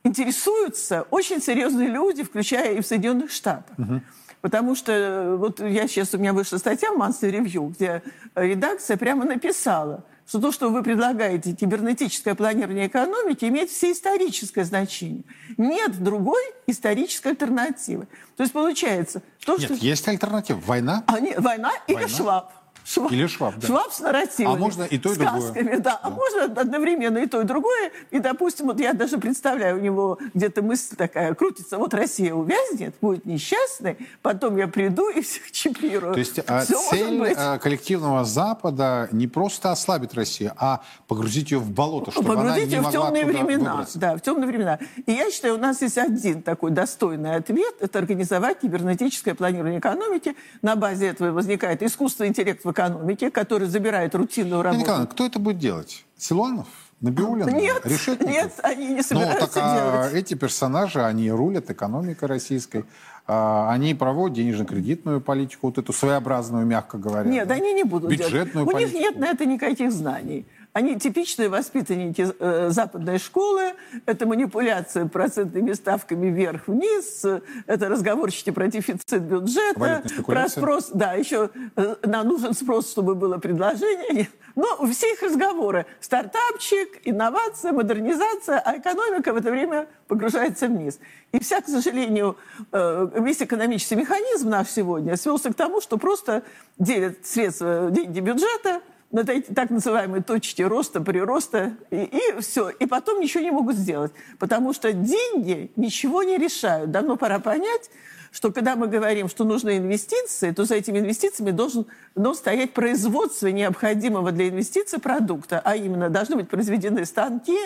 интересуются 0.03 1.07
очень 1.09 1.41
серьезные 1.41 1.89
люди, 1.89 2.23
включая 2.23 2.75
и 2.75 2.81
в 2.81 2.85
Соединенных 2.85 3.31
Штатах. 3.31 3.77
Угу. 3.77 4.01
Потому 4.45 4.75
что 4.75 5.37
вот 5.39 5.59
я 5.59 5.87
сейчас, 5.87 6.13
у 6.13 6.19
меня 6.19 6.31
вышла 6.31 6.59
статья 6.59 6.91
в 6.91 7.01
Monthly 7.01 7.31
Review, 7.31 7.73
где 7.73 8.03
редакция 8.35 8.95
прямо 8.95 9.25
написала, 9.25 10.05
что 10.27 10.39
то, 10.39 10.51
что 10.51 10.69
вы 10.69 10.83
предлагаете, 10.83 11.53
кибернетическое 11.53 12.35
планирование 12.35 12.85
экономики, 12.85 13.45
имеет 13.45 13.71
всеисторическое 13.71 14.63
значение. 14.63 15.23
Нет 15.57 15.97
другой 15.97 16.43
исторической 16.67 17.29
альтернативы. 17.29 18.07
То 18.37 18.43
есть 18.43 18.53
получается... 18.53 19.23
То, 19.43 19.53
Нет, 19.53 19.63
что... 19.63 19.73
есть 19.73 20.07
альтернатива. 20.07 20.61
Война? 20.63 21.03
А, 21.07 21.19
нет, 21.19 21.39
война, 21.39 21.71
война? 21.87 22.03
или 22.03 22.07
Шваб. 22.07 22.51
Шваб. 22.85 23.11
Или 23.11 23.25
Шваб, 23.25 23.55
да. 23.57 23.67
Шваб 23.67 23.91
с 23.91 23.99
нарративами. 23.99 24.55
А 24.55 24.59
можно 24.59 24.83
и 24.83 24.99
то, 24.99 25.11
и 25.11 25.15
сказками, 25.15 25.63
другое. 25.63 25.79
Да. 25.79 25.99
А 26.03 26.09
можно 26.11 26.43
одновременно 26.43 27.17
и 27.17 27.25
то, 27.25 27.41
и 27.41 27.43
другое. 27.43 27.91
И, 28.11 28.19
допустим, 28.19 28.67
вот 28.67 28.79
я 28.79 28.93
даже 28.93 29.17
представляю, 29.17 29.77
у 29.77 29.79
него 29.79 30.19
где-то 30.35 30.61
мысль 30.61 30.95
такая 30.95 31.33
крутится. 31.33 31.79
Вот 31.79 31.95
Россия 31.95 32.33
увязнет, 32.33 32.93
будет 33.01 33.25
несчастной, 33.25 33.97
потом 34.21 34.57
я 34.57 34.67
приду 34.67 35.09
и 35.09 35.21
всех 35.23 35.51
чипирую. 35.51 36.13
То 36.13 36.19
есть 36.19 36.39
а, 36.45 36.63
цель 36.63 37.33
а, 37.35 37.57
коллективного 37.57 38.23
Запада 38.23 39.09
не 39.11 39.27
просто 39.27 39.71
ослабить 39.71 40.13
Россию, 40.13 40.53
а 40.57 40.83
погрузить 41.07 41.49
ее 41.49 41.57
в 41.57 41.71
болото, 41.71 42.11
чтобы 42.11 42.35
Погрузить 42.35 42.49
она 42.49 42.65
не 42.65 42.71
ее 42.71 42.81
в 42.81 42.91
темные 42.91 43.25
времена. 43.25 43.71
выбраться. 43.71 43.97
Да, 43.97 44.15
в 44.15 44.21
темные 44.21 44.47
времена. 44.47 44.77
И 45.07 45.11
я 45.11 45.31
считаю, 45.31 45.55
у 45.55 45.57
нас 45.57 45.81
есть 45.81 45.97
один 45.97 46.43
такой 46.43 46.69
достойный 46.69 47.35
ответ. 47.35 47.73
Это 47.79 47.97
организовать 47.97 48.59
кибернетическое 48.59 49.33
планирование 49.33 49.79
экономики. 49.79 50.35
На 50.61 50.75
базе 50.75 51.07
этого 51.07 51.31
возникает 51.31 51.81
искусственный 51.81 52.29
интеллект 52.29 52.63
в 52.63 52.74
экономике, 52.75 53.31
который 53.31 53.67
забирает 53.67 54.13
рутинную 54.15 54.61
работу. 54.61 54.81
Николай, 54.83 55.07
кто 55.07 55.25
это 55.25 55.39
будет 55.39 55.57
делать? 55.57 56.05
Силуанов? 56.17 56.67
Набиулин? 57.01 57.47
Нет, 57.47 57.81
Решетников? 57.85 58.33
нет, 58.33 58.51
они 58.63 58.87
не 58.87 58.95
Ну, 58.97 59.03
собираются 59.03 59.47
так 59.47 59.63
а 59.63 59.75
делать. 60.09 60.13
эти 60.13 60.33
персонажи, 60.33 61.03
они 61.03 61.29
рулят 61.29 61.69
экономикой 61.69 62.25
российской, 62.25 62.85
а, 63.27 63.69
они 63.71 63.93
проводят 63.93 64.37
денежно-кредитную 64.37 65.19
политику, 65.19 65.67
вот 65.67 65.77
эту 65.77 65.91
своеобразную, 65.93 66.65
мягко 66.65 66.97
говоря. 66.97 67.29
Нет, 67.29 67.47
да? 67.47 67.55
они 67.55 67.73
не 67.73 67.83
будут 67.83 68.11
Бюджетную 68.11 68.65
делать. 68.65 68.67
У 68.67 68.71
политику. 68.71 68.97
них 68.97 69.01
нет 69.01 69.17
на 69.19 69.25
это 69.27 69.45
никаких 69.45 69.91
знаний. 69.91 70.45
Они 70.75 70.99
типичные 70.99 71.47
воспитанники 71.47 72.27
э, 72.37 72.69
западной 72.69 73.17
школы. 73.17 73.75
Это 74.05 74.25
манипуляция 74.25 75.05
процентными 75.05 75.71
ставками 75.71 76.27
вверх-вниз. 76.27 77.25
Это 77.65 77.87
разговорчики 77.87 78.49
про 78.49 78.67
дефицит 78.67 79.21
бюджета. 79.21 80.03
Про 80.27 80.49
спрос. 80.49 80.89
Да, 80.93 81.13
еще 81.13 81.49
э, 81.77 81.95
нам 82.03 82.27
нужен 82.27 82.53
спрос, 82.53 82.91
чтобы 82.91 83.15
было 83.15 83.37
предложение. 83.37 84.27
Но 84.55 84.85
все 84.87 85.13
их 85.13 85.21
разговоры. 85.21 85.85
Стартапчик, 86.01 86.89
инновация, 87.05 87.71
модернизация, 87.71 88.59
а 88.59 88.77
экономика 88.77 89.31
в 89.31 89.37
это 89.37 89.51
время 89.51 89.87
погружается 90.09 90.67
вниз. 90.67 90.99
И 91.31 91.39
вся, 91.39 91.61
к 91.61 91.69
сожалению, 91.69 92.35
э, 92.73 93.07
весь 93.21 93.41
экономический 93.41 93.95
механизм 93.95 94.49
наш 94.49 94.67
сегодня 94.67 95.15
свелся 95.15 95.53
к 95.53 95.55
тому, 95.55 95.79
что 95.79 95.97
просто 95.97 96.43
делят 96.77 97.25
средства, 97.25 97.87
деньги 97.91 98.19
бюджета, 98.19 98.81
на 99.11 99.23
так 99.23 99.69
называемые 99.69 100.23
точки 100.23 100.61
роста, 100.61 100.99
прироста, 101.01 101.73
и, 101.89 102.03
и 102.03 102.41
все. 102.41 102.69
И 102.69 102.85
потом 102.85 103.21
ничего 103.21 103.43
не 103.43 103.51
могут 103.51 103.75
сделать. 103.75 104.11
Потому 104.39 104.73
что 104.73 104.91
деньги 104.91 105.71
ничего 105.75 106.23
не 106.23 106.37
решают. 106.37 106.91
Давно 106.91 107.15
пора 107.15 107.39
понять, 107.39 107.89
что 108.31 108.51
когда 108.51 108.75
мы 108.75 108.87
говорим, 108.87 109.29
что 109.29 109.45
нужны 109.45 109.77
инвестиции, 109.77 110.51
то 110.51 110.65
за 110.65 110.75
этими 110.75 110.99
инвестициями 110.99 111.51
должен, 111.51 111.85
должен 112.15 112.39
стоять 112.39 112.73
производство 112.73 113.47
необходимого 113.47 114.31
для 114.31 114.49
инвестиций 114.49 114.99
продукта. 114.99 115.61
А 115.63 115.75
именно, 115.75 116.09
должны 116.09 116.35
быть 116.35 116.49
произведены 116.49 117.05
станки, 117.05 117.57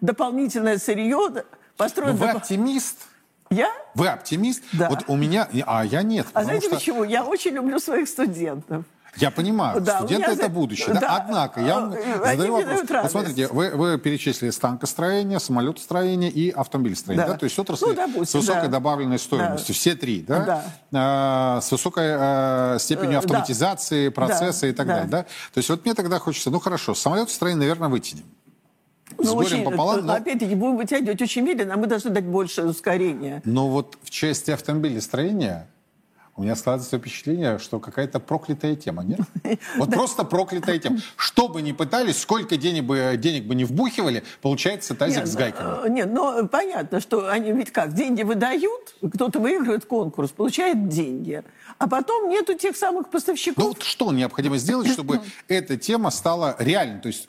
дополнительное 0.00 0.78
сырье, 0.78 1.44
построено... 1.76 2.14
Вы 2.14 2.30
оптимист? 2.30 3.06
Я? 3.50 3.70
Вы 3.94 4.08
оптимист? 4.08 4.64
Да. 4.72 4.88
Вот 4.90 5.04
у 5.06 5.16
меня... 5.16 5.48
А 5.66 5.84
я 5.84 6.02
нет. 6.02 6.26
А 6.32 6.44
знаете 6.44 6.66
что... 6.66 6.76
почему? 6.76 7.04
Я 7.04 7.24
очень 7.24 7.52
люблю 7.52 7.78
своих 7.78 8.08
студентов. 8.08 8.84
Я 9.20 9.30
понимаю, 9.30 9.80
да, 9.80 9.98
студенты 9.98 10.32
это 10.32 10.48
будущее. 10.48 10.94
Да. 10.94 11.00
Да. 11.00 11.16
Однако, 11.16 11.60
я 11.60 11.80
вам 11.80 11.94
задаю 12.24 12.52
вопрос. 12.52 12.80
Вот 12.88 13.10
смотрите, 13.10 13.48
вы, 13.48 13.70
вы 13.70 13.98
перечислили 13.98 14.50
станкостроение, 14.50 15.40
самолетостроение 15.40 16.30
и 16.30 16.50
автомобилестроение. 16.50 17.26
Да. 17.26 17.32
Да? 17.32 17.38
То 17.38 17.44
есть 17.44 17.58
отрасли 17.58 17.86
ну, 17.86 17.94
допустим, 17.94 18.26
с 18.26 18.34
высокой 18.34 18.68
да. 18.68 18.68
добавленной 18.68 19.18
стоимостью. 19.18 19.74
Да. 19.74 19.78
Все 19.78 19.94
три, 19.94 20.22
да? 20.22 20.44
Да. 20.44 20.64
А, 20.92 21.60
с 21.60 21.70
высокой 21.70 22.04
а, 22.08 22.76
степенью 22.78 23.18
автоматизации 23.18 24.08
да. 24.08 24.14
процесса 24.14 24.62
да. 24.62 24.68
и 24.68 24.72
так 24.72 24.86
да. 24.86 24.94
далее. 24.94 25.10
Да? 25.10 25.22
То 25.22 25.58
есть 25.58 25.68
вот 25.68 25.84
мне 25.84 25.94
тогда 25.94 26.18
хочется, 26.18 26.50
ну 26.50 26.60
хорошо, 26.60 26.94
самолетостроение, 26.94 27.60
наверное, 27.60 27.88
вытянем. 27.88 28.24
Ну, 29.16 29.34
очень, 29.34 29.64
пополам, 29.64 30.04
но... 30.04 30.14
Опять-таки, 30.14 30.54
будем 30.54 30.76
вытягивать 30.76 31.20
очень 31.22 31.42
медленно, 31.42 31.74
а 31.74 31.76
мы 31.76 31.86
должны 31.86 32.10
дать 32.10 32.24
больше 32.24 32.62
ускорения. 32.62 33.42
Но 33.44 33.68
вот 33.68 33.96
в 34.02 34.10
части 34.10 34.50
автомобилестроения 34.50 35.66
у 36.38 36.42
меня 36.42 36.54
складывается 36.54 36.98
впечатление, 36.98 37.58
что 37.58 37.80
какая-то 37.80 38.20
проклятая 38.20 38.76
тема, 38.76 39.02
нет? 39.02 39.20
Вот 39.76 39.90
просто 39.90 40.22
проклятая 40.22 40.78
тема. 40.78 40.98
Что 41.16 41.48
бы 41.48 41.62
ни 41.62 41.72
пытались, 41.72 42.18
сколько 42.18 42.56
денег 42.56 42.84
бы, 42.84 43.16
денег 43.18 43.44
бы 43.44 43.56
не 43.56 43.64
вбухивали, 43.64 44.22
получается 44.40 44.94
тазик 44.94 45.26
с 45.26 45.34
гайками. 45.34 45.86
Э, 45.86 45.90
нет, 45.90 46.12
но 46.12 46.46
понятно, 46.46 47.00
что 47.00 47.28
они 47.28 47.50
ведь 47.50 47.72
как, 47.72 47.92
деньги 47.92 48.22
выдают, 48.22 48.94
кто-то 49.12 49.40
выигрывает 49.40 49.84
конкурс, 49.84 50.30
получает 50.30 50.88
деньги, 50.88 51.42
а 51.76 51.88
потом 51.88 52.28
нету 52.28 52.54
тех 52.54 52.76
самых 52.76 53.10
поставщиков. 53.10 53.58
Ну 53.58 53.68
вот 53.70 53.82
что 53.82 54.12
необходимо 54.12 54.58
сделать, 54.58 54.88
чтобы 54.92 55.20
эта 55.48 55.76
тема 55.76 56.10
стала 56.10 56.54
реальной? 56.60 57.00
То 57.00 57.08
есть 57.08 57.28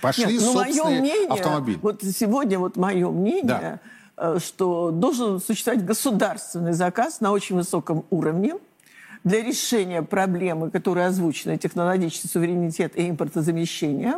пошли 0.00 0.38
ну, 0.38 0.52
собственные 0.54 1.26
автомобили. 1.28 1.78
Вот 1.82 2.02
сегодня 2.02 2.58
вот 2.58 2.76
мое 2.76 3.10
мнение... 3.10 3.80
Э, 4.16 4.38
что 4.40 4.90
должен 4.90 5.40
существовать 5.40 5.84
государственный 5.84 6.72
заказ 6.72 7.20
на 7.20 7.32
очень 7.32 7.56
высоком 7.56 8.06
уровне 8.10 8.54
для 9.24 9.42
решения 9.42 10.02
проблемы, 10.02 10.70
которая 10.70 11.08
озвучена, 11.08 11.58
технологический 11.58 12.28
суверенитет 12.28 12.96
и 12.96 13.10
импортозамещение. 13.10 14.14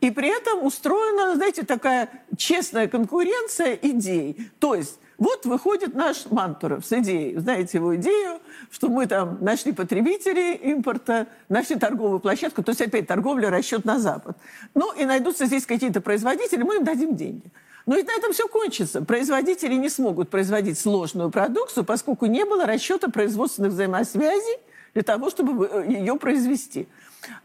И 0.00 0.10
при 0.10 0.28
этом 0.28 0.64
устроена, 0.64 1.36
знаете, 1.36 1.62
такая 1.62 2.10
честная 2.36 2.88
конкуренция 2.88 3.74
идей. 3.74 4.50
То 4.58 4.74
есть 4.74 4.98
вот 5.16 5.46
выходит 5.46 5.94
наш 5.94 6.26
Мантуров 6.30 6.84
с 6.84 6.92
идеей, 6.92 7.36
знаете 7.38 7.78
его 7.78 7.94
идею, 7.96 8.40
что 8.70 8.88
мы 8.88 9.06
там 9.06 9.38
нашли 9.40 9.72
потребителей 9.72 10.54
импорта, 10.54 11.28
нашли 11.48 11.76
торговую 11.76 12.18
площадку, 12.18 12.62
то 12.62 12.70
есть 12.70 12.80
опять 12.80 13.06
торговля, 13.06 13.50
расчет 13.50 13.84
на 13.84 13.98
Запад. 13.98 14.36
Ну 14.74 14.92
и 14.92 15.04
найдутся 15.04 15.46
здесь 15.46 15.66
какие-то 15.66 16.00
производители, 16.00 16.62
мы 16.62 16.76
им 16.76 16.84
дадим 16.84 17.14
деньги. 17.14 17.52
Но 17.86 17.96
ведь 17.96 18.06
на 18.06 18.12
этом 18.12 18.32
все 18.32 18.46
кончится. 18.46 19.02
Производители 19.02 19.74
не 19.74 19.88
смогут 19.88 20.30
производить 20.30 20.78
сложную 20.78 21.30
продукцию, 21.30 21.84
поскольку 21.84 22.26
не 22.26 22.44
было 22.44 22.66
расчета 22.66 23.08
производственных 23.08 23.72
взаимосвязей 23.72 24.58
для 24.94 25.02
того, 25.02 25.30
чтобы 25.30 25.66
э, 25.66 25.86
ее 25.88 26.16
произвести. 26.16 26.88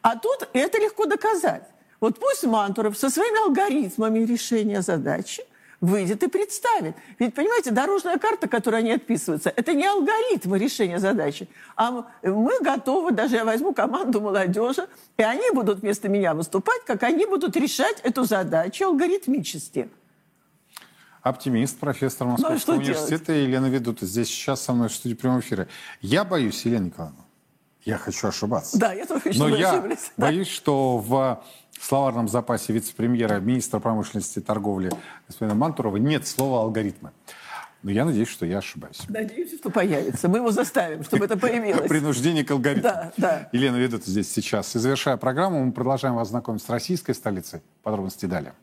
А 0.01 0.17
тут 0.17 0.47
это 0.53 0.79
легко 0.79 1.05
доказать. 1.05 1.63
Вот 1.99 2.19
пусть 2.19 2.43
Мантуров 2.43 2.97
со 2.97 3.09
своими 3.09 3.45
алгоритмами 3.45 4.19
решения 4.19 4.81
задачи 4.81 5.43
выйдет 5.81 6.23
и 6.23 6.27
представит. 6.27 6.95
Ведь, 7.19 7.33
понимаете, 7.33 7.71
дорожная 7.71 8.17
карта, 8.17 8.47
которой 8.47 8.77
они 8.77 8.91
отписываются, 8.91 9.51
это 9.55 9.73
не 9.73 9.85
алгоритмы 9.85 10.57
решения 10.57 10.99
задачи, 10.99 11.47
а 11.75 12.05
мы 12.23 12.59
готовы, 12.61 13.11
даже 13.11 13.35
я 13.35 13.45
возьму 13.45 13.73
команду 13.73 14.21
молодежи, 14.21 14.87
и 15.17 15.23
они 15.23 15.49
будут 15.51 15.79
вместо 15.79 16.09
меня 16.09 16.33
выступать, 16.33 16.81
как 16.85 17.03
они 17.03 17.25
будут 17.25 17.55
решать 17.55 17.99
эту 18.03 18.23
задачу 18.23 18.85
алгоритмически. 18.85 19.89
Оптимист, 21.25 21.79
профессор 21.79 22.27
ну, 22.27 22.33
Московского 22.33 22.75
ну, 22.75 22.81
университета 22.81 23.33
делать? 23.33 23.47
Елена 23.47 23.65
Ведута. 23.65 24.05
Здесь 24.05 24.27
сейчас 24.27 24.61
со 24.61 24.73
мной 24.73 24.89
в 24.89 24.93
студии 24.93 25.15
прямого 25.15 25.39
эфира. 25.39 25.67
Я 25.99 26.23
боюсь, 26.23 26.63
Елена 26.65 26.85
Николаевна, 26.85 27.25
я 27.83 27.97
хочу 27.97 28.27
ошибаться. 28.27 28.77
Да, 28.77 28.93
я 28.93 29.07
тоже 29.07 29.21
хочу, 29.21 29.39
Но 29.39 29.47
я 29.47 29.71
ошиблись. 29.71 30.11
боюсь, 30.17 30.47
что 30.47 30.99
в 30.99 31.43
словарном 31.81 32.27
запасе 32.27 32.73
вице-премьера, 32.73 33.39
министра 33.39 33.79
промышленности 33.79 34.37
и 34.37 34.41
торговли 34.43 34.91
господина 35.27 35.55
Мантурова 35.55 35.97
нет 35.97 36.27
слова 36.27 36.61
«алгоритмы». 36.61 37.11
Но 37.81 37.89
я 37.89 38.05
надеюсь, 38.05 38.29
что 38.29 38.45
я 38.45 38.59
ошибаюсь. 38.59 39.01
Надеюсь, 39.09 39.57
что 39.57 39.71
появится. 39.71 40.29
Мы 40.29 40.37
его 40.37 40.51
заставим, 40.51 41.03
чтобы 41.03 41.25
это 41.25 41.37
появилось. 41.39 41.89
Принуждение 41.89 42.45
к 42.45 42.51
алгоритму. 42.51 42.83
Да, 42.83 43.11
да. 43.17 43.49
Елена 43.51 43.77
Ведута 43.77 44.11
здесь 44.11 44.31
сейчас. 44.31 44.75
И 44.75 44.79
завершая 44.79 45.17
программу, 45.17 45.65
мы 45.65 45.71
продолжаем 45.71 46.13
вас 46.13 46.29
знакомить 46.29 46.61
с 46.61 46.69
российской 46.69 47.13
столицей. 47.13 47.61
Подробности 47.81 48.27
далее. 48.27 48.53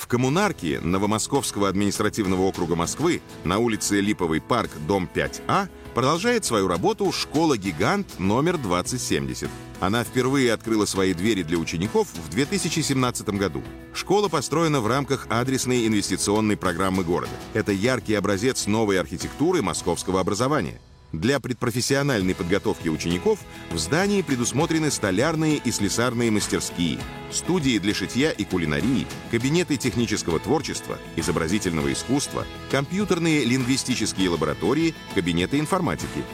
В 0.00 0.06
коммунарке 0.06 0.80
Новомосковского 0.80 1.68
административного 1.68 2.40
округа 2.40 2.74
Москвы 2.74 3.20
на 3.44 3.58
улице 3.58 4.00
Липовый 4.00 4.40
парк, 4.40 4.70
дом 4.88 5.06
5А, 5.14 5.68
продолжает 5.94 6.46
свою 6.46 6.68
работу 6.68 7.12
школа-гигант 7.12 8.18
номер 8.18 8.56
2070. 8.56 9.50
Она 9.78 10.02
впервые 10.02 10.54
открыла 10.54 10.86
свои 10.86 11.12
двери 11.12 11.42
для 11.42 11.58
учеников 11.58 12.08
в 12.14 12.30
2017 12.30 13.28
году. 13.28 13.62
Школа 13.92 14.30
построена 14.30 14.80
в 14.80 14.86
рамках 14.86 15.26
адресной 15.28 15.86
инвестиционной 15.86 16.56
программы 16.56 17.04
города. 17.04 17.32
Это 17.52 17.72
яркий 17.72 18.14
образец 18.14 18.66
новой 18.66 18.98
архитектуры 18.98 19.60
московского 19.60 20.18
образования– 20.18 20.80
для 21.12 21.40
предпрофессиональной 21.40 22.34
подготовки 22.34 22.88
учеников 22.88 23.40
в 23.70 23.78
здании 23.78 24.22
предусмотрены 24.22 24.90
столярные 24.90 25.56
и 25.56 25.70
слесарные 25.70 26.30
мастерские, 26.30 26.98
студии 27.30 27.78
для 27.78 27.94
шитья 27.94 28.30
и 28.30 28.44
кулинарии, 28.44 29.06
кабинеты 29.30 29.76
технического 29.76 30.38
творчества, 30.38 30.98
изобразительного 31.16 31.92
искусства, 31.92 32.46
компьютерные 32.70 33.44
лингвистические 33.44 34.30
лаборатории, 34.30 34.94
кабинеты 35.14 35.58
информатики. 35.58 36.24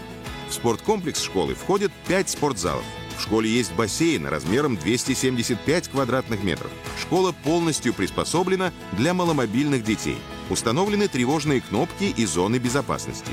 В 0.48 0.54
спорткомплекс 0.54 1.22
школы 1.22 1.54
входят 1.54 1.92
5 2.06 2.30
спортзалов. 2.30 2.84
В 3.18 3.22
школе 3.22 3.50
есть 3.50 3.74
бассейн 3.74 4.26
размером 4.26 4.76
275 4.76 5.88
квадратных 5.88 6.44
метров. 6.44 6.70
Школа 7.00 7.32
полностью 7.32 7.94
приспособлена 7.94 8.72
для 8.92 9.14
маломобильных 9.14 9.82
детей. 9.82 10.18
Установлены 10.50 11.08
тревожные 11.08 11.62
кнопки 11.62 12.04
и 12.04 12.26
зоны 12.26 12.58
безопасности. 12.58 13.32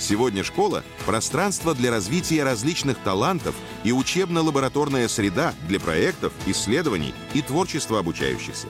Сегодня 0.00 0.42
школа– 0.42 0.82
пространство 1.06 1.74
для 1.74 1.90
развития 1.90 2.42
различных 2.42 2.98
талантов 2.98 3.54
и 3.84 3.92
учебно-лабораторная 3.92 5.06
среда 5.08 5.54
для 5.68 5.78
проектов, 5.78 6.32
исследований 6.46 7.14
и 7.34 7.42
творчества 7.42 7.98
обучающихся. 7.98 8.68